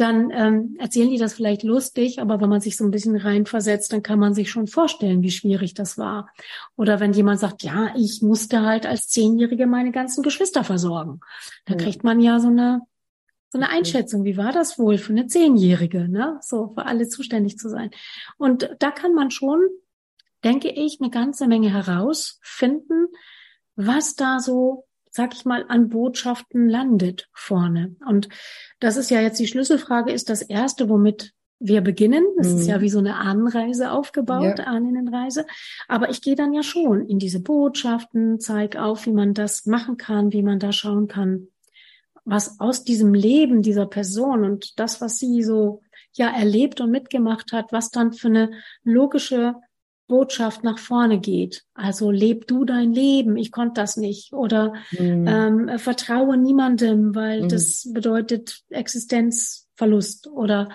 Dann 0.00 0.30
ähm, 0.30 0.76
erzählen 0.78 1.10
die 1.10 1.18
das 1.18 1.34
vielleicht 1.34 1.62
lustig, 1.62 2.20
aber 2.20 2.40
wenn 2.40 2.48
man 2.48 2.60
sich 2.60 2.76
so 2.76 2.84
ein 2.84 2.90
bisschen 2.90 3.16
reinversetzt, 3.16 3.92
dann 3.92 4.02
kann 4.02 4.18
man 4.18 4.34
sich 4.34 4.50
schon 4.50 4.66
vorstellen, 4.66 5.22
wie 5.22 5.30
schwierig 5.30 5.74
das 5.74 5.98
war. 5.98 6.30
Oder 6.76 7.00
wenn 7.00 7.12
jemand 7.12 7.40
sagt, 7.40 7.62
ja, 7.62 7.92
ich 7.96 8.22
musste 8.22 8.62
halt 8.62 8.86
als 8.86 9.08
Zehnjährige 9.08 9.66
meine 9.66 9.92
ganzen 9.92 10.22
Geschwister 10.22 10.64
versorgen. 10.64 11.20
Da 11.66 11.74
ja. 11.74 11.80
kriegt 11.80 12.04
man 12.04 12.20
ja 12.20 12.40
so 12.40 12.48
eine 12.48 12.80
so 13.52 13.58
eine 13.58 13.68
Einschätzung, 13.68 14.24
wie 14.24 14.36
war 14.36 14.52
das 14.52 14.78
wohl 14.78 14.96
für 14.96 15.12
eine 15.12 15.26
Zehnjährige, 15.26 16.08
ne? 16.08 16.38
So 16.40 16.68
für 16.68 16.86
alle 16.86 17.08
zuständig 17.08 17.58
zu 17.58 17.68
sein. 17.68 17.90
Und 18.38 18.76
da 18.78 18.92
kann 18.92 19.12
man 19.12 19.32
schon, 19.32 19.60
denke 20.44 20.70
ich, 20.70 20.98
eine 21.00 21.10
ganze 21.10 21.48
Menge 21.48 21.72
herausfinden, 21.72 23.08
was 23.74 24.14
da 24.14 24.38
so 24.38 24.86
sag 25.10 25.34
ich 25.34 25.44
mal, 25.44 25.64
an 25.68 25.88
Botschaften 25.88 26.68
landet 26.68 27.28
vorne. 27.32 27.96
Und 28.06 28.28
das 28.78 28.96
ist 28.96 29.10
ja 29.10 29.20
jetzt 29.20 29.40
die 29.40 29.46
Schlüsselfrage, 29.46 30.12
ist 30.12 30.30
das 30.30 30.42
erste, 30.42 30.88
womit 30.88 31.32
wir 31.58 31.82
beginnen. 31.82 32.24
Das 32.38 32.48
mhm. 32.48 32.58
ist 32.58 32.66
ja 32.66 32.78
mhm. 32.78 32.82
wie 32.82 32.88
so 32.88 32.98
eine 32.98 33.16
Ahnenreise 33.16 33.92
aufgebaut, 33.92 34.58
ja. 34.58 34.64
Ahnenreise. 34.64 35.46
Aber 35.88 36.10
ich 36.10 36.22
gehe 36.22 36.34
dann 36.34 36.54
ja 36.54 36.62
schon 36.62 37.06
in 37.06 37.18
diese 37.18 37.40
Botschaften, 37.40 38.40
zeige 38.40 38.82
auf, 38.82 39.06
wie 39.06 39.12
man 39.12 39.34
das 39.34 39.66
machen 39.66 39.96
kann, 39.96 40.32
wie 40.32 40.42
man 40.42 40.58
da 40.58 40.72
schauen 40.72 41.06
kann, 41.06 41.48
was 42.24 42.60
aus 42.60 42.84
diesem 42.84 43.12
Leben 43.12 43.62
dieser 43.62 43.86
Person 43.86 44.44
und 44.44 44.78
das, 44.78 45.00
was 45.00 45.18
sie 45.18 45.42
so 45.42 45.82
ja 46.12 46.28
erlebt 46.28 46.80
und 46.80 46.90
mitgemacht 46.90 47.52
hat, 47.52 47.72
was 47.72 47.90
dann 47.90 48.12
für 48.12 48.28
eine 48.28 48.50
logische 48.82 49.54
Botschaft 50.10 50.64
nach 50.64 50.78
vorne 50.78 51.20
geht. 51.20 51.62
Also 51.72 52.10
leb 52.10 52.48
du 52.48 52.64
dein 52.64 52.92
Leben, 52.92 53.36
ich 53.36 53.52
konnte 53.52 53.80
das 53.80 53.96
nicht. 53.96 54.32
Oder 54.32 54.74
mhm. 54.90 55.26
ähm, 55.26 55.78
vertraue 55.78 56.36
niemandem, 56.36 57.14
weil 57.14 57.44
mhm. 57.44 57.48
das 57.48 57.88
bedeutet 57.92 58.64
Existenzverlust. 58.70 60.26
Oder 60.26 60.68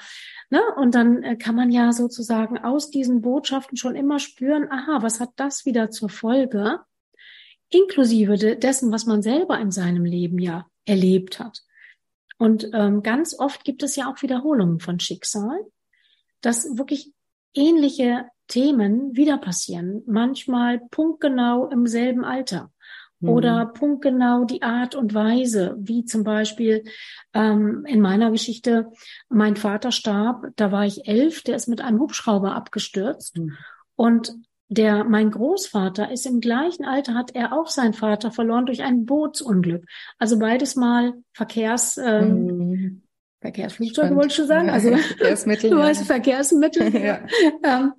ne? 0.50 0.62
Und 0.78 0.96
dann 0.96 1.22
äh, 1.22 1.36
kann 1.36 1.54
man 1.54 1.70
ja 1.70 1.92
sozusagen 1.92 2.58
aus 2.58 2.90
diesen 2.90 3.22
Botschaften 3.22 3.78
schon 3.78 3.96
immer 3.96 4.20
spüren, 4.20 4.72
aha, 4.72 5.00
was 5.02 5.20
hat 5.20 5.32
das 5.36 5.66
wieder 5.66 5.92
zur 5.92 6.10
Folge? 6.10 6.80
Inklusive 7.70 8.38
de 8.38 8.56
dessen, 8.56 8.94
was 8.94 9.06
man 9.06 9.22
selber 9.22 9.60
in 9.60 9.72
seinem 9.72 10.06
Leben 10.06 10.40
ja 10.40 10.66
erlebt 10.86 11.40
hat. 11.40 11.62
Und 12.38 12.70
ähm, 12.74 13.04
ganz 13.04 13.38
oft 13.38 13.66
gibt 13.66 13.84
es 13.84 13.98
ja 13.98 14.10
auch 14.10 14.22
Wiederholungen 14.22 14.80
von 14.80 15.00
Schicksal, 15.00 15.60
dass 16.40 16.78
wirklich 16.78 17.12
ähnliche 17.54 18.26
Themen 18.48 19.16
wieder 19.16 19.38
passieren. 19.38 20.04
Manchmal 20.06 20.80
punktgenau 20.92 21.68
im 21.70 21.88
selben 21.88 22.24
Alter 22.24 22.72
mhm. 23.20 23.30
oder 23.30 23.66
punktgenau 23.66 24.46
die 24.46 24.62
Art 24.62 24.96
und 24.96 25.14
Weise, 25.14 25.76
wie 25.80 26.06
zum 26.06 26.24
Beispiel 26.24 26.84
ähm, 27.34 27.86
in 27.88 28.02
meiner 28.02 28.32
Geschichte, 28.32 28.92
mein 29.30 29.56
Vater 29.56 29.92
starb, 29.92 30.48
da 30.56 30.72
war 30.72 30.86
ich 30.86 31.08
elf, 31.08 31.44
der 31.44 31.56
ist 31.56 31.68
mit 31.68 31.82
einem 31.82 32.00
Hubschrauber 32.00 32.56
abgestürzt 32.56 33.38
mhm. 33.38 33.58
und 33.96 34.36
der, 34.68 35.04
mein 35.04 35.30
Großvater 35.30 36.12
ist 36.12 36.26
im 36.26 36.40
gleichen 36.40 36.86
Alter, 36.86 37.14
hat 37.14 37.36
er 37.36 37.54
auch 37.54 37.68
seinen 37.68 37.94
Vater 37.94 38.32
verloren 38.32 38.66
durch 38.66 38.82
ein 38.82 39.06
Bootsunglück. 39.06 39.86
Also 40.18 40.40
beides 40.40 40.76
mal 40.76 41.14
Verkehrs, 41.34 41.98
ähm, 41.98 42.48
mhm. 42.48 43.02
Verkehrsflugzeuge 43.42 44.16
wollte 44.16 44.30
ich 44.30 44.36
schon 44.36 44.48
sagen, 44.48 44.72
also 44.72 44.96
Verkehrsmittel, 44.98 45.70
du 45.72 45.78
weißt 45.78 46.06
Verkehrsmittel. 46.06 46.96
ja. 47.00 47.20
ähm, 47.64 47.94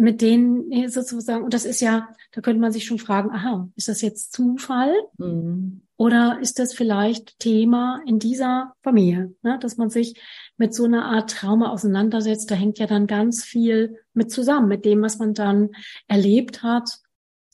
mit 0.00 0.22
denen 0.22 0.88
sozusagen, 0.88 1.44
und 1.44 1.52
das 1.52 1.66
ist 1.66 1.82
ja, 1.82 2.08
da 2.32 2.40
könnte 2.40 2.58
man 2.58 2.72
sich 2.72 2.86
schon 2.86 2.98
fragen, 2.98 3.30
aha, 3.32 3.68
ist 3.76 3.88
das 3.88 4.00
jetzt 4.00 4.32
Zufall? 4.32 4.94
Mhm. 5.18 5.82
Oder 5.98 6.38
ist 6.40 6.58
das 6.58 6.72
vielleicht 6.72 7.38
Thema 7.38 8.00
in 8.06 8.18
dieser 8.18 8.72
Familie, 8.82 9.34
ne? 9.42 9.58
dass 9.60 9.76
man 9.76 9.90
sich 9.90 10.18
mit 10.56 10.74
so 10.74 10.84
einer 10.84 11.04
Art 11.04 11.28
Trauma 11.28 11.68
auseinandersetzt? 11.68 12.50
Da 12.50 12.54
hängt 12.54 12.78
ja 12.78 12.86
dann 12.86 13.06
ganz 13.06 13.44
viel 13.44 13.98
mit 14.14 14.30
zusammen, 14.30 14.68
mit 14.68 14.86
dem, 14.86 15.02
was 15.02 15.18
man 15.18 15.34
dann 15.34 15.68
erlebt 16.08 16.62
hat, 16.62 17.00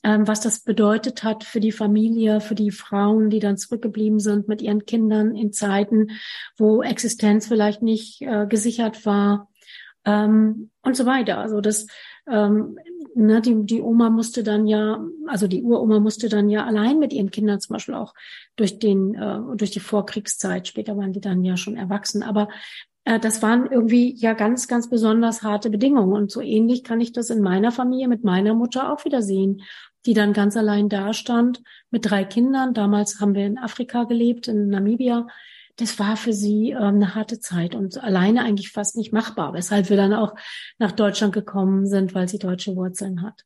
ähm, 0.05 0.25
was 0.25 0.39
das 0.39 0.61
bedeutet 0.61 1.25
hat 1.25 1.43
für 1.43 1.59
die 1.59 1.73
Familie, 1.73 2.39
für 2.39 2.55
die 2.55 2.71
Frauen, 2.71 3.29
die 3.29 3.39
dann 3.39 3.57
zurückgeblieben 3.57 4.21
sind 4.21 4.47
mit 4.47 4.61
ihren 4.61 4.85
Kindern 4.85 5.35
in 5.35 5.51
Zeiten, 5.51 6.11
wo 6.55 6.81
Existenz 6.81 7.47
vielleicht 7.47 7.81
nicht 7.81 8.21
äh, 8.21 8.47
gesichert 8.47 9.05
war 9.05 9.49
ähm, 10.05 10.71
und 10.81 10.95
so 10.95 11.05
weiter. 11.05 11.39
Also 11.39 11.59
das, 11.59 11.87
ähm, 12.29 12.77
ne, 13.15 13.41
die, 13.41 13.65
die 13.65 13.81
Oma 13.81 14.09
musste 14.09 14.43
dann 14.43 14.67
ja, 14.67 15.03
also 15.27 15.47
die 15.47 15.63
Uroma 15.63 15.99
musste 15.99 16.29
dann 16.29 16.49
ja 16.49 16.65
allein 16.65 16.99
mit 16.99 17.13
ihren 17.13 17.31
Kindern 17.31 17.59
zum 17.59 17.73
Beispiel 17.73 17.95
auch 17.95 18.13
durch 18.55 18.79
den, 18.79 19.15
äh, 19.15 19.39
durch 19.55 19.71
die 19.71 19.79
Vorkriegszeit, 19.79 20.67
später 20.67 20.97
waren 20.97 21.13
die 21.13 21.21
dann 21.21 21.43
ja 21.43 21.57
schon 21.57 21.75
erwachsen, 21.75 22.23
aber 22.23 22.49
äh, 23.07 23.19
das 23.19 23.41
waren 23.41 23.71
irgendwie 23.71 24.13
ja 24.15 24.33
ganz, 24.33 24.67
ganz 24.67 24.89
besonders 24.89 25.41
harte 25.41 25.69
Bedingungen. 25.69 26.13
Und 26.13 26.31
so 26.31 26.41
ähnlich 26.41 26.83
kann 26.83 27.01
ich 27.01 27.13
das 27.13 27.29
in 27.29 27.41
meiner 27.41 27.71
Familie 27.71 28.07
mit 28.07 28.23
meiner 28.23 28.53
Mutter 28.53 28.91
auch 28.91 29.05
wieder 29.05 29.21
sehen, 29.21 29.61
die 30.05 30.13
dann 30.13 30.33
ganz 30.33 30.55
allein 30.55 30.89
dastand 30.89 31.61
mit 31.89 32.09
drei 32.09 32.23
Kindern. 32.23 32.73
Damals 32.73 33.19
haben 33.19 33.33
wir 33.33 33.45
in 33.45 33.57
Afrika 33.57 34.03
gelebt, 34.03 34.47
in 34.47 34.69
Namibia 34.69 35.27
das 35.77 35.99
war 35.99 36.17
für 36.17 36.33
sie 36.33 36.71
ähm, 36.71 36.95
eine 36.95 37.15
harte 37.15 37.39
Zeit 37.39 37.75
und 37.75 38.03
alleine 38.03 38.41
eigentlich 38.41 38.71
fast 38.71 38.97
nicht 38.97 39.13
machbar, 39.13 39.53
weshalb 39.53 39.89
wir 39.89 39.97
dann 39.97 40.13
auch 40.13 40.35
nach 40.77 40.91
Deutschland 40.91 41.33
gekommen 41.33 41.85
sind, 41.87 42.13
weil 42.13 42.27
sie 42.27 42.39
deutsche 42.39 42.75
Wurzeln 42.75 43.21
hat. 43.21 43.43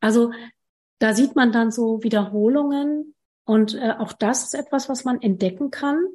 Also 0.00 0.32
da 0.98 1.14
sieht 1.14 1.36
man 1.36 1.52
dann 1.52 1.70
so 1.70 2.02
Wiederholungen 2.02 3.14
und 3.44 3.74
äh, 3.74 3.94
auch 3.98 4.12
das 4.12 4.44
ist 4.44 4.54
etwas, 4.54 4.88
was 4.88 5.04
man 5.04 5.20
entdecken 5.20 5.70
kann 5.70 6.06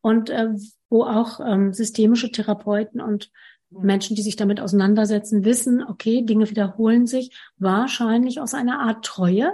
und 0.00 0.30
äh, 0.30 0.48
wo 0.88 1.04
auch 1.04 1.40
ähm, 1.40 1.72
systemische 1.72 2.32
Therapeuten 2.32 3.00
und 3.00 3.30
Menschen, 3.70 4.16
die 4.16 4.22
sich 4.22 4.36
damit 4.36 4.60
auseinandersetzen, 4.60 5.44
wissen, 5.44 5.82
okay, 5.82 6.22
Dinge 6.22 6.50
wiederholen 6.50 7.06
sich 7.06 7.34
wahrscheinlich 7.56 8.40
aus 8.40 8.52
einer 8.54 8.80
Art 8.80 9.04
Treue 9.04 9.52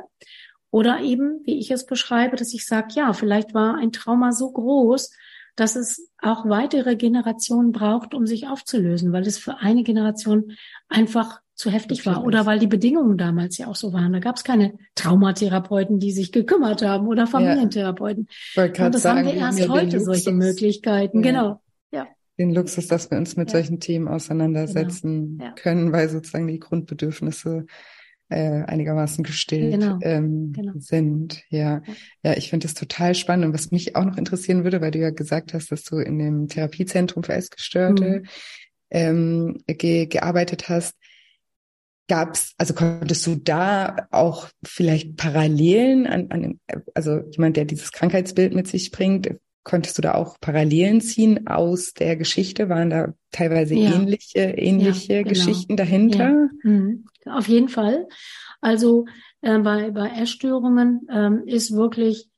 oder 0.71 1.01
eben, 1.01 1.41
wie 1.45 1.59
ich 1.59 1.71
es 1.71 1.87
beschreibe, 1.87 2.37
dass 2.37 2.53
ich 2.53 2.67
sage, 2.67 2.89
ja, 2.95 3.13
vielleicht 3.13 3.55
war 3.55 3.77
ein 3.77 3.93
Trauma 3.93 4.33
so 4.33 4.51
groß, 4.51 5.11
dass 5.57 5.75
es 5.75 6.11
auch 6.23 6.49
weitere 6.49 6.95
Generationen 6.95 7.73
braucht, 7.73 8.15
um 8.15 8.27
sich 8.27 8.47
aufzulösen, 8.47 9.13
weil 9.13 9.27
es 9.27 9.39
für 9.39 9.59
eine 9.59 9.83
Generation 9.83 10.53
einfach 10.89 11.41
zu 11.55 11.71
heftig 11.73 12.07
war 12.07 12.25
oder 12.25 12.47
weil 12.47 12.61
die 12.61 12.69
Bedingungen 12.69 13.19
damals 13.19 13.59
ja 13.59 13.67
auch 13.67 13.75
so 13.75 13.93
waren. 13.93 14.13
Da 14.13 14.21
gab 14.21 14.37
es 14.37 14.45
keine 14.45 14.79
Traumatherapeuten, 14.95 15.99
die 15.99 16.13
sich 16.13 16.31
gekümmert 16.31 16.83
haben 16.83 17.09
oder 17.09 17.27
Familientherapeuten. 17.27 18.29
Ja, 18.55 18.67
Und 18.67 18.95
das 18.95 19.03
sagen, 19.03 19.27
haben 19.27 19.35
wir 19.35 19.35
erst 19.35 19.59
wir 19.59 19.69
heute 19.69 19.99
solche 19.99 20.31
Möglichkeiten. 20.31 21.25
Ja. 21.25 21.31
Genau. 21.31 21.61
Ja. 21.91 22.07
Den 22.39 22.55
Luxus, 22.55 22.87
dass 22.87 23.11
wir 23.11 23.19
uns 23.19 23.37
mit 23.37 23.49
ja. 23.49 23.55
solchen 23.55 23.81
Themen 23.81 24.07
auseinandersetzen 24.07 25.39
genau. 25.39 25.55
können, 25.57 25.93
weil 25.93 26.09
sozusagen 26.09 26.47
die 26.47 26.61
Grundbedürfnisse 26.61 27.67
äh, 28.29 28.63
einigermaßen 28.63 29.25
gestillt 29.25 29.73
genau, 29.81 29.99
ähm, 30.03 30.53
genau. 30.53 30.73
sind. 30.79 31.43
Ja, 31.49 31.83
ja, 32.23 32.37
ich 32.37 32.51
finde 32.51 32.67
das 32.67 32.75
total 32.75 33.15
spannend. 33.15 33.47
Und 33.47 33.55
was 33.55 33.71
mich 33.71 33.97
auch 33.97 34.05
noch 34.05 34.17
interessieren 34.17 34.65
würde, 34.65 34.81
weil 34.81 34.91
du 34.91 34.99
ja 34.99 35.11
gesagt 35.11 35.55
hast, 35.55 35.73
dass 35.73 35.85
du 35.85 35.99
in 35.99 36.19
dem 36.19 36.49
Therapiezentrum 36.49 37.25
für 37.25 37.35
Essgestörte 37.35 38.21
mhm. 38.21 38.27
ähm, 38.91 39.59
ge 39.67 40.07
gearbeitet 40.07 40.69
hast. 40.69 40.95
Gab's, 42.11 42.55
also 42.57 42.73
konntest 42.73 43.27
du 43.27 43.37
da 43.37 44.09
auch 44.11 44.49
vielleicht 44.65 45.17
Parallelen 45.17 46.07
an, 46.07 46.31
an, 46.31 46.61
also 46.95 47.21
jemand, 47.31 47.59
der 47.59 47.67
dieses 47.67 47.93
Krankheitsbild 47.93 48.55
mit 48.55 48.67
sich 48.67 48.91
bringt, 48.91 49.29
konntest 49.69 49.99
du 49.99 50.03
da 50.03 50.15
auch 50.15 50.41
Parallelen 50.41 51.01
ziehen 51.03 51.47
aus 51.47 51.93
der 51.93 52.17
Geschichte? 52.17 52.71
Waren 52.71 52.89
da 52.89 53.13
teilweise 53.33 53.75
ja. 53.75 53.95
ähnliche, 53.95 54.41
ähnliche 54.41 55.13
ja, 55.13 55.23
genau. 55.23 55.35
Geschichten 55.35 55.77
dahinter? 55.77 56.31
Ja. 56.31 56.49
Mhm. 56.63 57.05
Auf 57.27 57.49
jeden 57.49 57.69
Fall. 57.69 58.09
Also 58.63 59.05
äh, 59.43 59.59
bei, 59.59 59.91
bei 59.91 60.09
Essstörungen 60.09 61.07
ähm, 61.13 61.43
ist 61.45 61.73
wirklich 61.73 62.31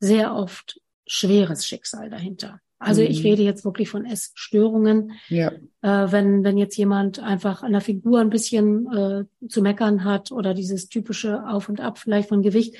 sehr 0.00 0.34
oft 0.34 0.80
schweres 1.06 1.66
Schicksal 1.66 2.08
dahinter. 2.08 2.60
Also 2.78 3.02
mhm. 3.02 3.08
ich 3.08 3.22
rede 3.22 3.42
jetzt 3.42 3.66
wirklich 3.66 3.90
von 3.90 4.06
Essstörungen. 4.06 5.12
Ja. 5.28 5.52
Äh, 5.82 6.10
wenn, 6.10 6.42
wenn 6.42 6.56
jetzt 6.56 6.76
jemand 6.78 7.18
einfach 7.18 7.62
an 7.62 7.72
der 7.72 7.82
Figur 7.82 8.20
ein 8.20 8.30
bisschen 8.30 8.90
äh, 8.90 9.48
zu 9.48 9.60
meckern 9.60 10.04
hat 10.04 10.32
oder 10.32 10.54
dieses 10.54 10.88
typische 10.88 11.46
Auf 11.46 11.68
und 11.68 11.80
Ab 11.80 11.98
vielleicht 11.98 12.30
von 12.30 12.40
Gewicht, 12.40 12.76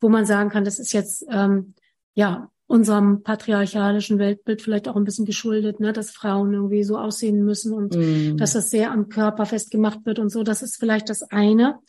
wo 0.00 0.08
man 0.08 0.24
sagen 0.24 0.48
kann, 0.48 0.64
das 0.64 0.78
ist 0.78 0.92
jetzt 0.92 1.26
ähm, 1.30 1.74
ja 2.14 2.50
unserem 2.70 3.24
patriarchalischen 3.24 4.20
Weltbild 4.20 4.62
vielleicht 4.62 4.86
auch 4.86 4.94
ein 4.94 5.02
bisschen 5.02 5.24
geschuldet, 5.24 5.80
ne, 5.80 5.92
dass 5.92 6.12
Frauen 6.12 6.52
irgendwie 6.54 6.84
so 6.84 6.98
aussehen 6.98 7.44
müssen 7.44 7.74
und 7.74 7.96
mm. 7.96 8.36
dass 8.36 8.52
das 8.52 8.70
sehr 8.70 8.92
am 8.92 9.08
Körper 9.08 9.44
festgemacht 9.44 10.06
wird 10.06 10.20
und 10.20 10.28
so. 10.28 10.44
Das 10.44 10.62
ist 10.62 10.76
vielleicht 10.76 11.08
das 11.08 11.22
eine. 11.22 11.80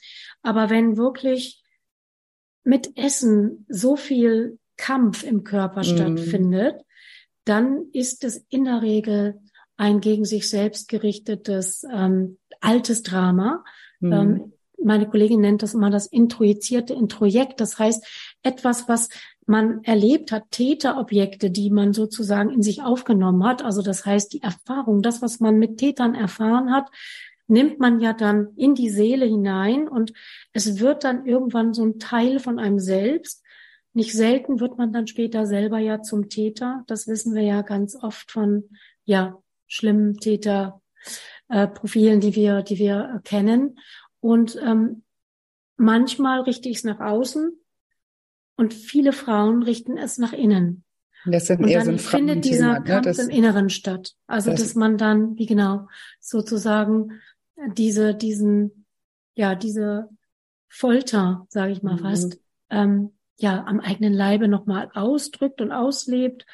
Aber 0.41 0.71
wenn 0.71 0.97
wirklich 0.97 1.61
mit 2.63 2.97
Essen 2.97 3.67
so 3.69 3.95
viel 3.95 4.57
Kampf 4.75 5.23
im 5.23 5.43
Körper 5.43 5.81
mm. 5.81 5.83
stattfindet, 5.83 6.81
dann 7.45 7.85
ist 7.93 8.23
es 8.23 8.43
in 8.49 8.65
der 8.65 8.81
Regel 8.81 9.39
ein 9.77 9.99
gegen 9.99 10.25
sich 10.25 10.49
selbst 10.49 10.87
gerichtetes 10.87 11.85
ähm, 11.93 12.39
altes 12.59 13.03
Drama. 13.03 13.63
Mm. 13.99 14.11
Ähm, 14.11 14.53
meine 14.83 15.07
Kollegin 15.07 15.41
nennt 15.41 15.61
das 15.61 15.75
immer 15.75 15.91
das 15.91 16.07
introjizierte 16.07 16.95
Introjekt. 16.95 17.61
Das 17.61 17.77
heißt, 17.77 18.03
etwas, 18.43 18.87
was 18.87 19.09
man 19.45 19.83
erlebt 19.83 20.31
hat, 20.31 20.51
Täterobjekte, 20.51 21.51
die 21.51 21.69
man 21.69 21.93
sozusagen 21.93 22.49
in 22.49 22.61
sich 22.61 22.81
aufgenommen 22.81 23.43
hat. 23.43 23.63
Also 23.63 23.81
das 23.81 24.05
heißt, 24.05 24.33
die 24.33 24.41
Erfahrung, 24.41 25.01
das, 25.01 25.21
was 25.21 25.39
man 25.39 25.59
mit 25.59 25.77
Tätern 25.77 26.15
erfahren 26.15 26.71
hat, 26.71 26.89
nimmt 27.47 27.79
man 27.79 27.99
ja 27.99 28.13
dann 28.13 28.49
in 28.55 28.75
die 28.75 28.89
Seele 28.89 29.25
hinein 29.25 29.87
und 29.87 30.13
es 30.53 30.79
wird 30.79 31.03
dann 31.03 31.25
irgendwann 31.25 31.73
so 31.73 31.83
ein 31.83 31.99
Teil 31.99 32.39
von 32.39 32.59
einem 32.59 32.79
selbst. 32.79 33.43
Nicht 33.93 34.13
selten 34.13 34.61
wird 34.61 34.77
man 34.77 34.93
dann 34.93 35.07
später 35.07 35.45
selber 35.45 35.79
ja 35.79 36.01
zum 36.01 36.29
Täter. 36.29 36.83
Das 36.87 37.07
wissen 37.07 37.35
wir 37.35 37.41
ja 37.41 37.61
ganz 37.61 37.97
oft 38.01 38.31
von, 38.31 38.69
ja, 39.03 39.37
schlimmen 39.67 40.17
Täterprofilen, 40.17 42.17
äh, 42.17 42.21
die 42.21 42.35
wir, 42.35 42.61
die 42.61 42.77
wir 42.77 43.19
kennen. 43.25 43.77
Und 44.21 44.57
ähm, 44.63 45.03
manchmal 45.75 46.41
richte 46.41 46.69
ich 46.69 46.77
es 46.77 46.83
nach 46.85 47.01
außen, 47.01 47.60
und 48.55 48.73
viele 48.73 49.13
Frauen 49.13 49.63
richten 49.63 49.97
es 49.97 50.17
nach 50.17 50.33
innen. 50.33 50.83
Das 51.25 51.47
sind 51.47 51.61
und 51.61 51.67
eher 51.67 51.83
dann 51.83 51.97
so 51.97 52.09
findet 52.09 52.45
dieser 52.45 52.79
ne? 52.79 52.83
Kampf 52.83 53.05
das, 53.05 53.19
im 53.19 53.29
Inneren 53.29 53.69
statt. 53.69 54.13
Also, 54.27 54.51
das, 54.51 54.61
dass 54.61 54.75
man 54.75 54.97
dann, 54.97 55.37
wie 55.37 55.45
genau, 55.45 55.87
sozusagen 56.19 57.21
diese, 57.75 58.15
diesen, 58.15 58.85
ja, 59.35 59.55
diese 59.55 60.09
Folter, 60.67 61.45
sage 61.49 61.73
ich 61.73 61.83
mal 61.83 61.95
mhm. 61.95 61.99
fast, 61.99 62.39
ähm, 62.69 63.11
ja, 63.37 63.63
am 63.65 63.79
eigenen 63.79 64.13
Leibe 64.13 64.47
nochmal 64.47 64.89
ausdrückt 64.93 65.61
und 65.61 65.71
auslebt 65.71 66.45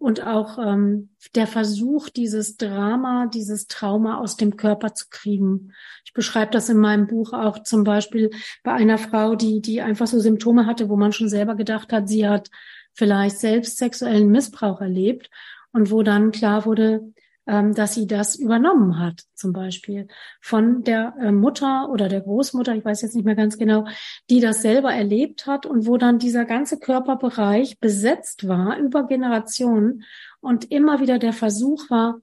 und 0.00 0.26
auch 0.26 0.58
ähm, 0.58 1.10
der 1.34 1.46
Versuch, 1.46 2.08
dieses 2.08 2.56
Drama, 2.56 3.26
dieses 3.26 3.66
Trauma 3.66 4.18
aus 4.18 4.38
dem 4.38 4.56
Körper 4.56 4.94
zu 4.94 5.06
kriegen. 5.10 5.74
Ich 6.06 6.14
beschreibe 6.14 6.52
das 6.52 6.70
in 6.70 6.78
meinem 6.78 7.06
Buch 7.06 7.34
auch 7.34 7.62
zum 7.64 7.84
Beispiel 7.84 8.30
bei 8.62 8.72
einer 8.72 8.96
Frau, 8.96 9.34
die, 9.34 9.60
die 9.60 9.82
einfach 9.82 10.06
so 10.06 10.18
Symptome 10.18 10.64
hatte, 10.64 10.88
wo 10.88 10.96
man 10.96 11.12
schon 11.12 11.28
selber 11.28 11.54
gedacht 11.54 11.92
hat, 11.92 12.08
sie 12.08 12.26
hat 12.26 12.50
vielleicht 12.94 13.38
selbst 13.38 13.76
sexuellen 13.76 14.30
Missbrauch 14.30 14.80
erlebt 14.80 15.28
und 15.72 15.90
wo 15.90 16.02
dann 16.02 16.32
klar 16.32 16.64
wurde, 16.64 17.12
dass 17.50 17.94
sie 17.94 18.06
das 18.06 18.36
übernommen 18.36 18.98
hat, 18.98 19.22
zum 19.34 19.52
Beispiel 19.52 20.06
von 20.40 20.84
der 20.84 21.14
äh, 21.20 21.32
Mutter 21.32 21.88
oder 21.90 22.08
der 22.08 22.20
Großmutter, 22.20 22.76
ich 22.76 22.84
weiß 22.84 23.02
jetzt 23.02 23.16
nicht 23.16 23.24
mehr 23.24 23.34
ganz 23.34 23.58
genau, 23.58 23.86
die 24.28 24.40
das 24.40 24.62
selber 24.62 24.92
erlebt 24.92 25.46
hat 25.46 25.66
und 25.66 25.86
wo 25.86 25.96
dann 25.96 26.18
dieser 26.18 26.44
ganze 26.44 26.78
Körperbereich 26.78 27.80
besetzt 27.80 28.46
war 28.46 28.78
über 28.78 29.06
Generationen 29.06 30.04
und 30.40 30.70
immer 30.70 31.00
wieder 31.00 31.18
der 31.18 31.32
Versuch 31.32 31.90
war, 31.90 32.20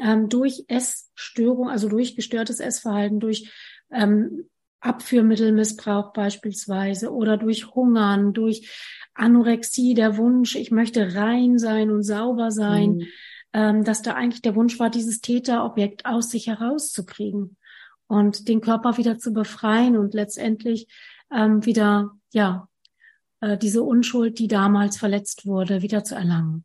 ähm, 0.00 0.28
durch 0.28 0.64
Essstörung, 0.68 1.68
also 1.68 1.88
durch 1.88 2.14
gestörtes 2.14 2.60
Essverhalten, 2.60 3.18
durch 3.18 3.50
ähm, 3.90 4.48
Abführmittelmissbrauch 4.80 6.12
beispielsweise 6.12 7.12
oder 7.12 7.36
durch 7.36 7.74
Hungern, 7.74 8.32
durch 8.32 8.70
Anorexie, 9.14 9.94
der 9.94 10.16
Wunsch, 10.18 10.54
ich 10.54 10.70
möchte 10.70 11.16
rein 11.16 11.58
sein 11.58 11.90
und 11.90 12.04
sauber 12.04 12.52
sein, 12.52 12.98
mhm 12.98 13.06
ähm, 13.58 13.82
dass 13.82 14.02
da 14.02 14.14
eigentlich 14.14 14.40
der 14.40 14.54
Wunsch 14.54 14.78
war, 14.78 14.88
dieses 14.88 15.20
Täterobjekt 15.20 16.06
aus 16.06 16.30
sich 16.30 16.46
herauszukriegen 16.46 17.56
und 18.06 18.46
den 18.46 18.60
Körper 18.60 18.98
wieder 18.98 19.18
zu 19.18 19.32
befreien 19.32 19.96
und 19.96 20.14
letztendlich 20.14 20.86
ähm, 21.34 21.66
wieder, 21.66 22.12
ja, 22.32 22.68
äh, 23.40 23.58
diese 23.58 23.82
Unschuld, 23.82 24.38
die 24.38 24.46
damals 24.46 24.96
verletzt 24.96 25.44
wurde, 25.44 25.82
wieder 25.82 26.04
zu 26.04 26.14
erlangen. 26.14 26.64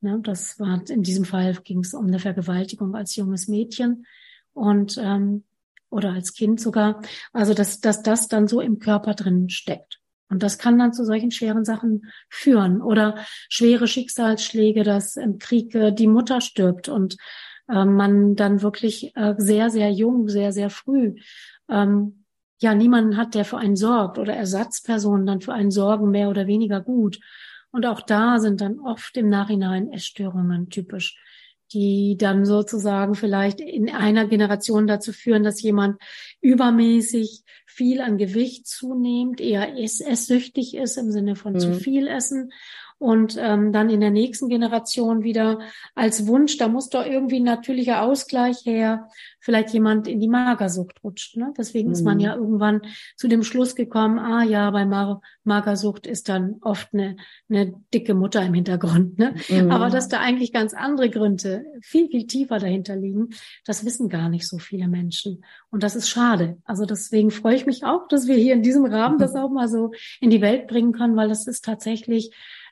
Ne, 0.00 0.18
das 0.22 0.58
war 0.58 0.80
in 0.88 1.02
diesem 1.02 1.26
Fall 1.26 1.58
ging 1.62 1.80
es 1.80 1.92
um 1.92 2.06
eine 2.06 2.18
Vergewaltigung 2.18 2.94
als 2.94 3.16
junges 3.16 3.46
Mädchen 3.46 4.06
und 4.54 4.96
ähm, 4.96 5.44
oder 5.90 6.12
als 6.12 6.32
Kind 6.32 6.58
sogar. 6.58 7.02
Also 7.34 7.52
dass, 7.52 7.80
dass 7.80 8.02
das 8.02 8.28
dann 8.28 8.48
so 8.48 8.62
im 8.62 8.78
Körper 8.78 9.12
drin 9.12 9.50
steckt. 9.50 10.00
Und 10.34 10.42
das 10.42 10.58
kann 10.58 10.80
dann 10.80 10.92
zu 10.92 11.04
solchen 11.04 11.30
schweren 11.30 11.64
Sachen 11.64 12.10
führen 12.28 12.82
oder 12.82 13.18
schwere 13.48 13.86
Schicksalsschläge, 13.86 14.82
dass 14.82 15.14
im 15.14 15.38
Krieg 15.38 15.72
äh, 15.76 15.92
die 15.92 16.08
Mutter 16.08 16.40
stirbt 16.40 16.88
und 16.88 17.16
äh, 17.68 17.84
man 17.84 18.34
dann 18.34 18.60
wirklich 18.60 19.14
äh, 19.14 19.36
sehr, 19.38 19.70
sehr 19.70 19.92
jung, 19.92 20.28
sehr, 20.28 20.52
sehr 20.52 20.70
früh 20.70 21.14
ähm, 21.68 22.24
ja 22.60 22.74
niemanden 22.74 23.16
hat, 23.16 23.36
der 23.36 23.44
für 23.44 23.58
einen 23.58 23.76
sorgt 23.76 24.18
oder 24.18 24.34
Ersatzpersonen 24.34 25.24
dann 25.24 25.40
für 25.40 25.52
einen 25.52 25.70
sorgen, 25.70 26.10
mehr 26.10 26.28
oder 26.30 26.48
weniger 26.48 26.80
gut. 26.80 27.20
Und 27.70 27.86
auch 27.86 28.00
da 28.00 28.40
sind 28.40 28.60
dann 28.60 28.80
oft 28.80 29.16
im 29.16 29.28
Nachhinein 29.28 29.92
Essstörungen 29.92 30.68
typisch, 30.68 31.16
die 31.74 32.16
dann 32.16 32.46
sozusagen 32.46 33.14
vielleicht 33.14 33.60
in 33.60 33.90
einer 33.90 34.26
Generation 34.26 34.86
dazu 34.86 35.12
führen, 35.12 35.42
dass 35.42 35.60
jemand 35.60 36.00
übermäßig 36.40 37.42
viel 37.66 38.00
an 38.00 38.16
Gewicht 38.16 38.68
zunehmend, 38.68 39.40
eher 39.40 39.76
esssüchtig 39.76 40.74
ist 40.76 40.96
im 40.96 41.10
Sinne 41.10 41.34
von 41.34 41.54
mhm. 41.54 41.58
zu 41.58 41.74
viel 41.74 42.06
essen 42.06 42.52
und 43.04 43.36
ähm, 43.38 43.70
dann 43.70 43.90
in 43.90 44.00
der 44.00 44.10
nächsten 44.10 44.48
Generation 44.48 45.24
wieder 45.24 45.58
als 45.94 46.26
Wunsch, 46.26 46.56
da 46.56 46.68
muss 46.68 46.88
doch 46.88 47.04
irgendwie 47.04 47.36
ein 47.36 47.44
natürlicher 47.44 48.00
Ausgleich 48.00 48.64
her, 48.64 49.10
vielleicht 49.40 49.74
jemand 49.74 50.08
in 50.08 50.20
die 50.20 50.28
Magersucht 50.28 51.04
rutscht. 51.04 51.36
Ne? 51.36 51.52
Deswegen 51.58 51.88
mhm. 51.88 51.92
ist 51.92 52.02
man 52.02 52.16
mhm. 52.16 52.20
ja 52.22 52.34
irgendwann 52.34 52.80
zu 53.14 53.28
dem 53.28 53.42
Schluss 53.42 53.74
gekommen, 53.74 54.18
ah 54.18 54.42
ja, 54.42 54.70
bei 54.70 54.86
Mar 54.86 55.20
Magersucht 55.42 56.06
ist 56.06 56.30
dann 56.30 56.56
oft 56.62 56.94
eine, 56.94 57.16
eine 57.50 57.74
dicke 57.92 58.14
Mutter 58.14 58.42
im 58.42 58.54
Hintergrund. 58.54 59.18
Ne? 59.18 59.34
Mhm. 59.50 59.70
Aber 59.70 59.90
dass 59.90 60.08
da 60.08 60.20
eigentlich 60.20 60.54
ganz 60.54 60.72
andere 60.72 61.10
Gründe 61.10 61.66
viel, 61.82 62.08
viel 62.08 62.26
tiefer 62.26 62.58
dahinter 62.58 62.96
liegen, 62.96 63.34
das 63.66 63.84
wissen 63.84 64.08
gar 64.08 64.30
nicht 64.30 64.48
so 64.48 64.56
viele 64.56 64.88
Menschen. 64.88 65.44
Und 65.68 65.82
das 65.82 65.94
ist 65.94 66.08
schade. 66.08 66.56
Also 66.64 66.86
deswegen 66.86 67.30
freue 67.30 67.56
ich 67.56 67.66
mich 67.66 67.84
auch, 67.84 68.08
dass 68.08 68.26
wir 68.26 68.36
hier 68.36 68.54
in 68.54 68.62
diesem 68.62 68.86
Rahmen 68.86 69.18
das 69.18 69.34
auch 69.34 69.50
mal 69.50 69.68
so 69.68 69.90
in 70.22 70.30
die 70.30 70.40
Welt 70.40 70.68
bringen 70.68 70.92
können, 70.92 71.16
weil 71.16 71.28
das 71.28 71.46
ist 71.46 71.66
tatsächlich 71.66 72.30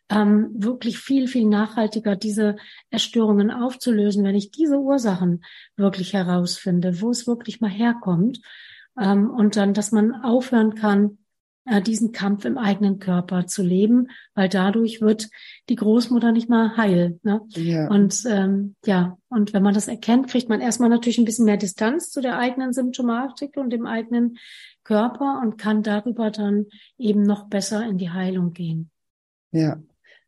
ähm, 0.09 0.51
wirklich 0.55 0.99
viel, 0.99 1.29
viel 1.29 1.47
nachhaltiger, 1.47 2.17
diese 2.17 2.57
Erstörungen 2.91 3.51
aufzulösen, 3.51 4.25
wenn 4.25 4.35
ich 4.35 4.51
diese 4.51 4.79
Ursachen 4.79 5.45
wirklich 5.77 6.13
herausfinde, 6.13 7.01
wo 7.01 7.11
es 7.11 7.27
wirklich 7.27 7.61
mal 7.61 7.71
herkommt. 7.71 8.41
Ähm, 9.01 9.31
und 9.31 9.57
dann, 9.57 9.75
dass 9.75 9.93
man 9.93 10.15
aufhören 10.15 10.75
kann, 10.75 11.19
äh, 11.65 11.81
diesen 11.81 12.13
Kampf 12.13 12.45
im 12.45 12.59
eigenen 12.59 12.99
Körper 12.99 13.47
zu 13.47 13.63
leben, 13.63 14.09
weil 14.35 14.49
dadurch 14.49 15.01
wird 15.01 15.31
die 15.69 15.77
Großmutter 15.77 16.33
nicht 16.33 16.49
mal 16.49 16.77
heil. 16.77 17.21
Ne? 17.23 17.41
Ja. 17.51 17.89
Und 17.89 18.25
ähm, 18.27 18.75
ja, 18.85 19.17
und 19.29 19.53
wenn 19.53 19.63
man 19.63 19.75
das 19.75 19.89
erkennt, 19.89 20.29
kriegt 20.29 20.49
man 20.49 20.61
erstmal 20.61 20.89
natürlich 20.89 21.19
ein 21.19 21.25
bisschen 21.25 21.45
mehr 21.45 21.57
Distanz 21.57 22.11
zu 22.11 22.21
der 22.21 22.39
eigenen 22.39 22.73
Symptomatik 22.73 23.57
und 23.57 23.71
dem 23.71 23.87
eigenen 23.87 24.39
Körper 24.83 25.41
und 25.41 25.57
kann 25.57 25.85
darüber 25.85 26.31
dann 26.31 26.67
eben 26.99 27.23
noch 27.23 27.49
besser 27.49 27.87
in 27.87 27.97
die 27.97 28.11
Heilung 28.11 28.53
gehen. 28.53 28.91
Ja, 29.53 29.81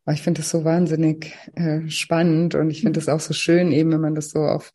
aber 0.05 0.13
ich 0.13 0.21
finde 0.21 0.41
das 0.41 0.51
so 0.51 0.63
wahnsinnig 0.63 1.33
äh, 1.55 1.89
spannend 1.89 2.55
und 2.55 2.69
ich 2.69 2.81
finde 2.81 2.99
es 2.99 3.09
auch 3.09 3.19
so 3.19 3.33
schön, 3.33 3.71
eben 3.71 3.91
wenn 3.91 4.01
man 4.01 4.15
das 4.15 4.29
so 4.29 4.39
auf 4.39 4.71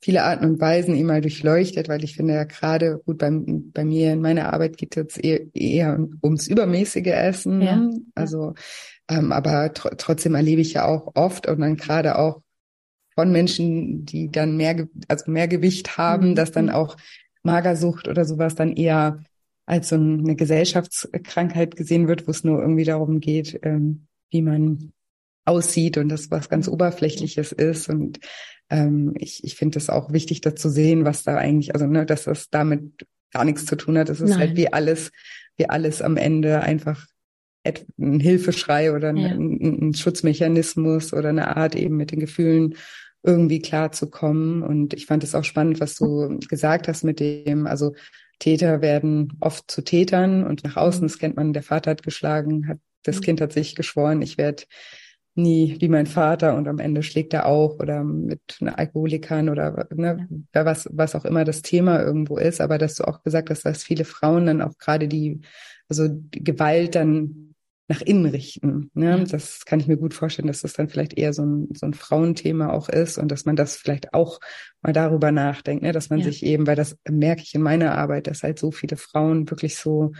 viele 0.00 0.22
Arten 0.22 0.44
und 0.44 0.60
Weisen 0.60 0.94
immer 0.94 1.20
durchleuchtet, 1.20 1.88
weil 1.88 2.04
ich 2.04 2.16
finde 2.16 2.34
ja 2.34 2.44
gerade 2.44 3.00
gut 3.04 3.18
bei, 3.18 3.30
bei 3.32 3.84
mir 3.84 4.12
in 4.12 4.20
meiner 4.20 4.52
Arbeit 4.52 4.76
geht 4.76 4.96
es 4.96 5.16
jetzt 5.16 5.24
eher, 5.24 5.40
eher 5.54 5.98
ums 6.22 6.46
übermäßige 6.46 7.06
Essen. 7.06 7.62
Ja. 7.62 7.76
Ne? 7.76 8.00
Also, 8.14 8.54
ähm, 9.08 9.32
aber 9.32 9.72
tr 9.72 9.96
trotzdem 9.96 10.34
erlebe 10.34 10.60
ich 10.60 10.74
ja 10.74 10.84
auch 10.86 11.12
oft 11.14 11.48
und 11.48 11.60
dann 11.60 11.76
gerade 11.76 12.18
auch 12.18 12.42
von 13.14 13.32
Menschen, 13.32 14.04
die 14.04 14.30
dann 14.30 14.58
mehr, 14.58 14.86
also 15.08 15.30
mehr 15.30 15.48
Gewicht 15.48 15.96
haben, 15.96 16.30
mhm. 16.30 16.34
dass 16.34 16.52
dann 16.52 16.68
auch 16.68 16.96
Magersucht 17.42 18.08
oder 18.08 18.26
sowas 18.26 18.54
dann 18.54 18.76
eher 18.76 19.22
als 19.64 19.88
so 19.88 19.96
eine 19.96 20.36
Gesellschaftskrankheit 20.36 21.76
gesehen 21.76 22.08
wird, 22.08 22.26
wo 22.26 22.30
es 22.30 22.44
nur 22.44 22.60
irgendwie 22.60 22.84
darum 22.84 23.20
geht, 23.20 23.58
ähm, 23.62 24.06
wie 24.30 24.42
man 24.42 24.92
aussieht 25.44 25.96
und 25.96 26.08
das 26.08 26.30
was 26.30 26.48
ganz 26.48 26.68
Oberflächliches 26.68 27.52
ist. 27.52 27.88
Und 27.88 28.20
ähm, 28.70 29.14
ich, 29.18 29.44
ich 29.44 29.54
finde 29.54 29.78
es 29.78 29.88
auch 29.88 30.12
wichtig, 30.12 30.40
da 30.40 30.54
zu 30.54 30.68
sehen, 30.68 31.04
was 31.04 31.22
da 31.22 31.36
eigentlich, 31.36 31.74
also 31.74 31.86
ne, 31.86 32.04
dass 32.04 32.24
das 32.24 32.50
damit 32.50 33.06
gar 33.32 33.44
nichts 33.44 33.64
zu 33.64 33.76
tun 33.76 33.96
hat. 33.98 34.08
Es 34.08 34.20
ist 34.20 34.30
halt 34.30 34.38
Nein. 34.38 34.48
halt 34.48 34.56
wie 34.56 34.72
alles, 34.72 35.12
wie 35.56 35.68
alles 35.68 36.02
am 36.02 36.16
Ende 36.16 36.60
einfach 36.60 37.06
ein 37.98 38.20
Hilfeschrei 38.20 38.92
oder 38.92 39.08
ein, 39.08 39.16
ja. 39.16 39.28
ein, 39.28 39.88
ein, 39.88 39.94
Schutzmechanismus 39.94 41.12
oder 41.12 41.30
eine 41.30 41.56
Art 41.56 41.74
eben 41.74 41.96
mit 41.96 42.12
den 42.12 42.20
Gefühlen 42.20 42.76
irgendwie 43.22 43.60
klarzukommen. 43.60 44.62
Und 44.62 44.94
ich 44.94 45.06
fand 45.06 45.24
es 45.24 45.34
auch 45.34 45.44
spannend, 45.44 45.80
was 45.80 45.96
du 45.96 46.38
gesagt 46.48 46.88
hast 46.88 47.02
mit 47.02 47.20
dem, 47.20 47.66
also 47.66 47.94
Täter 48.38 48.82
werden 48.82 49.32
oft 49.40 49.70
zu 49.70 49.82
Tätern 49.82 50.44
und 50.44 50.62
nach 50.64 50.76
außen, 50.76 51.02
mhm. 51.02 51.08
das 51.08 51.18
kennt 51.18 51.36
man, 51.36 51.52
der 51.52 51.62
Vater 51.62 51.92
hat 51.92 52.02
geschlagen, 52.02 52.68
hat 52.68 52.78
das 53.06 53.16
mhm. 53.16 53.20
Kind 53.22 53.40
hat 53.40 53.52
sich 53.52 53.74
geschworen, 53.74 54.22
ich 54.22 54.38
werde 54.38 54.64
nie 55.36 55.76
wie 55.80 55.88
mein 55.88 56.06
Vater 56.06 56.56
und 56.56 56.66
am 56.66 56.78
Ende 56.78 57.02
schlägt 57.02 57.34
er 57.34 57.46
auch 57.46 57.78
oder 57.78 58.02
mit 58.02 58.40
Alkoholikern 58.60 59.50
oder 59.50 59.86
ne, 59.94 60.26
ja. 60.54 60.64
was, 60.64 60.88
was 60.92 61.14
auch 61.14 61.26
immer 61.26 61.44
das 61.44 61.62
Thema 61.62 62.02
irgendwo 62.02 62.38
ist. 62.38 62.60
Aber 62.60 62.78
dass 62.78 62.94
du 62.94 63.04
auch 63.04 63.22
gesagt 63.22 63.50
hast, 63.50 63.64
dass 63.66 63.84
viele 63.84 64.04
Frauen 64.04 64.46
dann 64.46 64.62
auch 64.62 64.78
gerade 64.78 65.08
die, 65.08 65.42
also 65.88 66.08
die 66.08 66.42
Gewalt 66.42 66.94
dann 66.94 67.54
nach 67.88 68.00
innen 68.00 68.26
richten. 68.26 68.90
Ne? 68.94 69.18
Ja. 69.18 69.24
Das 69.24 69.64
kann 69.64 69.78
ich 69.78 69.86
mir 69.86 69.96
gut 69.96 70.14
vorstellen, 70.14 70.48
dass 70.48 70.62
das 70.62 70.72
dann 70.72 70.88
vielleicht 70.88 71.16
eher 71.16 71.32
so 71.32 71.44
ein, 71.44 71.68
so 71.74 71.86
ein 71.86 71.94
Frauenthema 71.94 72.72
auch 72.72 72.88
ist 72.88 73.16
und 73.16 73.30
dass 73.30 73.44
man 73.44 73.54
das 73.54 73.76
vielleicht 73.76 74.12
auch 74.12 74.40
mal 74.82 74.92
darüber 74.92 75.30
nachdenkt, 75.30 75.82
ne? 75.82 75.92
dass 75.92 76.10
man 76.10 76.18
ja. 76.20 76.24
sich 76.24 76.44
eben, 76.44 76.66
weil 76.66 76.76
das 76.76 76.96
merke 77.08 77.42
ich 77.42 77.54
in 77.54 77.62
meiner 77.62 77.96
Arbeit, 77.96 78.26
dass 78.26 78.42
halt 78.42 78.58
so 78.58 78.72
viele 78.72 78.96
Frauen 78.96 79.48
wirklich 79.48 79.76
so 79.76 80.12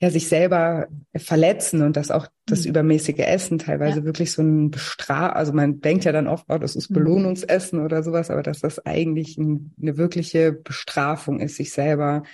ja, 0.00 0.10
sich 0.10 0.28
selber 0.28 0.88
verletzen 1.14 1.80
und 1.82 1.96
dass 1.96 2.10
auch 2.10 2.26
das 2.44 2.64
mhm. 2.64 2.70
übermäßige 2.70 3.18
Essen 3.20 3.58
teilweise 3.58 4.00
ja. 4.00 4.04
wirklich 4.04 4.30
so 4.32 4.42
ein 4.42 4.70
Bestraf, 4.70 5.34
also 5.34 5.52
man 5.54 5.80
denkt 5.80 6.04
ja 6.04 6.12
dann 6.12 6.26
oft, 6.26 6.44
oh, 6.48 6.58
das 6.58 6.76
ist 6.76 6.90
mhm. 6.90 6.94
Belohnungsessen 6.94 7.80
oder 7.80 8.02
sowas, 8.02 8.30
aber 8.30 8.42
dass 8.42 8.60
das 8.60 8.84
eigentlich 8.84 9.38
ein, 9.38 9.72
eine 9.80 9.96
wirkliche 9.96 10.52
Bestrafung 10.52 11.40
ist, 11.40 11.56
sich 11.56 11.72
selber 11.72 12.24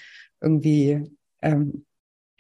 irgendwie 0.41 1.13
ähm, 1.41 1.85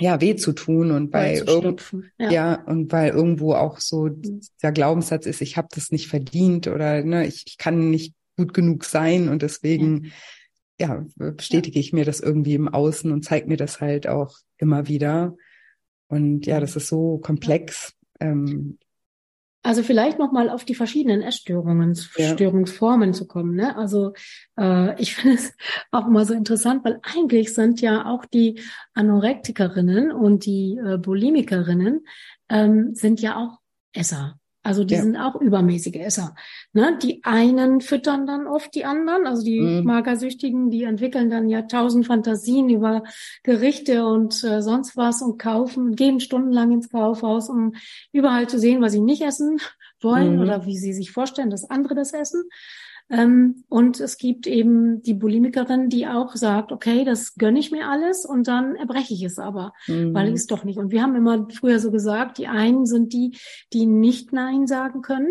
ja 0.00 0.20
weh 0.20 0.34
zu 0.34 0.52
tun 0.52 0.90
und 0.90 1.14
irgend, 1.14 1.94
ja. 2.18 2.30
ja. 2.30 2.54
und 2.64 2.90
weil 2.90 3.10
irgendwo 3.10 3.54
auch 3.54 3.78
so 3.78 4.06
mhm. 4.06 4.40
der 4.60 4.72
Glaubenssatz 4.72 5.26
ist, 5.26 5.40
ich 5.40 5.56
habe 5.56 5.68
das 5.72 5.92
nicht 5.92 6.08
verdient 6.08 6.66
oder 6.66 7.04
ne, 7.04 7.26
ich, 7.26 7.44
ich 7.46 7.58
kann 7.58 7.90
nicht 7.90 8.14
gut 8.36 8.54
genug 8.54 8.84
sein 8.84 9.28
und 9.28 9.42
deswegen 9.42 10.06
ja 10.06 10.10
ja, 10.78 11.04
bestätige 11.16 11.78
ich 11.78 11.92
mir 11.92 12.04
das 12.04 12.18
irgendwie 12.20 12.54
im 12.54 12.68
Außen 12.68 13.12
und 13.12 13.24
zeige 13.24 13.46
mir 13.46 13.56
das 13.56 13.80
halt 13.80 14.08
auch 14.08 14.36
immer 14.62 14.88
wieder. 14.88 15.36
Und 16.08 16.46
ja, 16.46 16.60
das 16.60 16.76
ist 16.76 16.88
so 16.88 17.18
komplex. 17.18 17.94
Ähm, 18.20 18.78
also 19.64 19.84
vielleicht 19.84 20.18
nochmal 20.18 20.50
auf 20.50 20.64
die 20.64 20.74
verschiedenen 20.74 21.22
Essstörungen, 21.22 21.96
ja. 22.16 22.32
Störungsformen 22.32 23.14
zu 23.14 23.26
kommen. 23.26 23.54
Ne? 23.54 23.76
Also 23.76 24.12
äh, 24.58 25.00
ich 25.00 25.14
finde 25.16 25.36
es 25.36 25.52
auch 25.90 26.06
immer 26.06 26.24
so 26.24 26.34
interessant, 26.34 26.84
weil 26.84 27.00
eigentlich 27.02 27.54
sind 27.54 27.80
ja 27.80 28.06
auch 28.06 28.24
die 28.24 28.60
Anorektikerinnen 28.94 30.10
und 30.10 30.46
die 30.46 30.78
äh, 30.84 30.98
Bulimikerinnen 30.98 32.04
ähm, 32.48 32.94
sind 32.94 33.20
ja 33.20 33.36
auch 33.36 33.58
Esser. 33.92 34.38
Also 34.64 34.84
die 34.84 34.94
ja. 34.94 35.02
sind 35.02 35.16
auch 35.16 35.40
übermäßige 35.40 35.96
Esser. 35.96 36.36
Ne? 36.72 36.96
Die 37.02 37.24
einen 37.24 37.80
füttern 37.80 38.26
dann 38.26 38.46
oft 38.46 38.74
die 38.74 38.84
anderen, 38.84 39.26
also 39.26 39.42
die 39.42 39.60
mhm. 39.60 39.84
Magersüchtigen, 39.84 40.70
die 40.70 40.84
entwickeln 40.84 41.30
dann 41.30 41.48
ja 41.48 41.62
tausend 41.62 42.06
Fantasien 42.06 42.68
über 42.68 43.02
Gerichte 43.42 44.06
und 44.06 44.44
äh, 44.44 44.62
sonst 44.62 44.96
was 44.96 45.20
und 45.20 45.38
kaufen, 45.38 45.96
gehen 45.96 46.20
stundenlang 46.20 46.70
ins 46.70 46.90
Kaufhaus, 46.90 47.48
um 47.48 47.74
überall 48.12 48.48
zu 48.48 48.58
sehen, 48.58 48.80
was 48.80 48.92
sie 48.92 49.00
nicht 49.00 49.22
essen 49.22 49.58
wollen 50.00 50.36
mhm. 50.36 50.42
oder 50.42 50.64
wie 50.64 50.78
sie 50.78 50.92
sich 50.92 51.10
vorstellen, 51.10 51.50
dass 51.50 51.68
andere 51.68 51.94
das 51.94 52.12
essen. 52.12 52.44
Ähm, 53.12 53.64
und 53.68 54.00
es 54.00 54.16
gibt 54.16 54.46
eben 54.46 55.02
die 55.02 55.12
Bulimikerin, 55.12 55.90
die 55.90 56.06
auch 56.06 56.34
sagt, 56.34 56.72
okay, 56.72 57.04
das 57.04 57.34
gönne 57.34 57.58
ich 57.58 57.70
mir 57.70 57.86
alles 57.86 58.24
und 58.24 58.48
dann 58.48 58.74
erbreche 58.74 59.12
ich 59.12 59.22
es 59.22 59.38
aber, 59.38 59.74
mhm. 59.86 60.14
weil 60.14 60.28
ich 60.28 60.34
es 60.34 60.46
doch 60.46 60.64
nicht. 60.64 60.78
Und 60.78 60.90
wir 60.92 61.02
haben 61.02 61.14
immer 61.14 61.46
früher 61.50 61.78
so 61.78 61.90
gesagt, 61.90 62.38
die 62.38 62.46
einen 62.46 62.86
sind 62.86 63.12
die, 63.12 63.36
die 63.74 63.84
nicht 63.84 64.32
Nein 64.32 64.66
sagen 64.66 65.02
können, 65.02 65.28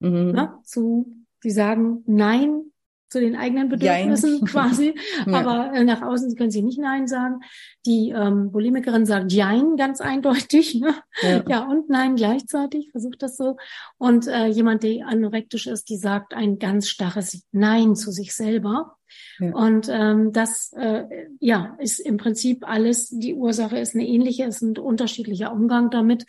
mhm. 0.00 0.32
ne, 0.32 0.58
zu, 0.64 1.24
die 1.42 1.50
sagen 1.50 2.04
Nein 2.06 2.71
zu 3.12 3.20
den 3.20 3.36
eigenen 3.36 3.68
Bedürfnissen 3.68 4.38
Jein. 4.38 4.44
quasi. 4.46 4.94
ja. 5.26 5.38
Aber 5.38 5.72
äh, 5.74 5.84
nach 5.84 6.02
außen 6.02 6.34
können 6.34 6.50
sie 6.50 6.62
nicht 6.62 6.78
Nein 6.78 7.06
sagen. 7.06 7.40
Die 7.86 8.10
ähm, 8.10 8.50
Bulimikerin 8.50 9.06
sagt 9.06 9.30
Jein 9.32 9.76
ganz 9.76 10.00
eindeutig. 10.00 10.74
Ne? 10.74 10.94
Ja. 11.22 11.44
ja, 11.46 11.64
und 11.64 11.88
Nein 11.90 12.16
gleichzeitig, 12.16 12.90
versucht 12.90 13.22
das 13.22 13.36
so. 13.36 13.56
Und 13.98 14.26
äh, 14.26 14.46
jemand, 14.46 14.82
der 14.82 15.06
anorektisch 15.06 15.66
ist, 15.66 15.88
die 15.88 15.96
sagt 15.96 16.34
ein 16.34 16.58
ganz 16.58 16.88
starres 16.88 17.44
Nein 17.52 17.94
zu 17.94 18.10
sich 18.10 18.34
selber. 18.34 18.96
Ja. 19.38 19.54
Und 19.54 19.88
ähm, 19.90 20.32
das 20.32 20.72
äh, 20.74 21.04
ja 21.40 21.76
ist 21.78 22.00
im 22.00 22.16
Prinzip 22.16 22.68
alles, 22.68 23.08
die 23.08 23.34
Ursache 23.34 23.78
ist 23.78 23.94
eine 23.94 24.06
ähnliche, 24.06 24.44
es 24.44 24.56
ist 24.56 24.62
ein 24.62 24.78
unterschiedlicher 24.78 25.52
Umgang 25.52 25.90
damit. 25.90 26.26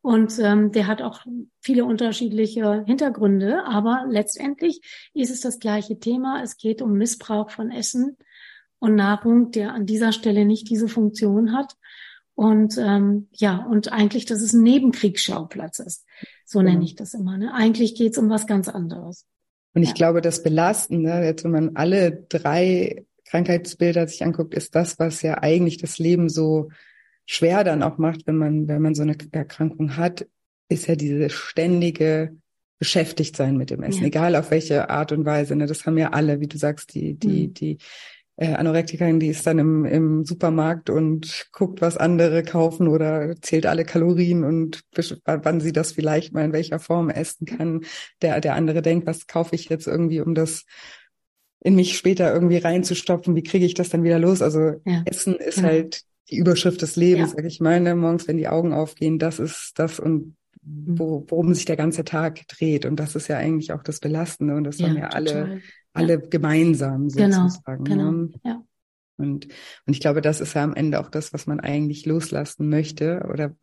Und 0.00 0.38
ähm, 0.38 0.72
der 0.72 0.86
hat 0.86 1.02
auch 1.02 1.24
viele 1.60 1.84
unterschiedliche 1.84 2.84
Hintergründe, 2.86 3.64
aber 3.64 4.04
letztendlich 4.08 4.80
ist 5.14 5.30
es 5.30 5.40
das 5.40 5.58
gleiche 5.58 5.98
Thema. 5.98 6.42
Es 6.42 6.56
geht 6.56 6.82
um 6.82 6.92
Missbrauch 6.92 7.50
von 7.50 7.70
Essen 7.70 8.16
und 8.78 8.96
Nahrung, 8.96 9.50
der 9.50 9.72
an 9.72 9.86
dieser 9.86 10.12
Stelle 10.12 10.44
nicht 10.44 10.68
diese 10.68 10.88
Funktion 10.88 11.52
hat. 11.52 11.76
Und 12.34 12.76
ähm, 12.78 13.28
ja, 13.32 13.64
und 13.64 13.92
eigentlich, 13.92 14.26
dass 14.26 14.42
es 14.42 14.52
ein 14.52 14.62
Nebenkriegsschauplatz 14.62 15.78
ist. 15.78 16.04
So 16.44 16.60
ja. 16.60 16.64
nenne 16.64 16.84
ich 16.84 16.96
das 16.96 17.14
immer. 17.14 17.38
Ne? 17.38 17.54
Eigentlich 17.54 17.94
geht 17.94 18.12
es 18.12 18.18
um 18.18 18.28
was 18.28 18.46
ganz 18.46 18.68
anderes. 18.68 19.24
Und 19.74 19.82
ich 19.82 19.90
ja. 19.90 19.94
glaube, 19.94 20.20
das 20.20 20.42
Belastende, 20.42 21.22
jetzt 21.24 21.44
wenn 21.44 21.50
man 21.50 21.76
alle 21.76 22.24
drei 22.28 23.04
Krankheitsbilder 23.26 24.06
sich 24.06 24.24
anguckt, 24.24 24.54
ist 24.54 24.74
das, 24.74 24.98
was 24.98 25.22
ja 25.22 25.42
eigentlich 25.42 25.78
das 25.78 25.98
Leben 25.98 26.28
so 26.28 26.70
schwer 27.26 27.64
dann 27.64 27.82
auch 27.82 27.98
macht, 27.98 28.26
wenn 28.26 28.36
man, 28.36 28.68
wenn 28.68 28.82
man 28.82 28.94
so 28.94 29.02
eine 29.02 29.16
Erkrankung 29.32 29.96
hat, 29.96 30.26
ist 30.68 30.86
ja 30.86 30.94
diese 30.94 31.30
ständige 31.30 32.36
beschäftigt 32.78 33.36
sein 33.36 33.56
mit 33.56 33.70
dem 33.70 33.82
Essen, 33.82 34.02
ja. 34.02 34.08
egal 34.08 34.36
auf 34.36 34.50
welche 34.50 34.90
Art 34.90 35.12
und 35.12 35.24
Weise. 35.24 35.56
Ne? 35.56 35.66
Das 35.66 35.86
haben 35.86 35.96
ja 35.96 36.10
alle, 36.10 36.40
wie 36.40 36.48
du 36.48 36.58
sagst, 36.58 36.94
die, 36.94 37.14
die, 37.14 37.48
mhm. 37.48 37.54
die 37.54 37.78
äh, 38.36 38.54
Anorektikerin, 38.54 39.20
die 39.20 39.28
ist 39.28 39.46
dann 39.46 39.58
im, 39.58 39.84
im 39.84 40.24
Supermarkt 40.24 40.90
und 40.90 41.46
guckt, 41.52 41.80
was 41.80 41.96
andere 41.96 42.42
kaufen 42.42 42.88
oder 42.88 43.36
zählt 43.40 43.66
alle 43.66 43.84
Kalorien 43.84 44.44
und 44.44 44.82
wann 45.24 45.60
sie 45.60 45.72
das 45.72 45.92
vielleicht 45.92 46.32
mal 46.32 46.44
in 46.44 46.52
welcher 46.52 46.80
Form 46.80 47.10
essen 47.10 47.46
kann. 47.46 47.84
Der, 48.22 48.40
der 48.40 48.54
andere 48.54 48.82
denkt, 48.82 49.06
was 49.06 49.26
kaufe 49.26 49.54
ich 49.54 49.68
jetzt 49.68 49.86
irgendwie, 49.86 50.20
um 50.20 50.34
das 50.34 50.64
in 51.60 51.76
mich 51.76 51.96
später 51.96 52.32
irgendwie 52.32 52.58
reinzustopfen, 52.58 53.36
wie 53.36 53.42
kriege 53.42 53.64
ich 53.64 53.74
das 53.74 53.88
dann 53.88 54.02
wieder 54.02 54.18
los? 54.18 54.42
Also 54.42 54.80
ja. 54.84 55.02
Essen 55.06 55.36
ist 55.36 55.56
genau. 55.56 55.68
halt 55.68 56.02
die 56.30 56.36
Überschrift 56.36 56.82
des 56.82 56.96
Lebens, 56.96 57.30
ja. 57.30 57.36
sag 57.36 57.44
ich 57.44 57.60
mal, 57.60 57.80
ne? 57.80 57.94
morgens, 57.94 58.26
wenn 58.26 58.36
die 58.36 58.48
Augen 58.48 58.72
aufgehen, 58.72 59.18
das 59.18 59.38
ist 59.38 59.72
das 59.76 60.00
und 60.00 60.36
mhm. 60.62 60.98
wo, 60.98 61.24
worum 61.28 61.54
sich 61.54 61.64
der 61.64 61.76
ganze 61.76 62.04
Tag 62.04 62.46
dreht. 62.48 62.84
Und 62.84 62.96
das 62.96 63.14
ist 63.14 63.28
ja 63.28 63.38
eigentlich 63.38 63.72
auch 63.72 63.82
das 63.82 64.00
Belastende 64.00 64.56
und 64.56 64.64
das 64.64 64.78
ja, 64.78 64.88
haben 64.88 64.96
ja 64.98 65.08
alle 65.08 65.62
alle 65.94 66.18
gemeinsam 66.18 67.08
genau, 67.08 67.48
sozusagen. 67.48 67.84
Genau, 67.84 68.10
genau. 68.10 68.38
Ja. 68.44 68.62
Und, 69.16 69.46
und 69.86 69.92
ich 69.92 70.00
glaube, 70.00 70.20
das 70.20 70.40
ist 70.40 70.54
ja 70.54 70.64
am 70.64 70.74
Ende 70.74 71.00
auch 71.00 71.08
das, 71.08 71.32
was 71.32 71.46
man 71.46 71.60
eigentlich 71.60 72.04
loslassen 72.04 72.68
möchte 72.68 73.26
oder 73.32 73.54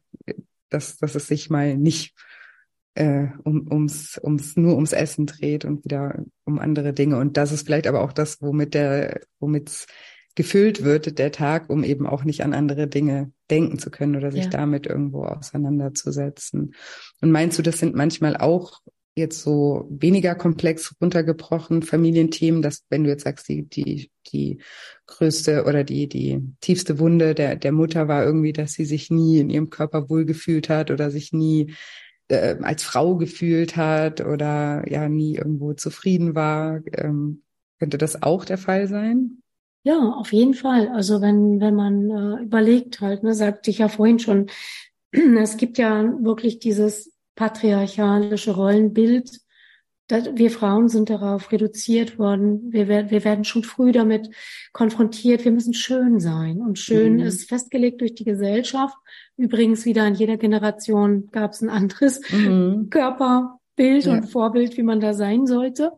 dass, 0.69 0.97
dass 0.97 1.15
es 1.15 1.27
sich 1.27 1.49
mal 1.49 1.77
nicht 1.77 2.15
äh, 2.95 3.27
um, 3.43 3.67
ums, 3.69 4.19
ums, 4.23 4.55
nur 4.55 4.75
ums 4.75 4.93
Essen 4.93 5.25
dreht 5.25 5.65
und 5.65 5.83
wieder 5.83 6.23
um 6.45 6.59
andere 6.59 6.93
Dinge. 6.93 7.17
Und 7.17 7.37
das 7.37 7.51
ist 7.51 7.65
vielleicht 7.65 7.87
aber 7.87 8.01
auch 8.01 8.13
das, 8.13 8.41
womit 8.41 8.73
der, 8.73 9.21
womit 9.39 9.85
gefüllt 10.35 10.83
wird, 10.83 11.19
der 11.19 11.31
Tag, 11.31 11.69
um 11.69 11.83
eben 11.83 12.07
auch 12.07 12.23
nicht 12.23 12.43
an 12.43 12.53
andere 12.53 12.87
Dinge 12.87 13.31
denken 13.49 13.79
zu 13.79 13.91
können 13.91 14.15
oder 14.15 14.31
sich 14.31 14.45
ja. 14.45 14.49
damit 14.49 14.87
irgendwo 14.87 15.25
auseinanderzusetzen. 15.25 16.73
Und 17.19 17.31
meinst 17.31 17.59
du, 17.59 17.61
das 17.61 17.79
sind 17.79 17.95
manchmal 17.95 18.37
auch 18.37 18.79
jetzt 19.15 19.41
so 19.41 19.87
weniger 19.89 20.35
komplex 20.35 20.95
runtergebrochen 21.01 21.83
Familienthemen, 21.83 22.61
dass 22.61 22.83
wenn 22.89 23.03
du 23.03 23.09
jetzt 23.09 23.23
sagst, 23.23 23.49
die, 23.49 23.67
die, 23.67 24.09
die 24.31 24.59
größte 25.07 25.65
oder 25.65 25.83
die, 25.83 26.07
die 26.07 26.41
tiefste 26.61 26.99
Wunde 26.99 27.35
der, 27.35 27.55
der 27.55 27.71
Mutter 27.71 28.07
war 28.07 28.23
irgendwie, 28.23 28.53
dass 28.53 28.73
sie 28.73 28.85
sich 28.85 29.09
nie 29.11 29.39
in 29.39 29.49
ihrem 29.49 29.69
Körper 29.69 30.09
wohlgefühlt 30.09 30.69
hat 30.69 30.91
oder 30.91 31.11
sich 31.11 31.33
nie 31.33 31.73
äh, 32.29 32.55
als 32.61 32.83
Frau 32.83 33.17
gefühlt 33.17 33.75
hat 33.75 34.21
oder 34.21 34.83
ja 34.89 35.09
nie 35.09 35.35
irgendwo 35.35 35.73
zufrieden 35.73 36.33
war. 36.33 36.79
Ähm, 36.93 37.43
könnte 37.79 37.97
das 37.97 38.23
auch 38.23 38.45
der 38.45 38.57
Fall 38.57 38.87
sein? 38.87 39.41
Ja, 39.83 39.97
auf 40.11 40.31
jeden 40.31 40.53
Fall. 40.53 40.89
Also 40.89 41.21
wenn, 41.21 41.59
wenn 41.59 41.75
man 41.75 42.09
äh, 42.09 42.43
überlegt 42.43 43.01
halt, 43.01 43.23
ne, 43.23 43.33
sagte 43.33 43.71
ich 43.71 43.79
ja 43.79 43.89
vorhin 43.89 44.19
schon, 44.19 44.47
es 45.11 45.57
gibt 45.57 45.77
ja 45.77 46.03
wirklich 46.21 46.59
dieses 46.59 47.10
patriarchalische 47.41 48.51
Rollenbild. 48.51 49.39
Wir 50.07 50.51
Frauen 50.51 50.89
sind 50.89 51.09
darauf 51.09 51.51
reduziert 51.51 52.19
worden. 52.19 52.71
Wir, 52.71 52.87
werden, 52.87 53.09
wir 53.09 53.23
werden 53.23 53.45
schon 53.45 53.63
früh 53.63 53.91
damit 53.91 54.29
konfrontiert. 54.73 55.43
Wir 55.43 55.51
müssen 55.51 55.73
schön 55.73 56.19
sein. 56.19 56.61
Und 56.61 56.77
schön 56.77 57.15
mhm. 57.15 57.21
ist 57.21 57.49
festgelegt 57.49 58.01
durch 58.01 58.13
die 58.13 58.25
Gesellschaft. 58.25 58.95
Übrigens 59.37 59.85
wieder 59.85 60.05
in 60.05 60.13
jeder 60.13 60.37
Generation 60.37 61.29
gab 61.31 61.53
es 61.53 61.61
ein 61.61 61.69
anderes 61.69 62.21
mhm. 62.29 62.89
Körperbild 62.91 64.05
ja. 64.05 64.13
und 64.13 64.29
Vorbild, 64.29 64.77
wie 64.77 64.83
man 64.83 64.99
da 64.99 65.15
sein 65.15 65.47
sollte. 65.47 65.93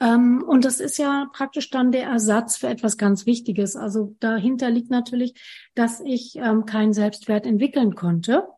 Ähm, 0.00 0.42
und 0.44 0.64
das 0.64 0.80
ist 0.80 0.98
ja 0.98 1.30
praktisch 1.32 1.70
dann 1.70 1.92
der 1.92 2.08
Ersatz 2.08 2.56
für 2.56 2.66
etwas 2.66 2.96
ganz 2.98 3.26
Wichtiges. 3.26 3.76
Also 3.76 4.16
dahinter 4.18 4.70
liegt 4.70 4.90
natürlich, 4.90 5.34
dass 5.76 6.00
ich 6.00 6.34
ähm, 6.34 6.66
keinen 6.66 6.94
Selbstwert 6.94 7.46
entwickeln 7.46 7.94
konnte. 7.94 8.48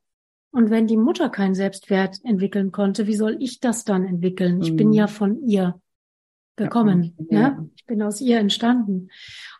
Und 0.56 0.70
wenn 0.70 0.86
die 0.86 0.96
Mutter 0.96 1.28
keinen 1.28 1.54
Selbstwert 1.54 2.16
entwickeln 2.24 2.72
konnte, 2.72 3.06
wie 3.06 3.14
soll 3.14 3.36
ich 3.40 3.60
das 3.60 3.84
dann 3.84 4.06
entwickeln? 4.06 4.62
Ich 4.62 4.72
mhm. 4.72 4.76
bin 4.76 4.92
ja 4.94 5.06
von 5.06 5.46
ihr 5.46 5.78
gekommen. 6.56 7.14
Ja, 7.28 7.40
ja. 7.40 7.66
Ich 7.76 7.84
bin 7.84 8.00
aus 8.00 8.22
ihr 8.22 8.38
entstanden. 8.38 9.10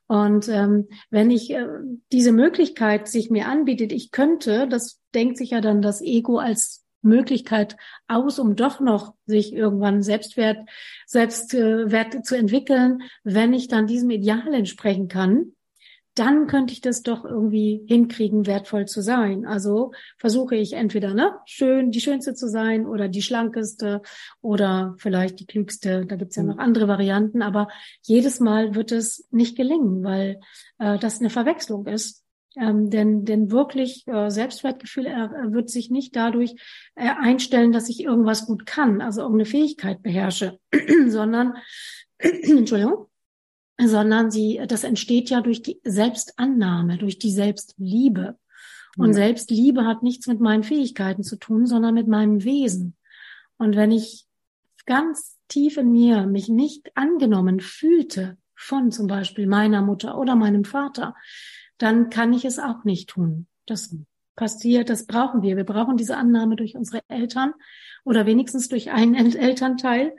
Und 0.06 0.48
ähm, 0.48 0.88
wenn 1.10 1.30
ich 1.30 1.50
äh, 1.50 1.66
diese 2.12 2.32
Möglichkeit 2.32 3.08
sich 3.08 3.28
mir 3.28 3.46
anbietet, 3.46 3.92
ich 3.92 4.10
könnte, 4.10 4.68
das 4.68 4.98
denkt 5.14 5.36
sich 5.36 5.50
ja 5.50 5.60
dann 5.60 5.82
das 5.82 6.00
Ego 6.00 6.38
als 6.38 6.86
Möglichkeit 7.02 7.76
aus, 8.08 8.38
um 8.38 8.56
doch 8.56 8.80
noch 8.80 9.12
sich 9.26 9.52
irgendwann 9.52 10.02
Selbstwert, 10.02 10.66
Selbstwert 11.04 12.14
äh, 12.14 12.22
zu 12.22 12.38
entwickeln, 12.38 13.02
wenn 13.22 13.52
ich 13.52 13.68
dann 13.68 13.86
diesem 13.86 14.08
Ideal 14.08 14.54
entsprechen 14.54 15.08
kann, 15.08 15.52
dann 16.18 16.46
könnte 16.46 16.72
ich 16.72 16.80
das 16.80 17.02
doch 17.02 17.24
irgendwie 17.24 17.84
hinkriegen, 17.86 18.46
wertvoll 18.46 18.86
zu 18.86 19.02
sein. 19.02 19.46
Also 19.46 19.92
versuche 20.16 20.56
ich 20.56 20.72
entweder 20.72 21.12
ne, 21.12 21.36
schön, 21.44 21.90
die 21.90 22.00
schönste 22.00 22.34
zu 22.34 22.48
sein 22.48 22.86
oder 22.86 23.08
die 23.08 23.22
schlankeste 23.22 24.00
oder 24.40 24.94
vielleicht 24.98 25.40
die 25.40 25.46
klügste. 25.46 26.06
Da 26.06 26.16
gibt's 26.16 26.36
ja 26.36 26.42
mhm. 26.42 26.48
noch 26.48 26.58
andere 26.58 26.88
Varianten, 26.88 27.42
aber 27.42 27.68
jedes 28.02 28.40
Mal 28.40 28.74
wird 28.74 28.92
es 28.92 29.28
nicht 29.30 29.56
gelingen, 29.56 30.02
weil 30.02 30.40
äh, 30.78 30.98
das 30.98 31.20
eine 31.20 31.30
Verwechslung 31.30 31.86
ist. 31.86 32.24
Ähm, 32.58 32.88
denn, 32.88 33.26
denn 33.26 33.50
wirklich 33.50 34.06
äh, 34.08 34.30
Selbstwertgefühl 34.30 35.04
er, 35.04 35.30
er 35.30 35.52
wird 35.52 35.68
sich 35.68 35.90
nicht 35.90 36.16
dadurch 36.16 36.54
äh, 36.94 37.10
einstellen, 37.20 37.70
dass 37.70 37.90
ich 37.90 38.02
irgendwas 38.02 38.46
gut 38.46 38.64
kann, 38.64 39.02
also 39.02 39.20
irgendeine 39.20 39.44
Fähigkeit 39.44 40.02
beherrsche, 40.02 40.58
sondern 41.06 41.52
Entschuldigung, 42.18 43.08
sondern 43.78 44.30
sie, 44.30 44.60
das 44.66 44.84
entsteht 44.84 45.30
ja 45.30 45.40
durch 45.40 45.62
die 45.62 45.80
Selbstannahme, 45.84 46.98
durch 46.98 47.18
die 47.18 47.30
Selbstliebe. 47.30 48.38
Und 48.96 49.08
mhm. 49.08 49.14
Selbstliebe 49.14 49.84
hat 49.84 50.02
nichts 50.02 50.26
mit 50.26 50.40
meinen 50.40 50.62
Fähigkeiten 50.62 51.22
zu 51.22 51.36
tun, 51.36 51.66
sondern 51.66 51.94
mit 51.94 52.08
meinem 52.08 52.44
Wesen. 52.44 52.96
Und 53.58 53.76
wenn 53.76 53.90
ich 53.90 54.26
ganz 54.86 55.36
tief 55.48 55.76
in 55.76 55.92
mir 55.92 56.26
mich 56.26 56.48
nicht 56.48 56.96
angenommen 56.96 57.60
fühlte 57.60 58.38
von 58.54 58.90
zum 58.90 59.06
Beispiel 59.06 59.46
meiner 59.46 59.82
Mutter 59.82 60.18
oder 60.18 60.36
meinem 60.36 60.64
Vater, 60.64 61.14
dann 61.78 62.08
kann 62.08 62.32
ich 62.32 62.44
es 62.44 62.58
auch 62.58 62.84
nicht 62.84 63.10
tun. 63.10 63.46
Das 63.66 63.94
passiert, 64.34 64.88
das 64.88 65.06
brauchen 65.06 65.42
wir. 65.42 65.56
Wir 65.56 65.64
brauchen 65.64 65.96
diese 65.96 66.16
Annahme 66.16 66.56
durch 66.56 66.76
unsere 66.76 67.02
Eltern 67.08 67.52
oder 68.04 68.26
wenigstens 68.26 68.68
durch 68.68 68.90
einen 68.90 69.14
Elternteil. 69.36 70.16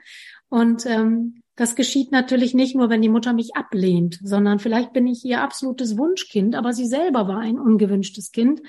Und 0.50 0.86
ähm, 0.86 1.42
das 1.58 1.76
geschieht 1.76 2.12
natürlich 2.12 2.54
nicht 2.54 2.76
nur, 2.76 2.90
wenn 2.90 3.02
die 3.02 3.10
Mutter 3.10 3.34
mich 3.34 3.56
ablehnt, 3.56 4.20
sondern 4.24 4.60
vielleicht 4.60 4.94
bin 4.94 5.08
ich 5.08 5.26
ihr 5.26 5.42
absolutes 5.42 5.98
Wunschkind, 5.98 6.56
aber 6.56 6.72
sie 6.72 6.86
selber 6.86 7.28
war 7.28 7.40
ein 7.40 7.60
ungewünschtes 7.60 8.32
Kind. 8.32 8.62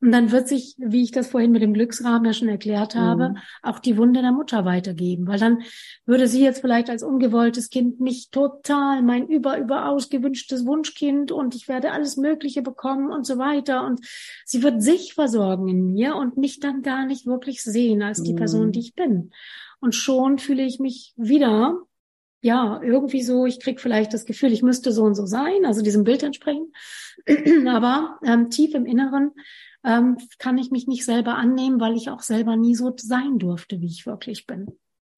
Und 0.00 0.12
dann 0.12 0.30
wird 0.30 0.46
sich, 0.46 0.76
wie 0.78 1.02
ich 1.02 1.10
das 1.10 1.26
vorhin 1.26 1.50
mit 1.50 1.62
dem 1.62 1.74
Glücksrahmen 1.74 2.24
ja 2.24 2.32
schon 2.32 2.48
erklärt 2.48 2.94
habe, 2.94 3.30
mhm. 3.30 3.38
auch 3.64 3.80
die 3.80 3.96
Wunde 3.96 4.22
der 4.22 4.30
Mutter 4.30 4.64
weitergeben. 4.64 5.26
Weil 5.26 5.40
dann 5.40 5.62
würde 6.06 6.28
sie 6.28 6.40
jetzt 6.40 6.60
vielleicht 6.60 6.88
als 6.88 7.02
ungewolltes 7.02 7.68
Kind 7.70 7.98
mich 7.98 8.30
total, 8.30 9.02
mein 9.02 9.26
über, 9.26 9.58
überaus 9.58 10.08
gewünschtes 10.08 10.64
Wunschkind 10.64 11.32
und 11.32 11.56
ich 11.56 11.66
werde 11.66 11.90
alles 11.90 12.16
Mögliche 12.16 12.62
bekommen 12.62 13.10
und 13.10 13.26
so 13.26 13.38
weiter. 13.38 13.84
Und 13.84 14.06
sie 14.44 14.62
wird 14.62 14.80
sich 14.80 15.14
versorgen 15.14 15.66
in 15.66 15.92
mir 15.92 16.14
und 16.14 16.36
mich 16.36 16.60
dann 16.60 16.82
gar 16.82 17.04
nicht 17.04 17.26
wirklich 17.26 17.64
sehen 17.64 18.00
als 18.00 18.22
die 18.22 18.34
mhm. 18.34 18.36
Person, 18.36 18.70
die 18.70 18.80
ich 18.80 18.94
bin. 18.94 19.32
Und 19.80 19.96
schon 19.96 20.38
fühle 20.38 20.62
ich 20.62 20.78
mich 20.78 21.12
wieder 21.16 21.76
ja, 22.40 22.80
irgendwie 22.82 23.22
so, 23.22 23.46
ich 23.46 23.60
krieg 23.60 23.80
vielleicht 23.80 24.14
das 24.14 24.24
Gefühl, 24.24 24.52
ich 24.52 24.62
müsste 24.62 24.92
so 24.92 25.02
und 25.02 25.14
so 25.14 25.26
sein, 25.26 25.64
also 25.64 25.82
diesem 25.82 26.04
Bild 26.04 26.22
entsprechen. 26.22 26.72
Aber 27.68 28.18
ähm, 28.24 28.50
tief 28.50 28.74
im 28.74 28.86
Inneren 28.86 29.32
ähm, 29.84 30.18
kann 30.38 30.58
ich 30.58 30.70
mich 30.70 30.86
nicht 30.86 31.04
selber 31.04 31.36
annehmen, 31.36 31.80
weil 31.80 31.96
ich 31.96 32.10
auch 32.10 32.20
selber 32.20 32.56
nie 32.56 32.74
so 32.74 32.94
sein 32.96 33.38
durfte, 33.38 33.80
wie 33.80 33.86
ich 33.86 34.06
wirklich 34.06 34.46
bin. 34.46 34.68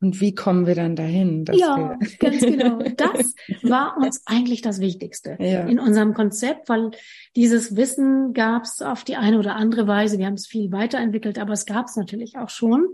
Und 0.02 0.18
wie 0.22 0.34
kommen 0.34 0.66
wir 0.66 0.74
dann 0.74 0.96
dahin? 0.96 1.44
ja, 1.52 1.98
ganz 2.18 2.40
genau. 2.40 2.78
Das 2.96 3.34
war 3.62 3.98
uns 3.98 4.22
eigentlich 4.24 4.62
das 4.62 4.80
Wichtigste 4.80 5.36
ja. 5.38 5.66
in 5.66 5.78
unserem 5.78 6.14
Konzept, 6.14 6.70
weil 6.70 6.92
dieses 7.36 7.76
Wissen 7.76 8.32
gab 8.32 8.64
es 8.64 8.80
auf 8.80 9.04
die 9.04 9.16
eine 9.16 9.38
oder 9.38 9.56
andere 9.56 9.86
Weise. 9.86 10.18
Wir 10.18 10.26
haben 10.26 10.34
es 10.34 10.46
viel 10.46 10.72
weiterentwickelt, 10.72 11.38
aber 11.38 11.52
es 11.52 11.66
gab 11.66 11.86
es 11.86 11.96
natürlich 11.96 12.38
auch 12.38 12.48
schon. 12.48 12.86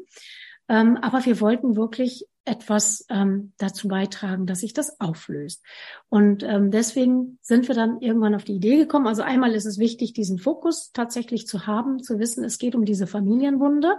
Ähm, 0.69 0.97
aber 0.97 1.25
wir 1.25 1.41
wollten 1.41 1.77
wirklich 1.77 2.27
etwas 2.47 3.05
ähm, 3.11 3.53
dazu 3.59 3.89
beitragen, 3.89 4.47
dass 4.47 4.61
sich 4.61 4.73
das 4.73 5.01
auflöst. 5.01 5.65
Und 6.09 6.45
ähm, 6.45 6.71
deswegen 6.71 7.39
sind 7.43 7.67
wir 7.67 7.75
dann 7.75 8.01
irgendwann 8.01 8.37
auf 8.37 8.45
die 8.45 8.55
Idee 8.55 8.77
gekommen. 8.77 9.09
Also 9.09 9.23
einmal 9.23 9.53
ist 9.53 9.67
es 9.67 9.79
wichtig, 9.79 10.13
diesen 10.13 10.39
Fokus 10.39 10.93
tatsächlich 10.93 11.47
zu 11.49 11.67
haben, 11.67 12.03
zu 12.03 12.21
wissen, 12.21 12.45
es 12.45 12.59
geht 12.59 12.77
um 12.77 12.85
diese 12.85 13.09
Familienwunde 13.09 13.97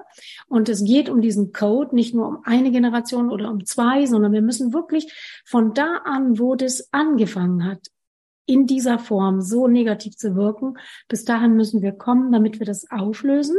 und 0.48 0.70
es 0.70 0.84
geht 0.84 1.10
um 1.10 1.22
diesen 1.22 1.52
Code, 1.52 1.94
nicht 1.94 2.16
nur 2.16 2.28
um 2.28 2.38
eine 2.46 2.72
Generation 2.72 3.30
oder 3.30 3.52
um 3.52 3.66
zwei, 3.66 4.06
sondern 4.06 4.32
wir 4.32 4.42
müssen 4.42 4.74
wirklich 4.74 5.12
von 5.46 5.74
da 5.74 5.98
an, 6.06 6.40
wo 6.40 6.56
das 6.56 6.88
angefangen 6.94 7.66
hat, 7.66 7.88
in 8.48 8.66
dieser 8.66 8.98
Form 8.98 9.42
so 9.42 9.68
negativ 9.68 10.16
zu 10.16 10.36
wirken. 10.36 10.78
Bis 11.08 11.26
dahin 11.26 11.56
müssen 11.56 11.84
wir 11.84 11.92
kommen, 11.92 12.32
damit 12.32 12.60
wir 12.60 12.66
das 12.66 12.90
auflösen. 12.90 13.58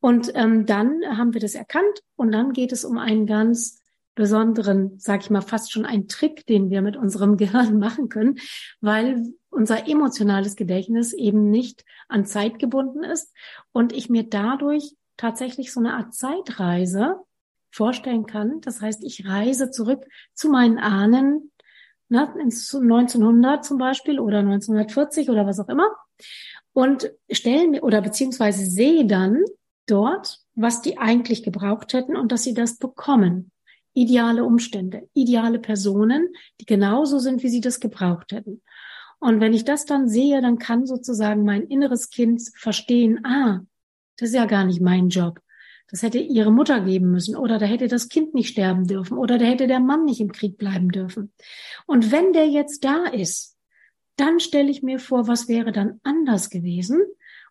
Und 0.00 0.32
ähm, 0.34 0.66
dann 0.66 1.02
haben 1.16 1.34
wir 1.34 1.40
das 1.40 1.54
erkannt 1.54 2.02
und 2.16 2.32
dann 2.32 2.52
geht 2.52 2.72
es 2.72 2.84
um 2.84 2.98
einen 2.98 3.26
ganz 3.26 3.80
besonderen, 4.14 4.98
sag 4.98 5.22
ich 5.22 5.30
mal, 5.30 5.42
fast 5.42 5.72
schon 5.72 5.84
ein 5.84 6.08
Trick, 6.08 6.46
den 6.46 6.70
wir 6.70 6.82
mit 6.82 6.96
unserem 6.96 7.36
Gehirn 7.36 7.78
machen 7.78 8.08
können, 8.08 8.38
weil 8.80 9.34
unser 9.50 9.88
emotionales 9.88 10.56
Gedächtnis 10.56 11.12
eben 11.12 11.50
nicht 11.50 11.84
an 12.08 12.24
Zeit 12.24 12.58
gebunden 12.58 13.04
ist 13.04 13.32
und 13.72 13.92
ich 13.92 14.08
mir 14.08 14.24
dadurch 14.24 14.96
tatsächlich 15.16 15.72
so 15.72 15.80
eine 15.80 15.94
Art 15.94 16.14
Zeitreise 16.14 17.20
vorstellen 17.70 18.26
kann. 18.26 18.60
Das 18.60 18.80
heißt, 18.80 19.04
ich 19.04 19.26
reise 19.26 19.70
zurück 19.70 20.04
zu 20.32 20.48
meinen 20.48 20.78
Ahnen, 20.78 21.50
ne, 22.08 22.32
ins 22.40 22.74
1900 22.74 23.64
zum 23.64 23.78
Beispiel 23.78 24.20
oder 24.20 24.38
1940 24.38 25.30
oder 25.30 25.46
was 25.46 25.60
auch 25.60 25.68
immer 25.68 25.88
und 26.72 27.10
stelle 27.30 27.68
mir 27.68 27.82
oder 27.82 28.02
beziehungsweise 28.02 28.66
sehe 28.66 29.06
dann 29.06 29.42
dort, 29.86 30.40
was 30.54 30.82
die 30.82 30.98
eigentlich 30.98 31.42
gebraucht 31.42 31.92
hätten 31.92 32.16
und 32.16 32.32
dass 32.32 32.42
sie 32.42 32.54
das 32.54 32.78
bekommen. 32.78 33.50
Ideale 33.92 34.44
Umstände, 34.44 35.08
ideale 35.14 35.60
Personen, 35.60 36.28
die 36.60 36.66
genauso 36.66 37.18
sind, 37.18 37.42
wie 37.42 37.48
sie 37.48 37.60
das 37.60 37.80
gebraucht 37.80 38.32
hätten. 38.32 38.60
Und 39.20 39.40
wenn 39.40 39.54
ich 39.54 39.64
das 39.64 39.86
dann 39.86 40.08
sehe, 40.08 40.42
dann 40.42 40.58
kann 40.58 40.84
sozusagen 40.84 41.44
mein 41.44 41.62
inneres 41.62 42.10
Kind 42.10 42.42
verstehen, 42.56 43.24
ah, 43.24 43.60
das 44.16 44.30
ist 44.30 44.34
ja 44.34 44.46
gar 44.46 44.64
nicht 44.64 44.80
mein 44.80 45.08
Job. 45.08 45.40
Das 45.94 46.02
hätte 46.02 46.18
ihre 46.18 46.50
Mutter 46.50 46.80
geben 46.80 47.12
müssen 47.12 47.36
oder 47.36 47.56
da 47.56 47.66
hätte 47.66 47.86
das 47.86 48.08
Kind 48.08 48.34
nicht 48.34 48.48
sterben 48.48 48.88
dürfen 48.88 49.16
oder 49.16 49.38
da 49.38 49.44
hätte 49.44 49.68
der 49.68 49.78
Mann 49.78 50.04
nicht 50.04 50.20
im 50.20 50.32
Krieg 50.32 50.58
bleiben 50.58 50.88
dürfen. 50.88 51.32
Und 51.86 52.10
wenn 52.10 52.32
der 52.32 52.48
jetzt 52.48 52.82
da 52.82 53.04
ist, 53.04 53.56
dann 54.16 54.40
stelle 54.40 54.72
ich 54.72 54.82
mir 54.82 54.98
vor, 54.98 55.28
was 55.28 55.46
wäre 55.46 55.70
dann 55.70 56.00
anders 56.02 56.50
gewesen 56.50 57.00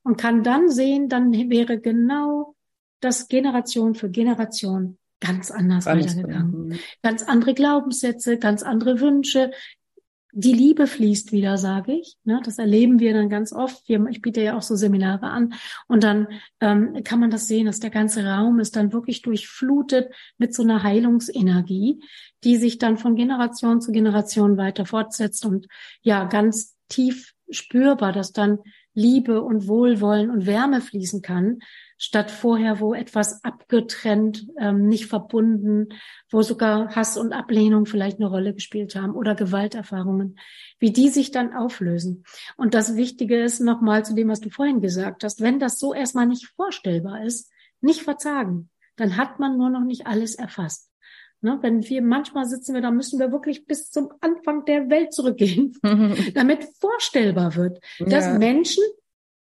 und 0.04 0.18
kann 0.18 0.44
dann 0.44 0.70
sehen, 0.70 1.08
dann 1.08 1.32
wäre 1.32 1.80
genau 1.80 2.58
das 3.00 3.30
Generation 3.30 3.96
für 3.96 4.10
Generation 4.10 4.98
ganz 5.22 5.50
anders 5.50 5.88
Alles 5.88 6.18
weitergegangen. 6.18 6.78
Ganz 7.02 7.24
andere 7.24 7.54
Glaubenssätze, 7.54 8.40
ganz 8.40 8.62
andere 8.62 9.00
Wünsche, 9.00 9.52
die 10.36 10.52
Liebe 10.52 10.88
fließt 10.88 11.32
wieder, 11.32 11.58
sage 11.60 11.94
ich. 11.94 12.18
Ne, 12.24 12.42
das 12.44 12.58
erleben 12.58 13.00
wir 13.00 13.14
dann 13.14 13.30
ganz 13.30 13.54
oft. 13.54 13.88
Wir, 13.88 14.04
ich 14.10 14.22
biete 14.22 14.42
ja 14.42 14.58
auch 14.58 14.64
so 14.64 14.76
Seminare 14.76 15.28
an. 15.28 15.54
Und 15.88 16.04
dann 16.04 16.28
ähm, 16.60 17.04
kann 17.04 17.20
man 17.20 17.30
das 17.30 17.48
sehen, 17.48 17.68
dass 17.68 17.80
der 17.80 17.92
ganze 17.92 18.26
Raum 18.26 18.60
ist 18.60 18.76
dann 18.76 18.92
wirklich 18.92 19.22
durchflutet 19.22 20.12
mit 20.40 20.56
so 20.56 20.64
einer 20.64 20.82
Heilungsenergie, 20.82 22.04
die 22.44 22.58
sich 22.58 22.80
dann 22.80 22.98
von 22.98 23.16
Generation 23.16 23.80
zu 23.80 23.92
Generation 23.92 24.58
weiter 24.58 24.88
fortsetzt 24.88 25.46
und 25.46 25.68
ja, 26.02 26.26
ganz 26.26 26.76
tief 26.90 27.34
spürbar, 27.50 28.12
dass 28.12 28.34
dann 28.34 28.58
Liebe 28.96 29.42
und 29.44 29.68
Wohlwollen 29.68 30.32
und 30.32 30.48
Wärme 30.48 30.82
fließen 30.82 31.22
kann, 31.22 31.60
statt 31.98 32.32
vorher, 32.32 32.80
wo 32.80 32.94
etwas 32.94 33.44
abgetrennt, 33.44 34.48
ähm, 34.60 34.88
nicht 34.88 35.08
verbunden, 35.08 35.90
wo 36.30 36.42
sogar 36.42 36.96
Hass 36.96 37.18
und 37.18 37.34
Ablehnung 37.34 37.86
vielleicht 37.86 38.20
eine 38.20 38.30
Rolle 38.30 38.54
gespielt 38.54 38.96
haben 38.96 39.16
oder 39.16 39.36
Gewalterfahrungen, 39.36 40.38
wie 40.80 40.92
die 40.92 41.10
sich 41.10 41.32
dann 41.32 41.54
auflösen. 41.54 42.24
Und 42.58 42.74
das 42.74 42.96
Wichtige 42.96 43.42
ist 43.42 43.60
nochmal 43.60 44.06
zu 44.06 44.16
dem, 44.16 44.30
was 44.30 44.40
du 44.40 44.50
vorhin 44.50 44.82
gesagt 44.82 45.24
hast, 45.24 45.42
wenn 45.42 45.60
das 45.60 45.80
so 45.80 45.94
erstmal 45.94 46.28
nicht 46.28 46.48
vorstellbar 46.56 47.24
ist, 47.24 47.52
nicht 47.82 48.02
verzagen, 48.02 48.70
dann 48.96 49.18
hat 49.18 49.40
man 49.40 49.58
nur 49.58 49.70
noch 49.70 49.84
nicht 49.84 50.08
alles 50.08 50.36
erfasst. 50.36 50.90
Ne, 51.42 51.60
wenn 51.62 51.84
wir 51.84 52.02
manchmal 52.02 52.46
sitzen 52.46 52.74
wir, 52.74 52.82
da 52.82 52.90
müssen 52.90 53.20
wir 53.20 53.34
wirklich 53.34 53.66
bis 53.66 53.92
zum 53.92 54.14
Anfang 54.22 54.64
der 54.64 54.90
Welt 54.90 55.14
zurückgehen, 55.14 55.78
damit 56.34 56.66
vorstellbar 56.80 57.58
wird, 57.58 57.80
dass 58.00 58.28
ja. 58.28 58.38
Menschen 58.38 58.84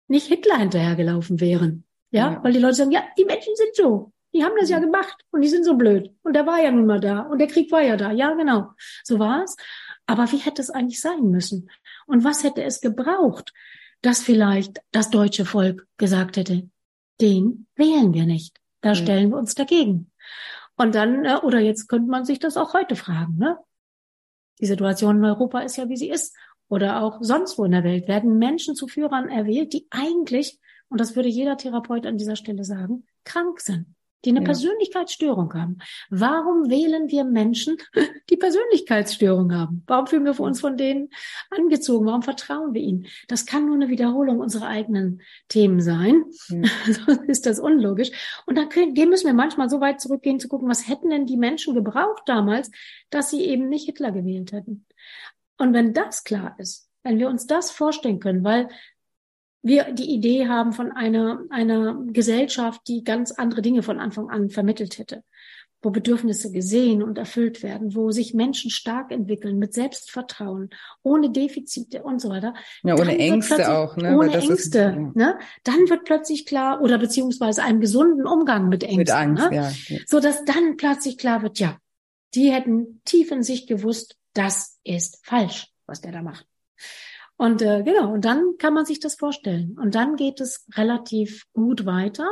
nicht 0.06 0.28
Hitler 0.28 0.58
hinterhergelaufen 0.58 1.40
wären. 1.40 1.84
Ja? 2.10 2.32
ja, 2.32 2.44
weil 2.44 2.52
die 2.52 2.58
Leute 2.58 2.74
sagen, 2.74 2.92
ja, 2.92 3.04
die 3.16 3.24
Menschen 3.24 3.54
sind 3.56 3.74
so. 3.74 4.12
Die 4.32 4.44
haben 4.44 4.54
das 4.58 4.70
ja 4.70 4.78
gemacht 4.78 5.24
und 5.30 5.40
die 5.40 5.48
sind 5.48 5.64
so 5.64 5.74
blöd. 5.74 6.14
Und 6.22 6.34
der 6.34 6.46
war 6.46 6.62
ja 6.62 6.70
nun 6.70 6.86
mal 6.86 7.00
da 7.00 7.20
und 7.22 7.38
der 7.38 7.48
Krieg 7.48 7.70
war 7.72 7.82
ja 7.82 7.96
da. 7.96 8.12
Ja, 8.12 8.32
genau. 8.34 8.70
So 9.02 9.18
war 9.18 9.42
es. 9.42 9.56
Aber 10.06 10.30
wie 10.30 10.38
hätte 10.38 10.62
es 10.62 10.70
eigentlich 10.70 11.00
sein 11.00 11.30
müssen? 11.30 11.70
Und 12.06 12.24
was 12.24 12.44
hätte 12.44 12.62
es 12.62 12.80
gebraucht, 12.80 13.52
dass 14.02 14.22
vielleicht 14.22 14.80
das 14.92 15.10
deutsche 15.10 15.44
Volk 15.44 15.86
gesagt 15.96 16.36
hätte, 16.36 16.68
den 17.20 17.66
wählen 17.76 18.14
wir 18.14 18.24
nicht. 18.24 18.60
Da 18.80 18.94
stellen 18.94 19.30
wir 19.30 19.36
uns 19.36 19.54
dagegen. 19.54 20.10
Und 20.76 20.94
dann, 20.94 21.24
äh, 21.24 21.36
oder 21.42 21.58
jetzt 21.58 21.88
könnte 21.88 22.10
man 22.10 22.24
sich 22.24 22.38
das 22.38 22.56
auch 22.56 22.72
heute 22.72 22.96
fragen, 22.96 23.36
ne? 23.36 23.58
Die 24.60 24.66
Situation 24.66 25.18
in 25.18 25.24
Europa 25.24 25.60
ist 25.60 25.76
ja, 25.76 25.88
wie 25.88 25.96
sie 25.96 26.10
ist. 26.10 26.34
Oder 26.68 27.02
auch 27.02 27.18
sonst 27.20 27.58
wo 27.58 27.64
in 27.64 27.72
der 27.72 27.84
Welt 27.84 28.08
werden 28.08 28.38
Menschen 28.38 28.74
zu 28.74 28.86
Führern 28.86 29.28
erwählt, 29.28 29.72
die 29.72 29.86
eigentlich, 29.90 30.58
und 30.90 31.00
das 31.00 31.16
würde 31.16 31.28
jeder 31.28 31.56
Therapeut 31.56 32.06
an 32.06 32.18
dieser 32.18 32.36
Stelle 32.36 32.64
sagen, 32.64 33.06
krank 33.24 33.60
sind 33.60 33.86
die 34.24 34.30
eine 34.30 34.40
ja. 34.40 34.44
Persönlichkeitsstörung 34.44 35.54
haben. 35.54 35.78
Warum 36.10 36.68
wählen 36.68 37.10
wir 37.10 37.24
Menschen, 37.24 37.78
die 38.30 38.36
Persönlichkeitsstörung 38.36 39.54
haben? 39.54 39.82
Warum 39.86 40.06
fühlen 40.06 40.24
wir 40.24 40.38
uns 40.38 40.60
von 40.60 40.76
denen 40.76 41.10
angezogen? 41.50 42.06
Warum 42.06 42.22
vertrauen 42.22 42.74
wir 42.74 42.82
ihnen? 42.82 43.06
Das 43.28 43.46
kann 43.46 43.66
nur 43.66 43.76
eine 43.76 43.88
Wiederholung 43.88 44.38
unserer 44.38 44.66
eigenen 44.66 45.22
Themen 45.48 45.80
sein. 45.80 46.24
Ja. 46.48 46.62
Sonst 47.06 47.28
ist 47.28 47.46
das 47.46 47.58
unlogisch. 47.58 48.10
Und 48.46 48.58
dann 48.58 48.68
können, 48.68 48.92
müssen 49.08 49.26
wir 49.26 49.34
manchmal 49.34 49.70
so 49.70 49.80
weit 49.80 50.00
zurückgehen 50.00 50.40
zu 50.40 50.48
gucken, 50.48 50.68
was 50.68 50.88
hätten 50.88 51.10
denn 51.10 51.26
die 51.26 51.38
Menschen 51.38 51.74
gebraucht 51.74 52.22
damals, 52.26 52.70
dass 53.08 53.30
sie 53.30 53.44
eben 53.44 53.68
nicht 53.68 53.86
Hitler 53.86 54.12
gewählt 54.12 54.52
hätten. 54.52 54.86
Und 55.56 55.72
wenn 55.72 55.92
das 55.92 56.24
klar 56.24 56.54
ist, 56.58 56.88
wenn 57.02 57.18
wir 57.18 57.28
uns 57.28 57.46
das 57.46 57.70
vorstellen 57.70 58.20
können, 58.20 58.44
weil 58.44 58.68
wir 59.62 59.92
die 59.92 60.10
Idee 60.10 60.48
haben 60.48 60.72
von 60.72 60.90
einer, 60.92 61.42
einer 61.50 62.02
Gesellschaft, 62.06 62.82
die 62.88 63.04
ganz 63.04 63.32
andere 63.32 63.62
Dinge 63.62 63.82
von 63.82 63.98
Anfang 63.98 64.30
an 64.30 64.48
vermittelt 64.48 64.98
hätte, 64.98 65.22
wo 65.82 65.90
Bedürfnisse 65.90 66.50
gesehen 66.50 67.02
und 67.02 67.18
erfüllt 67.18 67.62
werden, 67.62 67.94
wo 67.94 68.10
sich 68.10 68.32
Menschen 68.32 68.70
stark 68.70 69.12
entwickeln 69.12 69.58
mit 69.58 69.74
Selbstvertrauen, 69.74 70.70
ohne 71.02 71.30
Defizite 71.30 72.02
und 72.02 72.20
so 72.20 72.30
weiter. 72.30 72.54
Ja, 72.82 72.94
ohne 72.94 73.18
Ängste 73.18 73.76
auch, 73.76 73.96
ne? 73.96 74.16
Ohne 74.16 74.32
Ängste, 74.32 75.08
ist, 75.08 75.16
ne? 75.16 75.38
Dann 75.64 75.88
wird 75.88 76.04
plötzlich 76.04 76.46
klar, 76.46 76.80
oder 76.80 76.98
beziehungsweise 76.98 77.62
einem 77.62 77.80
gesunden 77.80 78.26
Umgang 78.26 78.68
mit 78.68 78.82
Ängsten. 78.82 78.98
Mit 78.98 79.10
Angst, 79.10 79.50
ne? 79.50 79.56
ja, 79.56 79.72
ja. 79.88 79.98
So 80.06 80.20
dass 80.20 80.44
dann 80.44 80.76
plötzlich 80.76 81.18
klar 81.18 81.42
wird, 81.42 81.58
ja, 81.58 81.78
die 82.34 82.50
hätten 82.50 83.02
tief 83.04 83.30
in 83.30 83.42
sich 83.42 83.66
gewusst, 83.66 84.16
das 84.32 84.78
ist 84.84 85.18
falsch, 85.22 85.68
was 85.86 86.00
der 86.00 86.12
da 86.12 86.22
macht. 86.22 86.46
Und 87.40 87.62
äh, 87.62 87.82
genau, 87.82 88.12
und 88.12 88.26
dann 88.26 88.58
kann 88.58 88.74
man 88.74 88.84
sich 88.84 89.00
das 89.00 89.14
vorstellen. 89.14 89.78
Und 89.78 89.94
dann 89.94 90.16
geht 90.16 90.42
es 90.42 90.66
relativ 90.74 91.46
gut 91.54 91.86
weiter, 91.86 92.26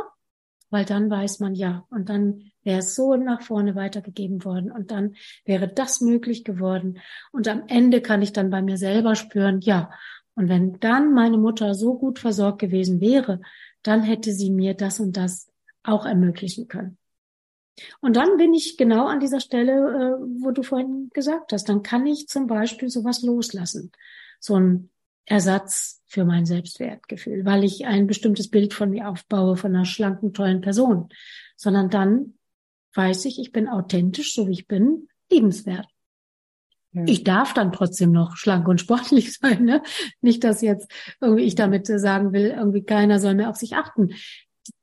weil 0.69 0.85
dann 0.85 1.09
weiß 1.09 1.39
man 1.39 1.55
ja, 1.55 1.87
und 1.89 2.09
dann 2.09 2.51
wäre 2.61 2.77
es 2.81 2.93
so 2.93 3.15
nach 3.15 3.41
vorne 3.41 3.73
weitergegeben 3.73 4.45
worden 4.45 4.71
und 4.71 4.91
dann 4.91 5.15
wäre 5.45 5.67
das 5.67 5.99
möglich 5.99 6.43
geworden. 6.43 6.99
Und 7.31 7.47
am 7.47 7.63
Ende 7.65 8.01
kann 8.01 8.21
ich 8.21 8.33
dann 8.33 8.51
bei 8.51 8.61
mir 8.61 8.77
selber 8.77 9.15
spüren, 9.15 9.61
ja, 9.61 9.89
und 10.35 10.47
wenn 10.47 10.79
dann 10.79 11.11
meine 11.11 11.39
Mutter 11.39 11.73
so 11.73 11.97
gut 11.97 12.19
versorgt 12.19 12.59
gewesen 12.59 13.01
wäre, 13.01 13.41
dann 13.81 14.03
hätte 14.03 14.31
sie 14.31 14.51
mir 14.51 14.75
das 14.75 14.99
und 14.99 15.17
das 15.17 15.49
auch 15.81 16.05
ermöglichen 16.05 16.67
können. 16.67 16.99
Und 17.99 18.15
dann 18.15 18.37
bin 18.37 18.53
ich 18.53 18.77
genau 18.77 19.07
an 19.07 19.19
dieser 19.19 19.39
Stelle, 19.39 19.71
äh, 19.73 20.43
wo 20.43 20.51
du 20.51 20.61
vorhin 20.61 21.09
gesagt 21.15 21.51
hast, 21.51 21.67
dann 21.67 21.81
kann 21.81 22.05
ich 22.05 22.27
zum 22.27 22.45
Beispiel 22.45 22.89
sowas 22.89 23.23
loslassen. 23.23 23.91
So 24.39 24.53
ein 24.53 24.91
Ersatz 25.29 26.01
für 26.07 26.25
mein 26.25 26.45
Selbstwertgefühl, 26.45 27.45
weil 27.45 27.63
ich 27.63 27.85
ein 27.85 28.07
bestimmtes 28.07 28.49
Bild 28.49 28.73
von 28.73 28.89
mir 28.89 29.09
aufbaue, 29.09 29.57
von 29.57 29.75
einer 29.75 29.85
schlanken, 29.85 30.33
tollen 30.33 30.61
Person, 30.61 31.09
sondern 31.55 31.89
dann 31.89 32.33
weiß 32.95 33.25
ich, 33.25 33.39
ich 33.39 33.51
bin 33.51 33.67
authentisch, 33.67 34.33
so 34.33 34.47
wie 34.47 34.53
ich 34.53 34.67
bin, 34.67 35.07
liebenswert. 35.31 35.85
Ja. 36.93 37.03
Ich 37.05 37.23
darf 37.23 37.53
dann 37.53 37.71
trotzdem 37.71 38.11
noch 38.11 38.37
schlank 38.37 38.67
und 38.67 38.81
sportlich 38.81 39.33
sein, 39.39 39.65
ne? 39.65 39.83
Nicht, 40.21 40.43
dass 40.43 40.61
jetzt 40.61 40.91
irgendwie 41.21 41.43
ich 41.43 41.53
damit 41.53 41.85
sagen 41.85 42.33
will, 42.33 42.47
irgendwie 42.47 42.83
keiner 42.83 43.19
soll 43.19 43.35
mehr 43.35 43.51
auf 43.51 43.57
sich 43.57 43.75
achten. 43.75 44.15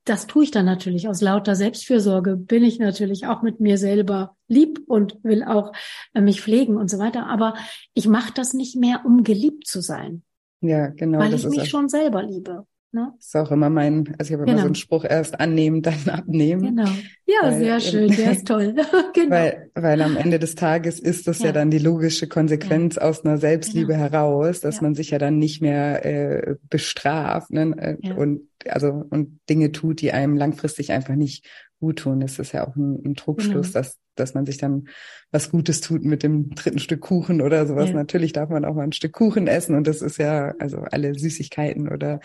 Das 0.04 0.28
tue 0.28 0.44
ich 0.44 0.52
dann 0.52 0.64
natürlich 0.64 1.08
aus 1.08 1.20
lauter 1.20 1.56
Selbstfürsorge. 1.56 2.36
Bin 2.36 2.62
ich 2.62 2.78
natürlich 2.78 3.26
auch 3.26 3.42
mit 3.42 3.58
mir 3.58 3.78
selber 3.78 4.36
lieb 4.46 4.80
und 4.86 5.18
will 5.24 5.42
auch 5.42 5.72
äh, 6.14 6.20
mich 6.20 6.40
pflegen 6.40 6.76
und 6.76 6.88
so 6.88 7.00
weiter. 7.00 7.26
Aber 7.26 7.54
ich 7.94 8.06
mache 8.06 8.32
das 8.32 8.54
nicht 8.54 8.76
mehr, 8.76 9.02
um 9.04 9.24
geliebt 9.24 9.66
zu 9.66 9.80
sein. 9.80 10.22
Ja, 10.60 10.88
genau. 10.88 11.18
Weil 11.18 11.34
ich 11.34 11.46
mich 11.46 11.68
schon 11.68 11.88
selber 11.88 12.22
liebe. 12.22 12.66
Ne? 12.96 13.12
Ist 13.18 13.36
auch 13.36 13.50
immer 13.50 13.68
mein, 13.68 14.14
also 14.18 14.30
ich 14.30 14.32
habe 14.32 14.44
genau. 14.44 14.52
immer 14.52 14.60
so 14.60 14.66
einen 14.68 14.74
Spruch, 14.74 15.04
erst 15.04 15.38
annehmen, 15.38 15.82
dann 15.82 16.08
abnehmen. 16.10 16.74
Genau. 16.74 16.88
Ja, 17.26 17.42
weil, 17.42 17.58
sehr 17.58 17.80
schön, 17.80 18.08
der 18.10 18.32
ist 18.32 18.46
toll. 18.48 18.74
genau. 19.12 19.30
Weil, 19.30 19.70
weil 19.74 20.00
am 20.00 20.16
Ende 20.16 20.38
des 20.38 20.54
Tages 20.54 20.98
ist 20.98 21.28
das 21.28 21.40
ja, 21.40 21.46
ja 21.46 21.52
dann 21.52 21.70
die 21.70 21.78
logische 21.78 22.26
Konsequenz 22.26 22.94
ja. 22.94 23.02
aus 23.02 23.22
einer 23.22 23.36
Selbstliebe 23.36 23.92
genau. 23.92 24.04
heraus, 24.04 24.60
dass 24.62 24.76
ja. 24.76 24.82
man 24.82 24.94
sich 24.94 25.10
ja 25.10 25.18
dann 25.18 25.38
nicht 25.38 25.60
mehr 25.60 26.06
äh, 26.06 26.56
bestraft 26.70 27.50
ne? 27.50 27.98
Äh, 28.00 28.12
und 28.14 28.48
also 28.66 29.04
und 29.10 29.38
Dinge 29.50 29.72
tut, 29.72 30.00
die 30.00 30.12
einem 30.12 30.38
langfristig 30.38 30.90
einfach 30.90 31.16
nicht 31.16 31.46
gut 31.78 31.98
tun. 31.98 32.20
Das 32.20 32.38
ist 32.38 32.52
ja 32.52 32.66
auch 32.66 32.76
ein, 32.76 33.02
ein 33.04 33.14
Trugschluss, 33.14 33.74
genau. 33.74 33.80
dass 33.80 33.98
dass 34.16 34.34
man 34.34 34.46
sich 34.46 34.58
dann 34.58 34.88
was 35.30 35.50
Gutes 35.50 35.80
tut 35.80 36.04
mit 36.04 36.22
dem 36.22 36.54
dritten 36.54 36.78
Stück 36.78 37.00
Kuchen 37.00 37.40
oder 37.40 37.66
sowas. 37.66 37.90
Ja. 37.90 37.96
Natürlich 37.96 38.32
darf 38.32 38.48
man 38.48 38.64
auch 38.64 38.74
mal 38.74 38.82
ein 38.82 38.92
Stück 38.92 39.12
Kuchen 39.12 39.46
essen 39.46 39.76
und 39.76 39.86
das 39.86 40.02
ist 40.02 40.18
ja, 40.18 40.54
also 40.58 40.78
alle 40.78 41.14
Süßigkeiten 41.14 41.88
oder 41.88 42.20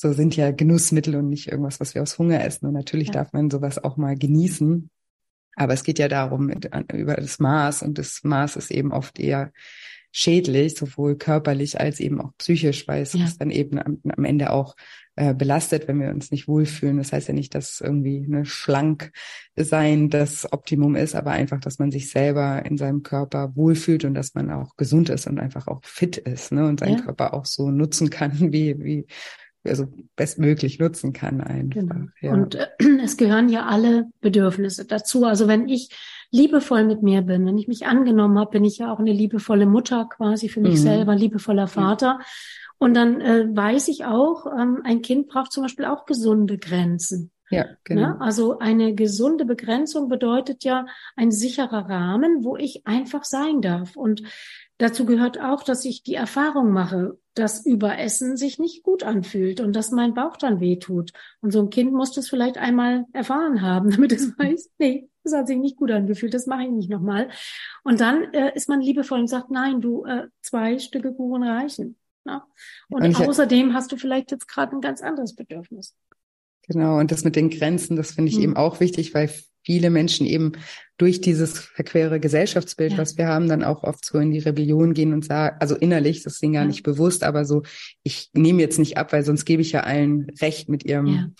so 0.00 0.14
sind 0.14 0.34
ja 0.34 0.50
Genussmittel 0.50 1.14
und 1.16 1.28
nicht 1.28 1.48
irgendwas, 1.48 1.78
was 1.78 1.94
wir 1.94 2.00
aus 2.00 2.18
Hunger 2.18 2.42
essen. 2.42 2.66
Und 2.66 2.72
natürlich 2.72 3.08
ja. 3.08 3.14
darf 3.14 3.34
man 3.34 3.50
sowas 3.50 3.82
auch 3.82 3.98
mal 3.98 4.16
genießen. 4.16 4.88
Aber 5.56 5.74
es 5.74 5.84
geht 5.84 5.98
ja 5.98 6.08
darum, 6.08 6.46
mit, 6.46 6.70
über 6.92 7.14
das 7.16 7.38
Maß 7.38 7.82
und 7.82 7.98
das 7.98 8.20
Maß 8.24 8.56
ist 8.56 8.70
eben 8.70 8.92
oft 8.92 9.18
eher 9.18 9.52
schädlich, 10.12 10.74
sowohl 10.74 11.16
körperlich 11.16 11.78
als 11.78 12.00
eben 12.00 12.20
auch 12.20 12.32
psychisch, 12.38 12.88
weil 12.88 13.02
es 13.02 13.12
ja. 13.12 13.28
dann 13.38 13.50
eben 13.50 13.78
am, 13.78 13.98
am 14.08 14.24
Ende 14.24 14.50
auch 14.50 14.74
äh, 15.16 15.34
belastet, 15.34 15.86
wenn 15.86 16.00
wir 16.00 16.08
uns 16.08 16.30
nicht 16.30 16.48
wohlfühlen. 16.48 16.96
Das 16.96 17.12
heißt 17.12 17.28
ja 17.28 17.34
nicht, 17.34 17.54
dass 17.54 17.80
irgendwie 17.80 18.24
eine 18.26 18.46
schlank 18.46 19.12
sein 19.54 20.08
das 20.08 20.50
Optimum 20.50 20.96
ist, 20.96 21.14
aber 21.14 21.32
einfach, 21.32 21.60
dass 21.60 21.78
man 21.78 21.90
sich 21.90 22.10
selber 22.10 22.64
in 22.64 22.78
seinem 22.78 23.02
Körper 23.02 23.54
wohlfühlt 23.54 24.04
und 24.04 24.14
dass 24.14 24.34
man 24.34 24.50
auch 24.50 24.76
gesund 24.76 25.10
ist 25.10 25.26
und 25.26 25.38
einfach 25.38 25.68
auch 25.68 25.84
fit 25.84 26.16
ist, 26.16 26.52
ne? 26.52 26.66
Und 26.66 26.80
seinen 26.80 26.98
ja. 26.98 27.04
Körper 27.04 27.34
auch 27.34 27.44
so 27.44 27.70
nutzen 27.70 28.08
kann, 28.08 28.32
wie, 28.52 28.82
wie, 28.82 29.06
also 29.64 29.86
bestmöglich 30.16 30.78
nutzen 30.78 31.12
kann 31.12 31.40
einfach. 31.40 31.80
Genau. 31.80 32.06
Ja. 32.20 32.32
Und 32.32 32.54
äh, 32.54 32.68
es 33.02 33.16
gehören 33.16 33.48
ja 33.48 33.66
alle 33.66 34.06
Bedürfnisse 34.20 34.86
dazu. 34.86 35.24
Also 35.24 35.48
wenn 35.48 35.68
ich 35.68 35.90
liebevoll 36.30 36.84
mit 36.84 37.02
mir 37.02 37.22
bin, 37.22 37.46
wenn 37.46 37.58
ich 37.58 37.68
mich 37.68 37.86
angenommen 37.86 38.38
habe, 38.38 38.52
bin 38.52 38.64
ich 38.64 38.78
ja 38.78 38.92
auch 38.92 38.98
eine 38.98 39.12
liebevolle 39.12 39.66
Mutter 39.66 40.08
quasi 40.08 40.48
für 40.48 40.60
mich 40.60 40.74
mhm. 40.74 40.82
selber, 40.82 41.14
liebevoller 41.14 41.66
Vater. 41.66 42.18
Ja. 42.20 42.26
Und 42.78 42.94
dann 42.94 43.20
äh, 43.20 43.46
weiß 43.50 43.88
ich 43.88 44.06
auch, 44.06 44.46
ähm, 44.46 44.80
ein 44.84 45.02
Kind 45.02 45.28
braucht 45.28 45.52
zum 45.52 45.64
Beispiel 45.64 45.84
auch 45.84 46.06
gesunde 46.06 46.56
Grenzen. 46.56 47.30
Ja, 47.50 47.66
genau. 47.84 48.00
Ne? 48.00 48.20
Also 48.20 48.58
eine 48.58 48.94
gesunde 48.94 49.44
Begrenzung 49.44 50.08
bedeutet 50.08 50.64
ja 50.64 50.86
ein 51.16 51.32
sicherer 51.32 51.88
Rahmen, 51.88 52.44
wo 52.44 52.56
ich 52.56 52.86
einfach 52.86 53.24
sein 53.24 53.60
darf. 53.60 53.96
Und 53.96 54.22
dazu 54.78 55.04
gehört 55.04 55.40
auch, 55.40 55.64
dass 55.64 55.84
ich 55.84 56.02
die 56.02 56.14
Erfahrung 56.14 56.70
mache, 56.70 57.18
dass 57.34 57.66
Überessen 57.66 58.36
sich 58.36 58.58
nicht 58.58 58.82
gut 58.82 59.02
anfühlt 59.02 59.60
und 59.60 59.74
dass 59.74 59.90
mein 59.90 60.14
Bauch 60.14 60.36
dann 60.36 60.60
wehtut. 60.60 61.12
Und 61.40 61.52
so 61.52 61.60
ein 61.60 61.70
Kind 61.70 61.92
muss 61.92 62.12
das 62.12 62.28
vielleicht 62.28 62.56
einmal 62.56 63.06
erfahren 63.12 63.62
haben, 63.62 63.90
damit 63.90 64.12
es 64.12 64.38
weiß, 64.38 64.70
nee, 64.78 65.08
das 65.24 65.34
hat 65.34 65.48
sich 65.48 65.58
nicht 65.58 65.76
gut 65.76 65.90
angefühlt, 65.90 66.34
das 66.34 66.46
mache 66.46 66.64
ich 66.64 66.70
nicht 66.70 66.90
nochmal. 66.90 67.30
Und 67.82 68.00
dann 68.00 68.32
äh, 68.32 68.54
ist 68.54 68.68
man 68.68 68.80
liebevoll 68.80 69.20
und 69.20 69.28
sagt, 69.28 69.50
nein, 69.50 69.80
du, 69.80 70.04
äh, 70.04 70.28
zwei 70.40 70.78
Stücke 70.78 71.12
Kuchen 71.12 71.42
reichen. 71.42 71.96
Ja? 72.24 72.46
Und, 72.88 73.02
und 73.02 73.28
außerdem 73.28 73.74
hast 73.74 73.92
du 73.92 73.96
vielleicht 73.96 74.30
jetzt 74.30 74.46
gerade 74.46 74.76
ein 74.76 74.80
ganz 74.80 75.02
anderes 75.02 75.34
Bedürfnis. 75.34 75.96
Genau, 76.70 77.00
und 77.00 77.10
das 77.10 77.24
mit 77.24 77.34
den 77.34 77.50
Grenzen, 77.50 77.96
das 77.96 78.12
finde 78.12 78.30
ich 78.30 78.38
mhm. 78.38 78.44
eben 78.44 78.56
auch 78.56 78.78
wichtig, 78.78 79.12
weil 79.12 79.28
viele 79.64 79.90
Menschen 79.90 80.24
eben 80.24 80.52
durch 80.98 81.20
dieses 81.20 81.58
verquere 81.58 82.20
Gesellschaftsbild, 82.20 82.92
ja. 82.92 82.98
was 82.98 83.18
wir 83.18 83.26
haben, 83.26 83.48
dann 83.48 83.64
auch 83.64 83.82
oft 83.82 84.04
so 84.04 84.18
in 84.18 84.30
die 84.30 84.38
Rebellion 84.38 84.94
gehen 84.94 85.12
und 85.12 85.24
sagen, 85.24 85.56
also 85.58 85.74
innerlich, 85.74 86.22
das 86.22 86.34
ist 86.34 86.42
ihnen 86.44 86.52
gar 86.52 86.62
ja. 86.62 86.68
nicht 86.68 86.84
bewusst, 86.84 87.24
aber 87.24 87.44
so, 87.44 87.64
ich 88.04 88.30
nehme 88.34 88.62
jetzt 88.62 88.78
nicht 88.78 88.98
ab, 88.98 89.12
weil 89.12 89.24
sonst 89.24 89.46
gebe 89.46 89.62
ich 89.62 89.72
ja 89.72 89.80
allen 89.80 90.28
Recht 90.40 90.68
mit 90.68 90.84
ihrem 90.84 91.32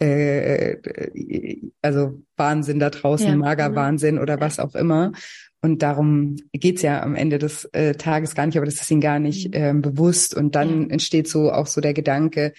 ja. 0.00 0.06
äh, 0.06 1.60
also 1.82 2.22
Wahnsinn 2.38 2.78
da 2.78 2.88
draußen, 2.88 3.36
Magerwahnsinn 3.36 4.12
genau. 4.12 4.22
oder 4.22 4.40
was 4.40 4.58
auch 4.58 4.74
immer. 4.74 5.12
Und 5.60 5.82
darum 5.82 6.36
geht's 6.52 6.80
ja 6.80 7.02
am 7.02 7.14
Ende 7.14 7.38
des 7.38 7.66
äh, 7.72 7.92
Tages 7.92 8.34
gar 8.34 8.46
nicht, 8.46 8.56
aber 8.56 8.64
das 8.64 8.80
ist 8.80 8.90
ihnen 8.90 9.02
gar 9.02 9.18
nicht 9.18 9.54
äh, 9.54 9.74
bewusst. 9.76 10.34
Und 10.34 10.54
dann 10.54 10.88
entsteht 10.88 11.28
so 11.28 11.52
auch 11.52 11.66
so 11.66 11.82
der 11.82 11.92
Gedanke, 11.92 12.54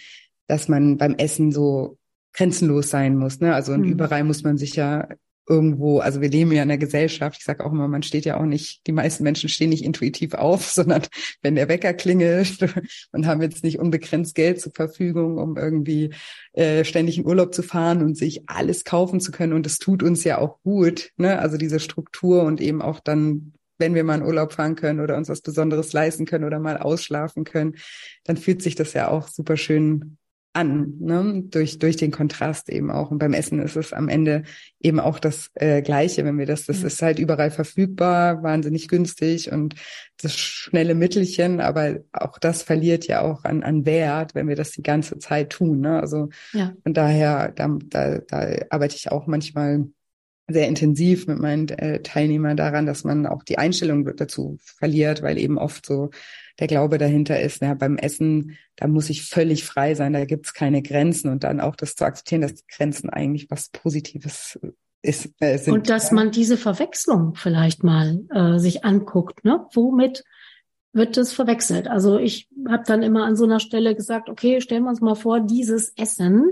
dass 0.48 0.68
man 0.68 0.98
beim 0.98 1.16
Essen 1.16 1.52
so 1.52 1.99
grenzenlos 2.34 2.90
sein 2.90 3.16
muss. 3.18 3.40
Ne? 3.40 3.54
Also 3.54 3.74
und 3.74 3.82
mhm. 3.82 3.92
überall 3.92 4.24
muss 4.24 4.44
man 4.44 4.58
sich 4.58 4.76
ja 4.76 5.08
irgendwo, 5.50 6.00
also 6.00 6.22
wir 6.22 6.30
leben 6.30 6.52
ja 6.52 6.62
in 6.62 6.70
der 6.70 6.78
Gesellschaft, 6.78 7.38
ich 7.40 7.46
sage 7.46 7.66
auch 7.66 7.72
immer, 7.72 7.88
man 7.88 8.04
steht 8.04 8.24
ja 8.24 8.40
auch 8.40 8.46
nicht, 8.46 8.86
die 8.86 8.92
meisten 8.92 9.24
Menschen 9.24 9.50
stehen 9.50 9.70
nicht 9.70 9.84
intuitiv 9.84 10.36
auf, 10.36 10.66
sondern 10.72 11.02
wenn 11.42 11.56
der 11.56 11.68
Wecker 11.68 11.94
klingelt 11.94 12.60
und 13.12 13.26
haben 13.26 13.42
jetzt 13.42 13.64
nicht 13.64 13.80
unbegrenzt 13.80 14.36
Geld 14.36 14.62
zur 14.62 14.72
Verfügung, 14.74 15.38
um 15.40 15.58
irgendwie 15.58 16.12
äh, 16.54 16.86
ständig 16.86 17.18
in 17.18 17.26
Urlaub 17.26 17.54
zu 17.54 17.64
fahren 17.64 18.04
und 18.04 18.16
sich 18.16 18.48
alles 18.48 18.86
kaufen 18.86 19.20
zu 19.20 19.32
können. 19.32 19.54
Und 19.54 19.66
es 19.66 19.80
tut 19.80 20.04
uns 20.04 20.24
ja 20.24 20.38
auch 20.38 20.62
gut, 20.62 21.10
ne? 21.18 21.40
Also 21.40 21.58
diese 21.58 21.80
Struktur 21.80 22.44
und 22.44 22.62
eben 22.62 22.82
auch 22.82 23.00
dann 23.00 23.54
wenn 23.82 23.96
wir 23.96 24.04
mal 24.04 24.20
in 24.20 24.26
Urlaub 24.26 24.52
fahren 24.52 24.76
können 24.76 25.00
oder 25.00 25.16
uns 25.16 25.30
was 25.30 25.40
Besonderes 25.40 25.94
leisten 25.94 26.26
können 26.26 26.44
oder 26.44 26.60
mal 26.60 26.76
ausschlafen 26.76 27.46
können, 27.46 27.78
dann 28.26 28.36
fühlt 28.36 28.62
sich 28.62 28.76
das 28.76 28.92
ja 28.92 29.08
auch 29.08 29.30
super 29.30 29.56
schön 29.56 30.19
an, 30.54 30.96
ne? 31.00 31.44
durch, 31.46 31.78
durch 31.78 31.96
den 31.96 32.12
Kontrast 32.12 32.70
eben 32.70 32.90
auch. 32.90 33.12
Und 33.12 33.20
beim 33.20 33.34
Essen 33.34 33.60
ist 33.60 33.76
es 33.76 33.94
am 33.94 34.10
Ende 34.10 34.44
eben 34.80 35.00
auch 35.00 35.20
das 35.20 35.52
äh, 35.54 35.82
Gleiche, 35.82 36.26
wenn 36.26 36.40
wir 36.40 36.48
das, 36.48 36.66
das 36.66 36.82
ja. 36.82 36.88
ist 36.88 37.02
halt 37.02 37.20
überall 37.20 37.52
verfügbar, 37.52 38.42
wahnsinnig 38.42 38.88
günstig 38.88 39.52
und 39.52 39.76
das 40.22 40.36
schnelle 40.36 40.96
Mittelchen, 40.96 41.62
aber 41.62 42.00
auch 42.12 42.40
das 42.40 42.64
verliert 42.64 43.08
ja 43.08 43.22
auch 43.22 43.44
an, 43.44 43.64
an 43.64 43.86
Wert, 43.86 44.34
wenn 44.34 44.48
wir 44.48 44.56
das 44.56 44.72
die 44.72 44.84
ganze 44.84 45.20
Zeit 45.20 45.52
tun. 45.52 45.82
Ne? 45.82 46.00
Also 46.00 46.30
ja. 46.54 46.74
von 46.84 46.94
daher, 46.94 47.52
da, 47.52 47.78
da, 47.86 48.18
da 48.18 48.56
arbeite 48.70 48.96
ich 48.96 49.12
auch 49.12 49.28
manchmal 49.28 49.86
sehr 50.48 50.68
intensiv 50.68 51.28
mit 51.28 51.40
meinen 51.40 51.70
äh, 51.70 52.02
Teilnehmern 52.02 52.58
daran, 52.58 52.86
dass 52.86 53.04
man 53.04 53.28
auch 53.28 53.44
die 53.44 53.58
Einstellung 53.60 54.04
dazu 54.16 54.58
verliert, 54.60 55.22
weil 55.22 55.38
eben 55.38 55.58
oft 55.58 55.86
so 55.86 56.10
der 56.60 56.68
Glaube 56.68 56.98
dahinter 56.98 57.40
ist, 57.40 57.62
ja, 57.62 57.74
beim 57.74 57.98
Essen, 57.98 58.58
da 58.76 58.88
muss 58.88 59.10
ich 59.10 59.24
völlig 59.24 59.64
frei 59.64 59.96
sein, 59.96 60.14
da 60.14 60.26
gibt's 60.26 60.54
keine 60.54 60.82
Grenzen 60.82 61.30
und 61.30 61.44
dann 61.44 61.62
auch 61.62 61.76
das 61.76 61.96
zu 61.96 62.06
akzeptieren, 62.06 62.42
dass 62.42 62.66
Grenzen 62.68 63.10
eigentlich 63.10 63.50
was 63.50 63.70
Positives 63.70 64.60
ist. 65.02 65.30
Äh, 65.40 65.58
sind. 65.58 65.74
Und 65.74 65.90
dass 65.90 66.12
man 66.12 66.32
diese 66.32 66.58
Verwechslung 66.58 67.36
vielleicht 67.36 67.84
mal 67.84 68.20
äh, 68.34 68.60
sich 68.60 68.84
anguckt, 68.84 69.46
ne? 69.46 69.66
Womit 69.74 70.24
wird 70.92 71.18
das 71.18 71.32
verwechselt? 71.32 71.88
Also 71.88 72.18
ich 72.18 72.50
habe 72.68 72.84
dann 72.86 73.04
immer 73.04 73.26
an 73.26 73.36
so 73.36 73.46
einer 73.46 73.60
Stelle 73.60 73.96
gesagt, 73.96 74.30
okay, 74.30 74.60
stellen 74.60 74.84
wir 74.84 74.90
uns 74.90 75.02
mal 75.02 75.16
vor, 75.16 75.40
dieses 75.40 75.94
Essen, 75.96 76.52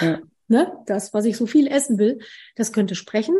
ja. 0.00 0.20
ne, 0.48 0.72
das, 0.86 1.12
was 1.12 1.24
ich 1.24 1.36
so 1.36 1.46
viel 1.46 1.66
essen 1.66 1.98
will, 1.98 2.20
das 2.54 2.72
könnte 2.72 2.94
sprechen 2.94 3.34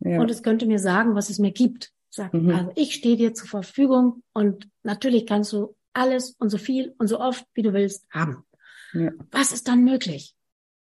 ja. 0.00 0.20
und 0.20 0.30
es 0.30 0.42
könnte 0.42 0.66
mir 0.66 0.78
sagen, 0.78 1.14
was 1.14 1.30
es 1.30 1.38
mir 1.38 1.52
gibt. 1.52 1.92
Sagt, 2.14 2.34
mhm. 2.34 2.50
also 2.50 2.72
ich 2.76 2.92
stehe 2.92 3.16
dir 3.16 3.32
zur 3.32 3.48
Verfügung 3.48 4.22
und 4.34 4.68
natürlich 4.82 5.26
kannst 5.26 5.52
du 5.54 5.74
alles 5.94 6.32
und 6.38 6.50
so 6.50 6.58
viel 6.58 6.94
und 6.98 7.08
so 7.08 7.18
oft, 7.18 7.46
wie 7.54 7.62
du 7.62 7.72
willst, 7.72 8.06
haben. 8.10 8.44
Ja. 8.92 9.10
Was 9.30 9.52
ist 9.52 9.66
dann 9.66 9.82
möglich? 9.82 10.34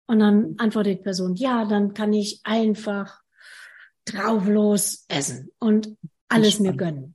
Und 0.06 0.20
dann 0.20 0.54
antwortet 0.56 0.98
die 0.98 1.02
Person, 1.02 1.36
ja, 1.36 1.66
dann 1.66 1.92
kann 1.92 2.14
ich 2.14 2.40
einfach 2.44 3.20
drauflos 4.06 5.04
essen 5.08 5.50
und 5.58 5.94
alles 6.28 6.58
mir 6.58 6.72
gönnen. 6.72 7.14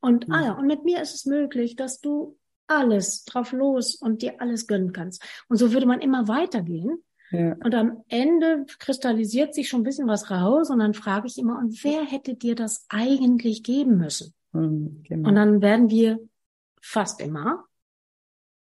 Und 0.00 0.30
ah 0.30 0.44
ja, 0.44 0.52
und 0.52 0.66
mit 0.66 0.84
mir 0.84 1.00
ist 1.00 1.14
es 1.14 1.24
möglich, 1.24 1.76
dass 1.76 2.00
du 2.00 2.38
alles 2.66 3.24
drauf 3.24 3.52
los 3.52 3.94
und 3.94 4.20
dir 4.20 4.40
alles 4.40 4.66
gönnen 4.66 4.92
kannst. 4.92 5.22
Und 5.48 5.56
so 5.56 5.72
würde 5.72 5.86
man 5.86 6.00
immer 6.00 6.28
weitergehen. 6.28 7.02
Ja. 7.30 7.56
Und 7.62 7.74
am 7.74 8.02
Ende 8.08 8.66
kristallisiert 8.78 9.54
sich 9.54 9.68
schon 9.68 9.80
ein 9.80 9.84
bisschen 9.84 10.08
was 10.08 10.30
raus 10.30 10.70
und 10.70 10.80
dann 10.80 10.94
frage 10.94 11.26
ich 11.26 11.38
immer, 11.38 11.58
und 11.58 11.82
wer 11.84 12.02
hätte 12.02 12.34
dir 12.34 12.54
das 12.54 12.86
eigentlich 12.88 13.62
geben 13.62 13.98
müssen? 13.98 14.34
Mhm, 14.52 15.04
genau. 15.04 15.28
Und 15.28 15.34
dann 15.36 15.62
werden 15.62 15.90
wir 15.90 16.18
fast 16.80 17.20
immer 17.20 17.64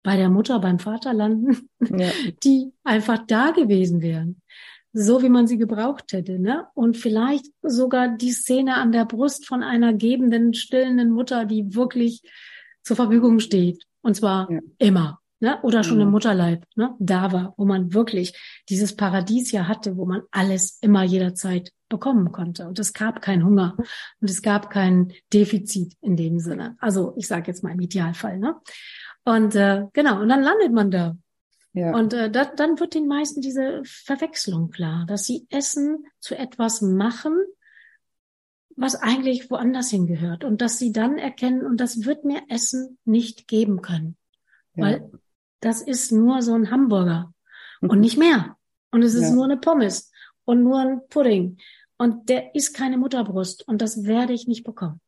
bei 0.03 0.17
der 0.17 0.29
Mutter, 0.29 0.59
beim 0.59 0.79
Vater 0.79 1.13
landen, 1.13 1.69
ja. 1.79 2.09
die 2.43 2.71
einfach 2.83 3.25
da 3.27 3.51
gewesen 3.51 4.01
wären. 4.01 4.41
So 4.91 5.21
wie 5.21 5.29
man 5.29 5.45
sie 5.45 5.57
gebraucht 5.57 6.11
hätte, 6.13 6.39
ne? 6.39 6.65
Und 6.73 6.97
vielleicht 6.97 7.45
sogar 7.61 8.17
die 8.17 8.31
Szene 8.31 8.75
an 8.75 8.91
der 8.91 9.05
Brust 9.05 9.45
von 9.45 9.61
einer 9.61 9.93
gebenden, 9.93 10.53
stillenden 10.53 11.11
Mutter, 11.11 11.45
die 11.45 11.75
wirklich 11.75 12.23
zur 12.81 12.95
Verfügung 12.95 13.39
steht. 13.39 13.85
Und 14.01 14.15
zwar 14.15 14.51
ja. 14.51 14.59
immer 14.79 15.19
ne? 15.39 15.59
oder 15.63 15.83
schon 15.83 15.97
mhm. 15.97 16.03
im 16.03 16.11
Mutterleib 16.11 16.65
ne? 16.75 16.95
da 16.99 17.31
war, 17.31 17.53
wo 17.57 17.65
man 17.65 17.93
wirklich 17.93 18.37
dieses 18.69 18.95
Paradies 18.95 19.51
ja 19.51 19.67
hatte, 19.67 19.97
wo 19.97 20.05
man 20.05 20.21
alles 20.31 20.79
immer 20.81 21.03
jederzeit 21.03 21.71
bekommen 21.89 22.31
konnte. 22.31 22.67
Und 22.67 22.79
es 22.79 22.93
gab 22.93 23.21
keinen 23.21 23.43
Hunger 23.43 23.75
und 24.21 24.29
es 24.29 24.41
gab 24.41 24.69
kein 24.69 25.11
Defizit 25.33 25.95
in 26.01 26.15
dem 26.15 26.39
Sinne. 26.39 26.77
Also 26.79 27.13
ich 27.17 27.27
sage 27.27 27.47
jetzt 27.47 27.63
mal 27.63 27.71
im 27.71 27.79
Idealfall. 27.79 28.37
Ne? 28.37 28.55
Und 29.25 29.55
äh, 29.55 29.85
genau, 29.93 30.21
und 30.21 30.29
dann 30.29 30.43
landet 30.43 30.71
man 30.71 30.91
da. 30.91 31.17
Ja. 31.73 31.95
Und 31.95 32.13
äh, 32.13 32.31
da, 32.31 32.45
dann 32.45 32.79
wird 32.79 32.93
den 32.93 33.07
meisten 33.07 33.41
diese 33.41 33.81
Verwechslung 33.83 34.69
klar, 34.69 35.05
dass 35.07 35.25
sie 35.25 35.47
Essen 35.49 36.05
zu 36.19 36.37
etwas 36.37 36.81
machen, 36.81 37.37
was 38.75 38.95
eigentlich 38.95 39.51
woanders 39.51 39.89
hingehört. 39.89 40.43
Und 40.43 40.61
dass 40.61 40.79
sie 40.79 40.91
dann 40.91 41.17
erkennen, 41.17 41.65
und 41.65 41.77
das 41.77 42.05
wird 42.05 42.23
mir 42.25 42.41
Essen 42.49 42.97
nicht 43.05 43.47
geben 43.47 43.81
können. 43.81 44.15
Ja. 44.75 44.85
Weil 44.85 45.11
das 45.59 45.81
ist 45.81 46.11
nur 46.11 46.41
so 46.41 46.53
ein 46.53 46.71
Hamburger 46.71 47.33
und 47.81 47.95
mhm. 47.95 47.99
nicht 48.01 48.17
mehr. 48.17 48.55
Und 48.91 49.03
es 49.03 49.13
ist 49.13 49.29
ja. 49.29 49.31
nur 49.31 49.45
eine 49.45 49.57
Pommes 49.57 50.11
und 50.45 50.63
nur 50.63 50.79
ein 50.79 51.01
Pudding. 51.09 51.57
Und 51.97 52.29
der 52.29 52.55
ist 52.55 52.73
keine 52.73 52.97
Mutterbrust 52.97 53.67
und 53.67 53.81
das 53.81 54.05
werde 54.05 54.33
ich 54.33 54.47
nicht 54.47 54.63
bekommen. 54.63 55.01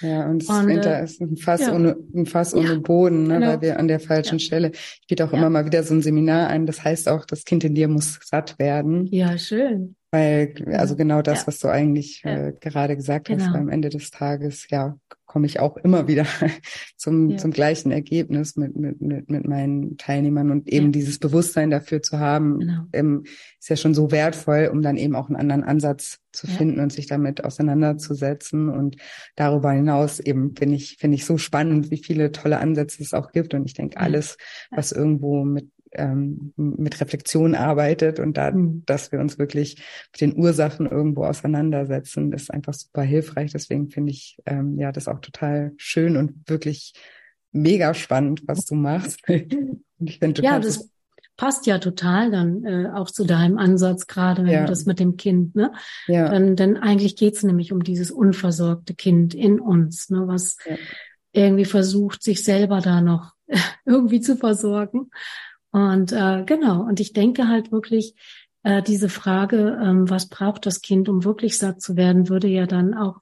Ja, 0.00 0.26
und, 0.26 0.46
und 0.48 0.66
Winter 0.66 1.00
äh, 1.00 1.04
ist 1.04 1.20
ein 1.20 1.36
Fass 1.36 1.62
ja. 1.62 1.74
ohne, 1.74 1.96
ein 2.14 2.26
Fass 2.26 2.52
ja, 2.52 2.58
ohne 2.58 2.80
Boden, 2.80 3.26
ne, 3.26 3.34
genau. 3.34 3.46
weil 3.48 3.60
wir 3.62 3.78
an 3.78 3.88
der 3.88 4.00
falschen. 4.00 4.38
Stelle. 4.38 4.72
Ich 4.72 5.06
biete 5.08 5.24
auch 5.24 5.32
immer 5.32 5.48
mal 5.48 5.64
wieder 5.64 5.82
so 5.82 5.94
ein 5.94 6.02
Seminar 6.02 6.48
ein. 6.48 6.66
Das 6.66 6.84
heißt 6.84 7.08
auch, 7.08 7.24
das 7.24 7.44
Kind 7.44 7.64
in 7.64 7.74
dir 7.74 7.88
muss 7.88 8.18
satt 8.22 8.58
werden. 8.58 9.06
Ja, 9.06 9.38
schön. 9.38 9.96
Weil, 10.10 10.54
also 10.72 10.96
genau 10.96 11.22
das, 11.22 11.46
was 11.46 11.58
du 11.58 11.68
eigentlich 11.68 12.22
äh, 12.24 12.52
gerade 12.60 12.96
gesagt 12.96 13.28
genau. 13.28 13.44
hast, 13.44 13.54
am 13.54 13.68
Ende 13.68 13.88
des 13.88 14.10
Tages, 14.10 14.68
ja, 14.70 14.96
komme 15.36 15.44
ich 15.44 15.60
auch 15.60 15.76
immer 15.76 16.08
wieder 16.08 16.24
zum, 16.96 17.28
ja. 17.28 17.36
zum 17.36 17.50
gleichen 17.50 17.92
Ergebnis 17.92 18.56
mit, 18.56 18.74
mit, 18.74 19.02
mit, 19.02 19.28
mit 19.28 19.46
meinen 19.46 19.98
Teilnehmern 19.98 20.50
und 20.50 20.66
eben 20.66 20.86
ja. 20.86 20.92
dieses 20.92 21.18
Bewusstsein 21.18 21.68
dafür 21.68 22.00
zu 22.00 22.18
haben, 22.18 22.60
genau. 22.60 22.86
ähm, 22.94 23.24
ist 23.60 23.68
ja 23.68 23.76
schon 23.76 23.92
so 23.92 24.10
wertvoll, 24.10 24.70
um 24.72 24.80
dann 24.80 24.96
eben 24.96 25.14
auch 25.14 25.28
einen 25.28 25.36
anderen 25.36 25.62
Ansatz 25.62 26.20
zu 26.32 26.46
ja. 26.46 26.54
finden 26.54 26.80
und 26.80 26.90
sich 26.90 27.06
damit 27.06 27.44
auseinanderzusetzen. 27.44 28.70
Und 28.70 28.96
darüber 29.34 29.72
hinaus 29.72 30.20
eben 30.20 30.56
finde 30.56 30.76
ich, 30.76 30.96
finde 30.96 31.16
ich 31.16 31.26
so 31.26 31.36
spannend, 31.36 31.90
wie 31.90 32.02
viele 32.02 32.32
tolle 32.32 32.58
Ansätze 32.58 33.02
es 33.02 33.12
auch 33.12 33.30
gibt. 33.30 33.52
Und 33.52 33.66
ich 33.66 33.74
denke, 33.74 33.98
alles, 33.98 34.38
was 34.70 34.90
irgendwo 34.90 35.44
mit 35.44 35.68
ähm, 35.96 36.52
mit 36.56 37.00
Reflexion 37.00 37.54
arbeitet 37.54 38.20
und 38.20 38.36
da, 38.36 38.50
mhm. 38.50 38.82
dass 38.86 39.12
wir 39.12 39.20
uns 39.20 39.38
wirklich 39.38 39.82
mit 40.12 40.20
den 40.20 40.36
Ursachen 40.38 40.86
irgendwo 40.86 41.24
auseinandersetzen, 41.24 42.32
ist 42.32 42.52
einfach 42.52 42.74
super 42.74 43.02
hilfreich. 43.02 43.52
Deswegen 43.52 43.90
finde 43.90 44.12
ich 44.12 44.38
ähm, 44.46 44.78
ja 44.78 44.92
das 44.92 45.08
auch 45.08 45.20
total 45.20 45.72
schön 45.76 46.16
und 46.16 46.48
wirklich 46.48 46.94
mega 47.52 47.94
spannend, 47.94 48.42
was 48.46 48.64
du 48.66 48.74
machst. 48.74 49.20
und 49.28 49.82
ich 49.98 50.18
finde, 50.18 50.42
ja, 50.42 50.58
das 50.58 50.90
passt 51.36 51.66
ja 51.66 51.78
total 51.78 52.30
dann 52.30 52.64
äh, 52.64 52.90
auch 52.94 53.10
zu 53.10 53.24
deinem 53.24 53.58
Ansatz 53.58 54.06
gerade, 54.06 54.44
wenn 54.44 54.52
ja. 54.52 54.60
du 54.62 54.68
das 54.68 54.86
mit 54.86 54.98
dem 54.98 55.16
Kind, 55.16 55.54
ne? 55.54 55.72
Ja. 56.06 56.28
Dann, 56.30 56.56
denn 56.56 56.76
eigentlich 56.76 57.16
geht's 57.16 57.42
nämlich 57.42 57.72
um 57.72 57.82
dieses 57.82 58.10
unversorgte 58.10 58.94
Kind 58.94 59.34
in 59.34 59.60
uns, 59.60 60.08
ne, 60.08 60.26
was 60.26 60.56
ja. 60.64 60.76
irgendwie 61.32 61.66
versucht, 61.66 62.22
sich 62.22 62.42
selber 62.42 62.80
da 62.80 63.00
noch 63.00 63.32
irgendwie 63.84 64.20
zu 64.20 64.36
versorgen. 64.36 65.10
Und 65.76 66.10
äh, 66.10 66.42
genau, 66.46 66.84
und 66.84 67.00
ich 67.00 67.12
denke 67.12 67.48
halt 67.48 67.70
wirklich, 67.70 68.14
äh, 68.62 68.82
diese 68.82 69.10
Frage, 69.10 69.78
ähm, 69.82 70.08
was 70.08 70.30
braucht 70.30 70.64
das 70.64 70.80
Kind, 70.80 71.06
um 71.10 71.22
wirklich 71.22 71.58
satt 71.58 71.82
zu 71.82 71.96
werden, 71.96 72.30
würde 72.30 72.48
ja 72.48 72.64
dann 72.64 72.94
auch 72.94 73.20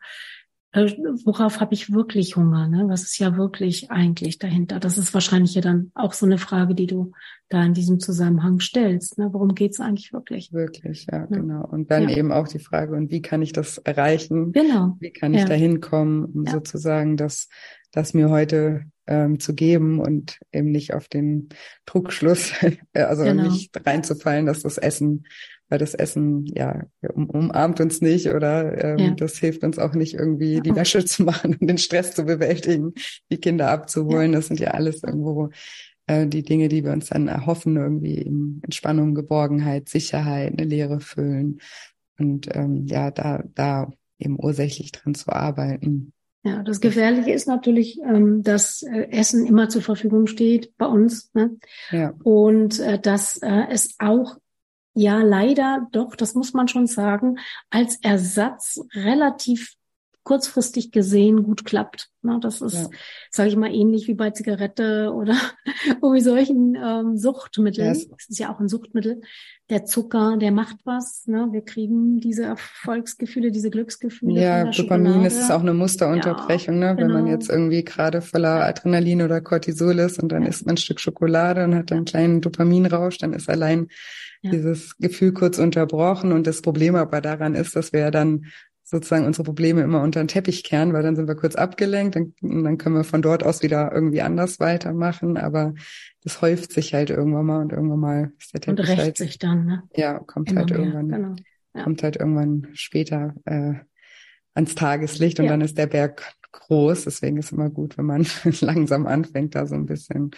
äh, 0.70 0.92
worauf 1.24 1.58
habe 1.58 1.74
ich 1.74 1.92
wirklich 1.92 2.36
Hunger? 2.36 2.68
Ne? 2.68 2.84
Was 2.86 3.02
ist 3.02 3.18
ja 3.18 3.36
wirklich 3.36 3.90
eigentlich 3.90 4.38
dahinter? 4.38 4.78
Das 4.78 4.98
ist 4.98 5.12
wahrscheinlich 5.14 5.56
ja 5.56 5.62
dann 5.62 5.90
auch 5.94 6.12
so 6.12 6.26
eine 6.26 6.38
Frage, 6.38 6.76
die 6.76 6.86
du 6.86 7.10
da 7.48 7.64
in 7.64 7.74
diesem 7.74 7.98
Zusammenhang 7.98 8.60
stellst. 8.60 9.18
Ne? 9.18 9.30
Worum 9.32 9.56
geht 9.56 9.72
es 9.72 9.80
eigentlich 9.80 10.12
wirklich? 10.12 10.52
Wirklich, 10.52 11.06
ja, 11.10 11.18
ja. 11.18 11.26
genau. 11.26 11.66
Und 11.66 11.90
dann 11.90 12.08
ja. 12.08 12.16
eben 12.16 12.30
auch 12.30 12.46
die 12.46 12.60
Frage, 12.60 12.94
und 12.94 13.10
wie 13.10 13.20
kann 13.20 13.42
ich 13.42 13.52
das 13.52 13.78
erreichen? 13.78 14.52
Genau. 14.52 14.96
Wie 15.00 15.12
kann 15.12 15.34
ich 15.34 15.40
ja. 15.40 15.46
dahin 15.46 15.80
kommen, 15.80 16.24
um 16.24 16.46
sozusagen 16.46 17.16
das, 17.16 17.48
das 17.94 18.14
mir 18.14 18.30
heute 18.30 18.84
ähm, 19.06 19.38
zu 19.38 19.54
geben 19.54 20.00
und 20.00 20.40
eben 20.52 20.70
nicht 20.70 20.94
auf 20.94 21.08
den 21.08 21.48
Druckschluss, 21.86 22.52
also 22.92 23.24
genau. 23.24 23.44
nicht 23.44 23.74
reinzufallen, 23.86 24.46
dass 24.46 24.62
das 24.62 24.78
Essen 24.78 25.24
weil 25.68 25.78
das 25.78 25.94
Essen 25.94 26.46
ja 26.46 26.84
um, 27.14 27.28
umarmt 27.30 27.80
uns 27.80 28.00
nicht 28.00 28.28
oder 28.28 28.84
ähm, 28.84 28.98
ja. 28.98 29.10
das 29.10 29.38
hilft 29.38 29.64
uns 29.64 29.78
auch 29.78 29.94
nicht 29.94 30.14
irgendwie 30.14 30.60
die 30.60 30.76
Wäsche 30.76 31.04
zu 31.06 31.24
machen 31.24 31.56
und 31.56 31.66
den 31.66 31.78
Stress 31.78 32.14
zu 32.14 32.24
bewältigen, 32.24 32.94
die 33.30 33.38
Kinder 33.38 33.70
abzuholen. 33.70 34.32
Ja. 34.32 34.38
Das 34.38 34.46
sind 34.46 34.60
ja 34.60 34.70
alles 34.72 35.02
irgendwo 35.02 35.50
äh, 36.06 36.26
die 36.26 36.42
Dinge, 36.42 36.68
die 36.68 36.84
wir 36.84 36.92
uns 36.92 37.08
dann 37.08 37.28
erhoffen, 37.28 37.76
irgendwie 37.76 38.18
in 38.18 38.60
Entspannung, 38.62 39.14
Geborgenheit, 39.14 39.88
Sicherheit, 39.88 40.52
eine 40.52 40.64
Leere 40.68 41.00
füllen 41.00 41.60
und 42.18 42.54
ähm, 42.54 42.86
ja, 42.86 43.10
da, 43.10 43.42
da 43.54 43.90
eben 44.18 44.38
ursächlich 44.38 44.92
dran 44.92 45.14
zu 45.14 45.30
arbeiten. 45.30 46.12
Ja, 46.46 46.62
das 46.62 46.80
Gefährliche 46.80 47.32
ist 47.32 47.48
natürlich, 47.48 47.98
ähm, 48.02 48.42
dass 48.42 48.82
äh, 48.82 49.08
Essen 49.10 49.46
immer 49.46 49.70
zur 49.70 49.80
Verfügung 49.80 50.26
steht 50.26 50.76
bei 50.76 50.84
uns. 50.84 51.32
Ne? 51.32 51.56
Ja. 51.90 52.12
Und 52.22 52.80
äh, 52.80 52.98
dass 52.98 53.38
äh, 53.38 53.64
es 53.70 53.94
auch 53.98 54.36
ja 54.92 55.22
leider 55.22 55.88
doch, 55.92 56.14
das 56.14 56.34
muss 56.34 56.52
man 56.52 56.68
schon 56.68 56.86
sagen, 56.86 57.38
als 57.70 57.96
Ersatz 58.02 58.78
relativ 58.92 59.74
kurzfristig 60.24 60.90
gesehen 60.90 61.42
gut 61.42 61.64
klappt. 61.64 62.08
Na, 62.22 62.38
das 62.38 62.62
ist, 62.62 62.74
ja. 62.74 62.88
sage 63.30 63.50
ich 63.50 63.56
mal, 63.56 63.72
ähnlich 63.72 64.08
wie 64.08 64.14
bei 64.14 64.30
Zigarette 64.30 65.12
oder 65.14 65.34
wie 66.02 66.20
solchen 66.20 66.74
ähm, 66.82 67.18
Suchtmitteln. 67.18 67.88
Yes. 67.88 68.08
Das 68.08 68.26
ist 68.30 68.38
ja 68.38 68.52
auch 68.52 68.58
ein 68.58 68.68
Suchtmittel. 68.68 69.20
Der 69.68 69.84
Zucker, 69.84 70.38
der 70.38 70.50
macht 70.50 70.78
was. 70.84 71.26
Ne? 71.26 71.48
Wir 71.52 71.62
kriegen 71.62 72.20
diese 72.20 72.44
Erfolgsgefühle, 72.44 73.50
diese 73.50 73.68
Glücksgefühle. 73.68 74.40
Ja, 74.40 74.64
Dopamin 74.64 75.26
ist 75.26 75.50
auch 75.50 75.60
eine 75.60 75.74
Musterunterbrechung, 75.74 76.80
ja, 76.80 76.92
ne? 76.92 76.98
wenn 76.98 77.08
genau. 77.08 77.20
man 77.20 77.26
jetzt 77.26 77.50
irgendwie 77.50 77.84
gerade 77.84 78.22
voller 78.22 78.64
Adrenalin 78.64 79.20
oder 79.20 79.42
Cortisol 79.42 79.98
ist 79.98 80.22
und 80.22 80.32
dann 80.32 80.42
ja. 80.42 80.48
isst 80.48 80.64
man 80.64 80.74
ein 80.74 80.78
Stück 80.78 81.00
Schokolade 81.00 81.64
und 81.64 81.74
hat 81.74 81.92
einen 81.92 82.06
kleinen 82.06 82.40
Dopaminrausch, 82.40 83.18
dann 83.18 83.34
ist 83.34 83.50
allein 83.50 83.88
ja. 84.40 84.50
dieses 84.50 84.96
Gefühl 84.96 85.32
kurz 85.32 85.58
unterbrochen. 85.58 86.32
Und 86.32 86.46
das 86.46 86.62
Problem 86.62 86.96
aber 86.96 87.20
daran 87.20 87.54
ist, 87.54 87.76
dass 87.76 87.92
wir 87.92 88.00
ja 88.00 88.10
dann 88.10 88.46
sozusagen 88.84 89.24
unsere 89.24 89.44
Probleme 89.44 89.80
immer 89.80 90.02
unter 90.02 90.22
den 90.22 90.28
Teppich 90.28 90.62
kehren, 90.62 90.92
weil 90.92 91.02
dann 91.02 91.16
sind 91.16 91.26
wir 91.26 91.34
kurz 91.34 91.56
abgelenkt, 91.56 92.16
dann, 92.16 92.34
dann 92.40 92.76
können 92.76 92.94
wir 92.94 93.04
von 93.04 93.22
dort 93.22 93.42
aus 93.42 93.62
wieder 93.62 93.90
irgendwie 93.92 94.20
anders 94.20 94.60
weitermachen. 94.60 95.38
Aber 95.38 95.74
das 96.22 96.42
häuft 96.42 96.72
sich 96.72 96.92
halt 96.92 97.08
irgendwann 97.08 97.46
mal 97.46 97.62
und 97.62 97.72
irgendwann 97.72 98.00
mal 98.00 98.32
ist 98.38 98.52
der 98.52 98.60
Teppich. 98.60 98.80
Und 98.80 98.88
rächt 98.88 99.02
halt, 99.02 99.16
sich 99.16 99.38
dann, 99.38 99.64
ne? 99.64 99.82
Ja, 99.96 100.18
kommt 100.18 100.50
immer 100.50 100.60
halt 100.60 100.70
mehr, 100.70 100.78
irgendwann, 100.78 101.08
genau. 101.08 101.36
ja. 101.74 101.82
kommt 101.82 102.02
halt 102.02 102.16
irgendwann 102.16 102.68
später 102.74 103.34
äh, 103.46 103.74
ans 104.54 104.74
Tageslicht 104.74 105.40
und 105.40 105.46
ja. 105.46 105.52
dann 105.52 105.62
ist 105.62 105.78
der 105.78 105.86
Berg 105.86 106.22
groß. 106.52 107.04
Deswegen 107.04 107.38
ist 107.38 107.52
immer 107.52 107.70
gut, 107.70 107.96
wenn 107.98 108.06
man 108.06 108.26
langsam 108.60 109.06
anfängt, 109.06 109.54
da 109.54 109.66
so 109.66 109.74
ein 109.74 109.86
bisschen 109.86 110.30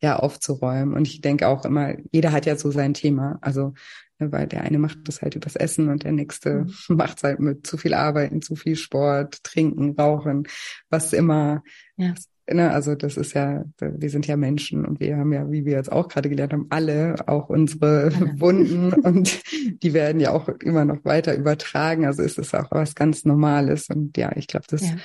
ja 0.00 0.16
aufzuräumen. 0.16 0.94
Und 0.94 1.08
ich 1.08 1.20
denke 1.20 1.48
auch 1.48 1.64
immer, 1.64 1.94
jeder 2.12 2.32
hat 2.32 2.46
ja 2.46 2.56
so 2.56 2.70
sein 2.70 2.94
Thema. 2.94 3.38
Also 3.40 3.72
weil 4.18 4.46
der 4.46 4.62
eine 4.62 4.78
macht 4.78 4.98
das 5.04 5.22
halt 5.22 5.34
übers 5.34 5.56
Essen 5.56 5.88
und 5.88 6.04
der 6.04 6.12
nächste 6.12 6.64
mhm. 6.64 6.74
macht 6.96 7.18
es 7.18 7.22
halt 7.24 7.40
mit 7.40 7.66
zu 7.66 7.76
viel 7.76 7.94
Arbeiten, 7.94 8.42
zu 8.42 8.56
viel 8.56 8.76
Sport, 8.76 9.42
Trinken, 9.42 9.94
Rauchen, 9.98 10.46
was 10.90 11.12
immer. 11.12 11.62
Ja. 11.96 12.14
Ne, 12.46 12.70
also 12.70 12.94
das 12.94 13.16
ist 13.16 13.32
ja, 13.32 13.64
wir 13.78 14.10
sind 14.10 14.26
ja 14.26 14.36
Menschen 14.36 14.84
und 14.84 15.00
wir 15.00 15.16
haben 15.16 15.32
ja, 15.32 15.50
wie 15.50 15.64
wir 15.64 15.76
jetzt 15.76 15.90
auch 15.90 16.08
gerade 16.08 16.28
gelernt 16.28 16.52
haben, 16.52 16.66
alle 16.68 17.14
auch 17.26 17.48
unsere 17.48 18.12
alle. 18.14 18.34
Wunden 18.40 18.92
und 18.92 19.40
die 19.82 19.94
werden 19.94 20.20
ja 20.20 20.30
auch 20.30 20.48
immer 20.48 20.84
noch 20.84 21.02
weiter 21.06 21.34
übertragen. 21.34 22.04
Also 22.04 22.22
ist 22.22 22.38
es 22.38 22.52
auch 22.52 22.70
was 22.70 22.94
ganz 22.94 23.24
Normales 23.24 23.88
und 23.88 24.18
ja, 24.18 24.30
ich 24.36 24.46
glaube, 24.46 24.66
das 24.68 24.82
ja 24.82 24.96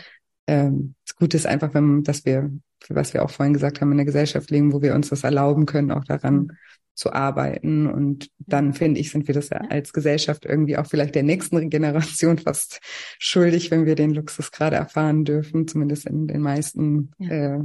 ähm, 0.49 0.95
das 1.05 1.15
Gute 1.15 1.37
ist 1.37 1.45
einfach, 1.45 1.75
wenn, 1.75 2.03
dass 2.03 2.25
wir, 2.25 2.49
was 2.89 3.13
wir 3.13 3.23
auch 3.23 3.29
vorhin 3.29 3.53
gesagt 3.53 3.81
haben, 3.81 3.91
in 3.91 3.97
der 3.97 4.05
Gesellschaft 4.05 4.49
leben, 4.49 4.73
wo 4.73 4.81
wir 4.81 4.95
uns 4.95 5.09
das 5.09 5.23
erlauben 5.23 5.67
können, 5.67 5.91
auch 5.91 6.05
daran 6.05 6.35
mhm. 6.35 6.51
Zu 6.99 7.13
arbeiten. 7.13 7.87
Und 7.87 8.29
dann 8.39 8.73
finde 8.73 8.99
ich, 8.99 9.11
sind 9.11 9.27
wir 9.27 9.33
das 9.33 9.49
ja 9.49 9.61
als 9.69 9.93
Gesellschaft 9.93 10.45
irgendwie 10.45 10.77
auch 10.77 10.85
vielleicht 10.85 11.15
der 11.15 11.23
nächsten 11.23 11.69
Generation 11.69 12.37
fast 12.37 12.81
schuldig, 13.17 13.71
wenn 13.71 13.85
wir 13.85 13.95
den 13.95 14.13
Luxus 14.13 14.51
gerade 14.51 14.75
erfahren 14.75 15.23
dürfen, 15.23 15.67
zumindest 15.67 16.05
in 16.05 16.27
den 16.27 16.41
meisten 16.41 17.11
ja. 17.17 17.55
äh, 17.55 17.59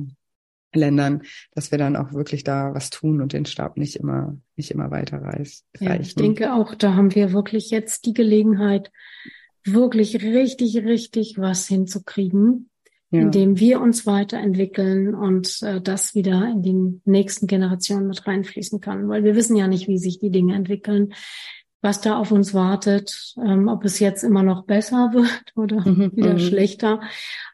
Ländern, 0.73 1.23
dass 1.53 1.71
wir 1.71 1.79
dann 1.79 1.97
auch 1.97 2.13
wirklich 2.13 2.43
da 2.45 2.75
was 2.75 2.91
tun 2.91 3.21
und 3.21 3.33
den 3.33 3.45
Stab 3.45 3.77
nicht 3.77 3.97
immer, 3.97 4.37
nicht 4.57 4.71
immer 4.71 4.91
weiter 4.91 5.19
reißen. 5.23 5.67
Ja, 5.79 5.95
ich 5.95 6.15
denke 6.15 6.53
auch, 6.53 6.75
da 6.75 6.95
haben 6.95 7.15
wir 7.15 7.33
wirklich 7.33 7.71
jetzt 7.71 8.07
die 8.07 8.15
Gelegenheit, 8.15 8.91
wirklich 9.65 10.23
richtig, 10.23 10.77
richtig 10.79 11.39
was 11.39 11.67
hinzukriegen 11.69 12.71
ja. 13.15 13.21
indem 13.23 13.59
wir 13.59 13.81
uns 13.81 14.07
weiterentwickeln 14.07 15.15
und 15.15 15.63
äh, 15.63 15.81
das 15.81 16.15
wieder 16.15 16.49
in 16.51 16.63
die 16.63 17.01
nächsten 17.05 17.47
Generationen 17.47 18.09
mit 18.09 18.27
reinfließen 18.27 18.81
kann. 18.81 19.09
Weil 19.09 19.25
wir 19.25 19.37
wissen 19.37 19.57
ja 19.57 19.69
nicht, 19.69 19.89
wie 19.89 19.99
sich 19.99 20.19
die 20.19 20.31
Dinge 20.31 20.55
entwickeln, 20.55 21.15
was 21.81 22.01
da 22.01 22.19
auf 22.19 22.33
uns 22.33 22.55
wartet, 22.55 23.35
ähm, 23.43 23.69
ob 23.69 23.85
es 23.85 24.01
jetzt 24.01 24.25
immer 24.25 24.43
noch 24.43 24.65
besser 24.65 25.11
wird 25.15 25.53
oder 25.55 25.89
mhm. 25.89 26.13
wieder 26.15 26.35
mhm. 26.35 26.39
schlechter. 26.41 27.01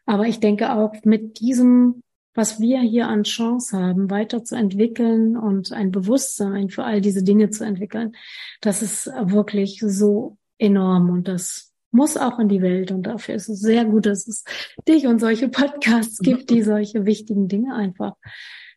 Aber 0.05 0.25
ich 0.27 0.39
denke 0.39 0.73
auch 0.73 0.93
mit 1.03 1.39
diesem 1.39 2.01
was 2.33 2.61
wir 2.61 2.79
hier 2.79 3.09
an 3.09 3.23
Chance 3.23 3.77
haben, 3.77 4.09
weiterzuentwickeln 4.09 5.35
und 5.35 5.73
ein 5.73 5.91
Bewusstsein 5.91 6.69
für 6.69 6.85
all 6.85 7.01
diese 7.01 7.23
Dinge 7.23 7.49
zu 7.49 7.65
entwickeln, 7.65 8.15
das 8.61 8.81
ist 8.81 9.07
wirklich 9.07 9.83
so 9.85 10.37
enorm 10.57 11.09
und 11.09 11.27
das 11.27 11.70
muss 11.91 12.17
auch 12.17 12.39
in 12.39 12.49
die 12.49 12.61
Welt. 12.61 12.91
Und 12.91 13.03
dafür 13.03 13.35
ist 13.35 13.49
es 13.49 13.59
sehr 13.59 13.85
gut, 13.85 14.05
dass 14.05 14.27
es 14.27 14.43
dich 14.87 15.07
und 15.07 15.19
solche 15.19 15.49
Podcasts 15.49 16.19
gibt, 16.19 16.49
die 16.49 16.61
solche 16.63 17.05
wichtigen 17.05 17.47
Dinge 17.47 17.75
einfach 17.75 18.13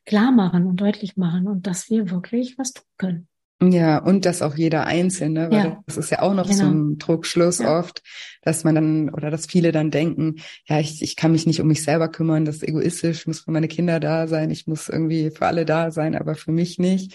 klar 0.04 0.32
machen 0.32 0.66
und 0.66 0.80
deutlich 0.80 1.16
machen 1.16 1.48
und 1.48 1.66
dass 1.66 1.88
wir 1.90 2.10
wirklich 2.10 2.58
was 2.58 2.72
tun 2.72 2.84
können. 2.98 3.28
Ja, 3.62 3.98
und 3.98 4.26
dass 4.26 4.42
auch 4.42 4.56
jeder 4.56 4.86
Einzelne, 4.86 5.50
weil 5.50 5.66
ja. 5.66 5.82
das 5.86 5.96
ist 5.96 6.10
ja 6.10 6.20
auch 6.22 6.34
noch 6.34 6.48
genau. 6.48 6.58
so 6.58 6.66
ein 6.66 6.98
Druckschluss 6.98 7.60
ja. 7.60 7.78
oft, 7.78 8.02
dass 8.42 8.64
man 8.64 8.74
dann 8.74 9.08
oder 9.10 9.30
dass 9.30 9.46
viele 9.46 9.72
dann 9.72 9.90
denken, 9.90 10.36
ja, 10.66 10.80
ich, 10.80 11.02
ich 11.02 11.16
kann 11.16 11.32
mich 11.32 11.46
nicht 11.46 11.60
um 11.60 11.68
mich 11.68 11.82
selber 11.82 12.08
kümmern, 12.08 12.44
das 12.44 12.56
ist 12.56 12.68
egoistisch, 12.68 13.26
muss 13.26 13.40
für 13.40 13.52
meine 13.52 13.68
Kinder 13.68 14.00
da 14.00 14.26
sein, 14.26 14.50
ich 14.50 14.66
muss 14.66 14.88
irgendwie 14.88 15.30
für 15.30 15.46
alle 15.46 15.64
da 15.64 15.90
sein, 15.90 16.14
aber 16.14 16.34
für 16.34 16.52
mich 16.52 16.78
nicht. 16.78 17.14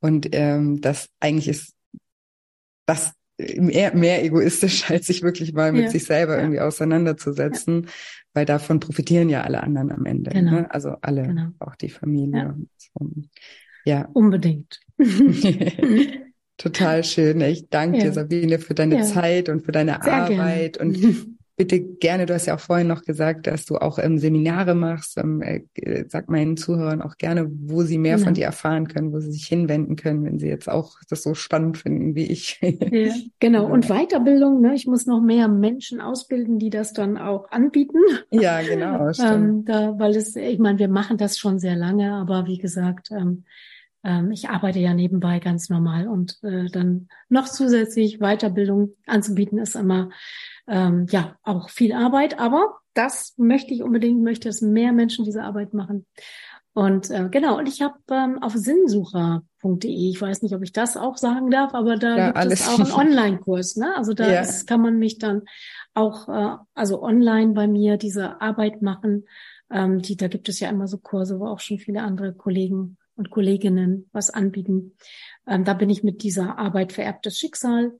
Und 0.00 0.28
ähm, 0.32 0.80
das 0.80 1.08
eigentlich 1.18 1.48
ist 1.48 1.74
das 2.86 3.12
mehr, 3.58 3.94
mehr 3.94 4.24
egoistisch, 4.24 4.90
als 4.90 5.06
sich 5.06 5.22
wirklich 5.22 5.52
mal 5.52 5.72
mit 5.72 5.84
ja. 5.84 5.90
sich 5.90 6.04
selber 6.04 6.34
ja. 6.36 6.40
irgendwie 6.40 6.60
auseinanderzusetzen, 6.60 7.84
ja. 7.84 7.90
weil 8.34 8.46
davon 8.46 8.80
profitieren 8.80 9.28
ja 9.28 9.42
alle 9.42 9.62
anderen 9.62 9.90
am 9.90 10.06
Ende. 10.06 10.30
Genau. 10.30 10.52
Ne? 10.52 10.74
Also 10.74 10.96
alle, 11.00 11.22
genau. 11.22 11.48
auch 11.58 11.76
die 11.76 11.90
Familie. 11.90 12.54
Ja. 13.84 14.08
Unbedingt. 14.12 14.80
Total 16.56 17.04
schön. 17.04 17.40
Ich 17.40 17.70
danke 17.70 18.00
dir, 18.00 18.12
Sabine, 18.12 18.58
für 18.58 18.74
deine 18.74 19.02
Zeit 19.02 19.48
und 19.48 19.64
für 19.64 19.72
deine 19.72 19.98
Sehr 20.02 20.12
Arbeit 20.12 20.76
gerne. 20.78 20.98
und 20.98 21.38
bitte 21.60 21.78
gerne, 21.78 22.24
du 22.24 22.32
hast 22.32 22.46
ja 22.46 22.54
auch 22.54 22.60
vorhin 22.60 22.86
noch 22.86 23.02
gesagt, 23.02 23.46
dass 23.46 23.66
du 23.66 23.76
auch 23.76 23.98
ähm, 23.98 24.16
Seminare 24.16 24.74
machst. 24.74 25.18
Ähm, 25.18 25.42
äh, 25.42 26.04
sag 26.08 26.30
meinen 26.30 26.56
Zuhörern 26.56 27.02
auch 27.02 27.18
gerne, 27.18 27.50
wo 27.50 27.82
sie 27.82 27.98
mehr 27.98 28.16
ja. 28.16 28.24
von 28.24 28.32
dir 28.32 28.46
erfahren 28.46 28.88
können, 28.88 29.12
wo 29.12 29.20
sie 29.20 29.30
sich 29.30 29.44
hinwenden 29.44 29.94
können, 29.94 30.24
wenn 30.24 30.38
sie 30.38 30.48
jetzt 30.48 30.70
auch 30.70 30.96
das 31.10 31.22
so 31.22 31.34
spannend 31.34 31.76
finden 31.76 32.14
wie 32.14 32.24
ich. 32.24 32.58
Ja, 32.62 33.12
genau. 33.40 33.66
Und 33.70 33.88
Weiterbildung, 33.88 34.62
ne? 34.62 34.74
ich 34.74 34.86
muss 34.86 35.04
noch 35.04 35.20
mehr 35.20 35.48
Menschen 35.48 36.00
ausbilden, 36.00 36.58
die 36.58 36.70
das 36.70 36.94
dann 36.94 37.18
auch 37.18 37.50
anbieten. 37.50 37.98
Ja, 38.30 38.62
genau. 38.62 39.10
ähm, 39.22 39.66
da, 39.66 39.98
weil 39.98 40.16
es, 40.16 40.36
ich 40.36 40.58
meine, 40.58 40.78
wir 40.78 40.88
machen 40.88 41.18
das 41.18 41.36
schon 41.36 41.58
sehr 41.58 41.76
lange, 41.76 42.14
aber 42.14 42.46
wie 42.46 42.56
gesagt, 42.56 43.10
ähm, 43.10 43.44
ähm, 44.02 44.30
ich 44.30 44.48
arbeite 44.48 44.78
ja 44.78 44.94
nebenbei 44.94 45.40
ganz 45.40 45.68
normal 45.68 46.08
und 46.08 46.38
äh, 46.42 46.70
dann 46.70 47.08
noch 47.28 47.48
zusätzlich 47.48 48.18
Weiterbildung 48.18 48.94
anzubieten 49.04 49.58
ist 49.58 49.76
immer 49.76 50.08
ähm, 50.70 51.06
ja 51.10 51.36
auch 51.42 51.68
viel 51.68 51.92
Arbeit, 51.92 52.38
aber 52.38 52.78
das 52.94 53.34
möchte 53.36 53.74
ich 53.74 53.82
unbedingt, 53.82 54.22
möchte, 54.22 54.48
dass 54.48 54.62
mehr 54.62 54.92
Menschen 54.92 55.24
diese 55.24 55.42
Arbeit 55.42 55.74
machen. 55.74 56.06
Und 56.72 57.10
äh, 57.10 57.28
genau, 57.30 57.58
und 57.58 57.68
ich 57.68 57.82
habe 57.82 57.98
ähm, 58.10 58.40
auf 58.40 58.54
sinnsucher.de, 58.54 60.10
ich 60.10 60.20
weiß 60.20 60.42
nicht, 60.42 60.54
ob 60.54 60.62
ich 60.62 60.72
das 60.72 60.96
auch 60.96 61.16
sagen 61.16 61.50
darf, 61.50 61.74
aber 61.74 61.96
da 61.96 62.16
ja, 62.16 62.26
gibt 62.26 62.38
alles. 62.38 62.60
es 62.60 62.68
auch 62.68 62.78
einen 62.78 62.92
Online-Kurs. 62.92 63.76
Ne? 63.76 63.92
Also 63.96 64.14
da 64.14 64.30
ja. 64.30 64.40
ist, 64.40 64.68
kann 64.68 64.80
man 64.80 64.98
mich 64.98 65.18
dann 65.18 65.42
auch, 65.94 66.28
äh, 66.28 66.56
also 66.74 67.02
online 67.02 67.52
bei 67.54 67.66
mir 67.66 67.96
diese 67.96 68.40
Arbeit 68.40 68.82
machen. 68.82 69.26
Ähm, 69.72 70.00
die, 70.00 70.16
da 70.16 70.28
gibt 70.28 70.48
es 70.48 70.60
ja 70.60 70.68
immer 70.68 70.86
so 70.86 70.98
Kurse, 70.98 71.40
wo 71.40 71.46
auch 71.46 71.60
schon 71.60 71.78
viele 71.78 72.02
andere 72.02 72.32
Kollegen 72.32 72.96
und 73.16 73.30
Kolleginnen 73.30 74.08
was 74.12 74.30
anbieten. 74.30 74.96
Ähm, 75.48 75.64
da 75.64 75.74
bin 75.74 75.90
ich 75.90 76.04
mit 76.04 76.22
dieser 76.22 76.56
Arbeit 76.56 76.92
vererbtes 76.92 77.36
Schicksal. 77.36 77.98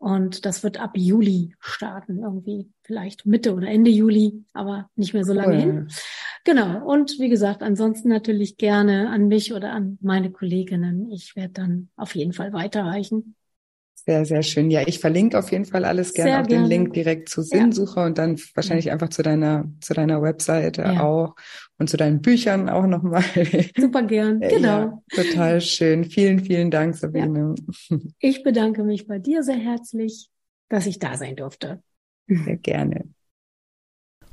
Und 0.00 0.46
das 0.46 0.62
wird 0.62 0.80
ab 0.80 0.92
Juli 0.96 1.54
starten, 1.60 2.20
irgendwie 2.20 2.70
vielleicht 2.84 3.26
Mitte 3.26 3.52
oder 3.52 3.68
Ende 3.68 3.90
Juli, 3.90 4.46
aber 4.54 4.88
nicht 4.96 5.12
mehr 5.12 5.26
so 5.26 5.34
lange 5.34 5.56
cool. 5.56 5.60
hin. 5.60 5.88
Genau. 6.44 6.86
Und 6.86 7.18
wie 7.18 7.28
gesagt, 7.28 7.62
ansonsten 7.62 8.08
natürlich 8.08 8.56
gerne 8.56 9.10
an 9.10 9.28
mich 9.28 9.52
oder 9.52 9.72
an 9.72 9.98
meine 10.00 10.30
Kolleginnen. 10.30 11.10
Ich 11.10 11.36
werde 11.36 11.52
dann 11.52 11.90
auf 11.96 12.14
jeden 12.14 12.32
Fall 12.32 12.54
weiterreichen. 12.54 13.36
Sehr, 14.10 14.24
sehr 14.24 14.42
schön. 14.42 14.72
Ja, 14.72 14.82
ich 14.88 14.98
verlinke 14.98 15.38
auf 15.38 15.52
jeden 15.52 15.66
Fall 15.66 15.84
alles 15.84 16.14
gerne, 16.14 16.30
sehr 16.32 16.40
auch 16.42 16.46
gerne. 16.48 16.64
den 16.64 16.68
Link 16.68 16.94
direkt 16.94 17.28
zu 17.28 17.42
Sinnsuche 17.42 18.00
ja. 18.00 18.06
und 18.06 18.18
dann 18.18 18.40
wahrscheinlich 18.56 18.86
ja. 18.86 18.92
einfach 18.92 19.10
zu 19.10 19.22
deiner, 19.22 19.70
zu 19.80 19.94
deiner 19.94 20.20
Webseite 20.20 20.82
ja. 20.82 21.04
auch 21.04 21.36
und 21.78 21.88
zu 21.88 21.96
deinen 21.96 22.20
Büchern 22.20 22.68
auch 22.68 22.88
nochmal. 22.88 23.22
Super 23.76 24.02
gern, 24.02 24.40
genau. 24.40 25.04
total 25.14 25.60
schön. 25.60 26.02
Vielen, 26.02 26.40
vielen 26.40 26.72
Dank, 26.72 26.96
Sabine. 26.96 27.54
Ich 28.18 28.42
bedanke 28.42 28.82
mich 28.82 29.06
bei 29.06 29.20
dir 29.20 29.44
sehr 29.44 29.58
herzlich, 29.58 30.28
dass 30.68 30.86
ich 30.86 30.98
da 30.98 31.16
sein 31.16 31.36
durfte. 31.36 31.80
Sehr 32.26 32.56
gerne. 32.56 33.09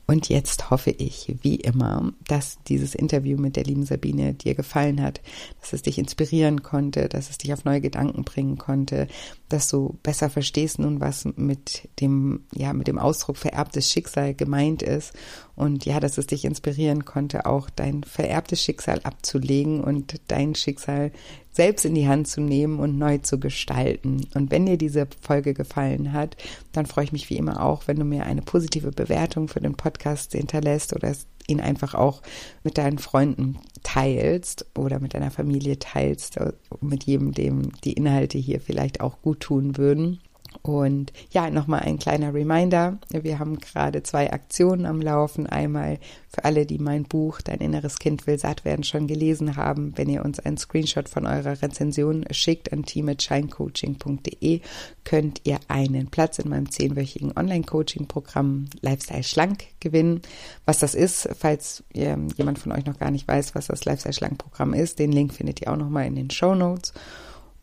Und 0.09 0.29
jetzt 0.29 0.69
hoffe 0.69 0.91
ich, 0.91 1.35
wie 1.41 1.55
immer, 1.55 2.13
dass 2.25 2.59
dieses 2.63 2.95
Interview 2.95 3.37
mit 3.37 3.57
der 3.57 3.65
lieben 3.65 3.85
Sabine 3.85 4.33
dir 4.33 4.55
gefallen 4.55 5.01
hat, 5.01 5.21
dass 5.59 5.73
es 5.73 5.81
dich 5.81 5.97
inspirieren 5.97 6.63
konnte, 6.63 7.09
dass 7.09 7.29
es 7.29 7.37
dich 7.37 7.51
auf 7.51 7.65
neue 7.65 7.81
Gedanken 7.81 8.23
bringen 8.23 8.57
konnte, 8.57 9.09
dass 9.49 9.67
du 9.67 9.99
besser 10.03 10.29
verstehst 10.29 10.79
nun, 10.79 11.01
was 11.01 11.25
mit 11.35 11.89
dem, 11.99 12.45
ja, 12.55 12.71
mit 12.71 12.87
dem 12.87 12.99
Ausdruck 12.99 13.35
vererbtes 13.35 13.91
Schicksal 13.91 14.33
gemeint 14.33 14.81
ist. 14.81 15.11
Und 15.57 15.85
ja, 15.85 15.99
dass 15.99 16.19
es 16.19 16.27
dich 16.27 16.45
inspirieren 16.45 17.03
konnte, 17.03 17.47
auch 17.47 17.71
dein 17.71 18.03
vererbtes 18.03 18.61
Schicksal 18.61 19.01
abzulegen 19.03 19.83
und 19.83 20.21
dein 20.27 20.53
Schicksal 20.53 21.11
selbst 21.51 21.83
in 21.83 21.95
die 21.95 22.07
Hand 22.07 22.27
zu 22.27 22.41
nehmen 22.41 22.79
und 22.79 22.99
neu 22.99 23.17
zu 23.17 23.39
gestalten. 23.39 24.27
Und 24.35 24.51
wenn 24.51 24.67
dir 24.67 24.77
diese 24.77 25.07
Folge 25.19 25.55
gefallen 25.55 26.13
hat, 26.13 26.37
dann 26.73 26.85
freue 26.85 27.05
ich 27.05 27.11
mich 27.11 27.31
wie 27.31 27.37
immer 27.37 27.65
auch, 27.65 27.87
wenn 27.87 27.97
du 27.97 28.05
mir 28.05 28.27
eine 28.27 28.43
positive 28.43 28.91
Bewertung 28.91 29.47
für 29.47 29.59
den 29.59 29.73
Podcast 29.73 30.33
hinterlässt 30.33 30.95
oder 30.95 31.11
ihn 31.47 31.59
einfach 31.59 31.95
auch 31.95 32.21
mit 32.63 32.77
deinen 32.77 32.99
Freunden 32.99 33.57
teilst 33.81 34.67
oder 34.77 34.99
mit 34.99 35.15
deiner 35.15 35.31
Familie 35.31 35.79
teilst, 35.79 36.37
mit 36.81 37.05
jedem, 37.05 37.33
dem 37.33 37.71
die 37.83 37.93
Inhalte 37.93 38.37
hier 38.37 38.61
vielleicht 38.61 39.01
auch 39.01 39.23
gut 39.23 39.39
tun 39.39 39.77
würden. 39.77 40.19
Und 40.67 41.13
ja, 41.31 41.49
nochmal 41.49 41.83
ein 41.83 41.97
kleiner 41.97 42.33
Reminder. 42.33 42.97
Wir 43.09 43.39
haben 43.39 43.57
gerade 43.57 44.03
zwei 44.03 44.33
Aktionen 44.33 44.85
am 44.85 44.99
Laufen. 44.99 45.47
Einmal 45.47 45.97
für 46.27 46.43
alle, 46.43 46.65
die 46.65 46.77
mein 46.77 47.03
Buch 47.03 47.39
Dein 47.39 47.59
inneres 47.59 47.99
Kind 47.99 48.27
will 48.27 48.37
satt 48.37 48.65
werden 48.65 48.83
schon 48.83 49.07
gelesen 49.07 49.55
haben. 49.55 49.93
Wenn 49.95 50.09
ihr 50.09 50.25
uns 50.25 50.41
einen 50.41 50.57
Screenshot 50.57 51.07
von 51.07 51.25
eurer 51.25 51.61
Rezension 51.61 52.25
schickt 52.31 52.73
an 52.73 52.83
team.scheincoaching.de, 52.83 54.59
könnt 55.05 55.39
ihr 55.45 55.59
einen 55.69 56.07
Platz 56.07 56.37
in 56.37 56.49
meinem 56.49 56.69
zehnwöchigen 56.69 57.31
Online-Coaching-Programm 57.37 58.65
Lifestyle 58.81 59.23
Schlank 59.23 59.67
gewinnen. 59.79 60.21
Was 60.65 60.79
das 60.79 60.95
ist, 60.95 61.29
falls 61.39 61.85
jemand 61.93 62.59
von 62.59 62.73
euch 62.73 62.85
noch 62.85 62.99
gar 62.99 63.11
nicht 63.11 63.25
weiß, 63.25 63.55
was 63.55 63.67
das 63.67 63.85
Lifestyle 63.85 64.11
Schlank 64.11 64.37
Programm 64.37 64.73
ist, 64.73 64.99
den 64.99 65.13
Link 65.13 65.33
findet 65.33 65.61
ihr 65.61 65.71
auch 65.71 65.77
nochmal 65.77 66.07
in 66.07 66.15
den 66.15 66.29
Show 66.29 66.55
Notes. 66.55 66.91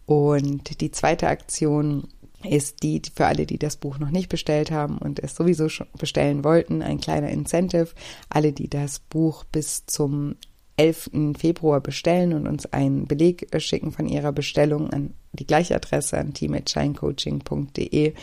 Und 0.07 0.81
die 0.81 0.91
zweite 0.91 1.29
Aktion 1.29 2.09
ist 2.49 2.83
die 2.83 3.03
für 3.15 3.27
alle, 3.27 3.47
die 3.47 3.59
das 3.59 3.77
Buch 3.77 3.99
noch 3.99 4.11
nicht 4.11 4.29
bestellt 4.29 4.71
haben 4.71 4.99
und 4.99 5.21
es 5.21 5.35
sowieso 5.35 5.69
schon 5.69 5.87
bestellen 5.99 6.45
wollten, 6.45 6.83
ein 6.83 7.01
kleiner 7.01 7.29
Incentive. 7.29 7.89
Alle, 8.29 8.53
die 8.53 8.69
das 8.69 8.99
Buch 8.99 9.45
bis 9.45 9.87
zum 9.87 10.37
11. 10.77 11.11
Februar 11.39 11.81
bestellen 11.81 12.33
und 12.33 12.47
uns 12.47 12.67
einen 12.67 13.07
Beleg 13.07 13.49
schicken 13.59 13.93
von 13.93 14.07
ihrer 14.07 14.33
Bestellung 14.33 14.91
an 14.91 15.15
die 15.33 15.47
gleiche 15.47 15.75
Adresse 15.75 16.19
an 16.19 16.35
team.shinecoaching.de, 16.35 18.15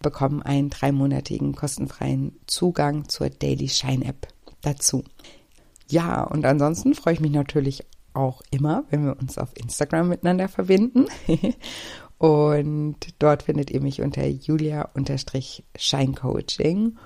bekommen 0.00 0.42
einen 0.42 0.70
dreimonatigen 0.70 1.54
kostenfreien 1.54 2.38
Zugang 2.46 3.08
zur 3.08 3.30
Daily 3.30 3.68
Shine 3.68 4.04
App 4.06 4.28
dazu. 4.62 5.04
Ja, 5.90 6.22
und 6.24 6.44
ansonsten 6.44 6.94
freue 6.94 7.14
ich 7.14 7.20
mich 7.20 7.32
natürlich 7.32 7.84
auch 8.14 8.42
immer, 8.50 8.84
wenn 8.90 9.04
wir 9.04 9.18
uns 9.18 9.38
auf 9.38 9.50
Instagram 9.56 10.08
miteinander 10.08 10.48
verbinden. 10.48 11.06
Und 12.18 12.96
dort 13.20 13.44
findet 13.44 13.70
ihr 13.70 13.80
mich 13.80 14.02
unter 14.02 14.26
julia-scheincoaching. 14.26 16.98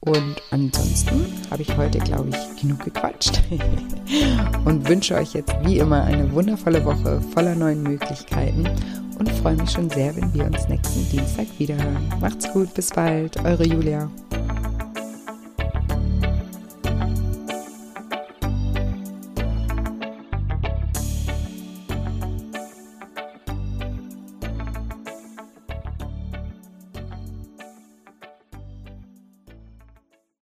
Und 0.00 0.36
ansonsten 0.50 1.26
habe 1.50 1.62
ich 1.62 1.76
heute, 1.76 1.98
glaube 1.98 2.30
ich, 2.30 2.56
genug 2.60 2.84
gequatscht 2.84 3.40
und 4.64 4.88
wünsche 4.88 5.14
euch 5.14 5.34
jetzt 5.34 5.54
wie 5.62 5.78
immer 5.78 6.02
eine 6.04 6.32
wundervolle 6.32 6.82
Woche 6.86 7.20
voller 7.34 7.54
neuen 7.54 7.82
Möglichkeiten 7.82 8.66
und 9.18 9.30
freue 9.30 9.56
mich 9.56 9.70
schon 9.70 9.90
sehr, 9.90 10.16
wenn 10.16 10.32
wir 10.32 10.46
uns 10.46 10.66
nächsten 10.68 11.06
Dienstag 11.10 11.46
wiederhören. 11.58 12.08
Macht's 12.18 12.50
gut, 12.50 12.72
bis 12.72 12.88
bald, 12.88 13.44
eure 13.44 13.66
Julia. 13.66 14.10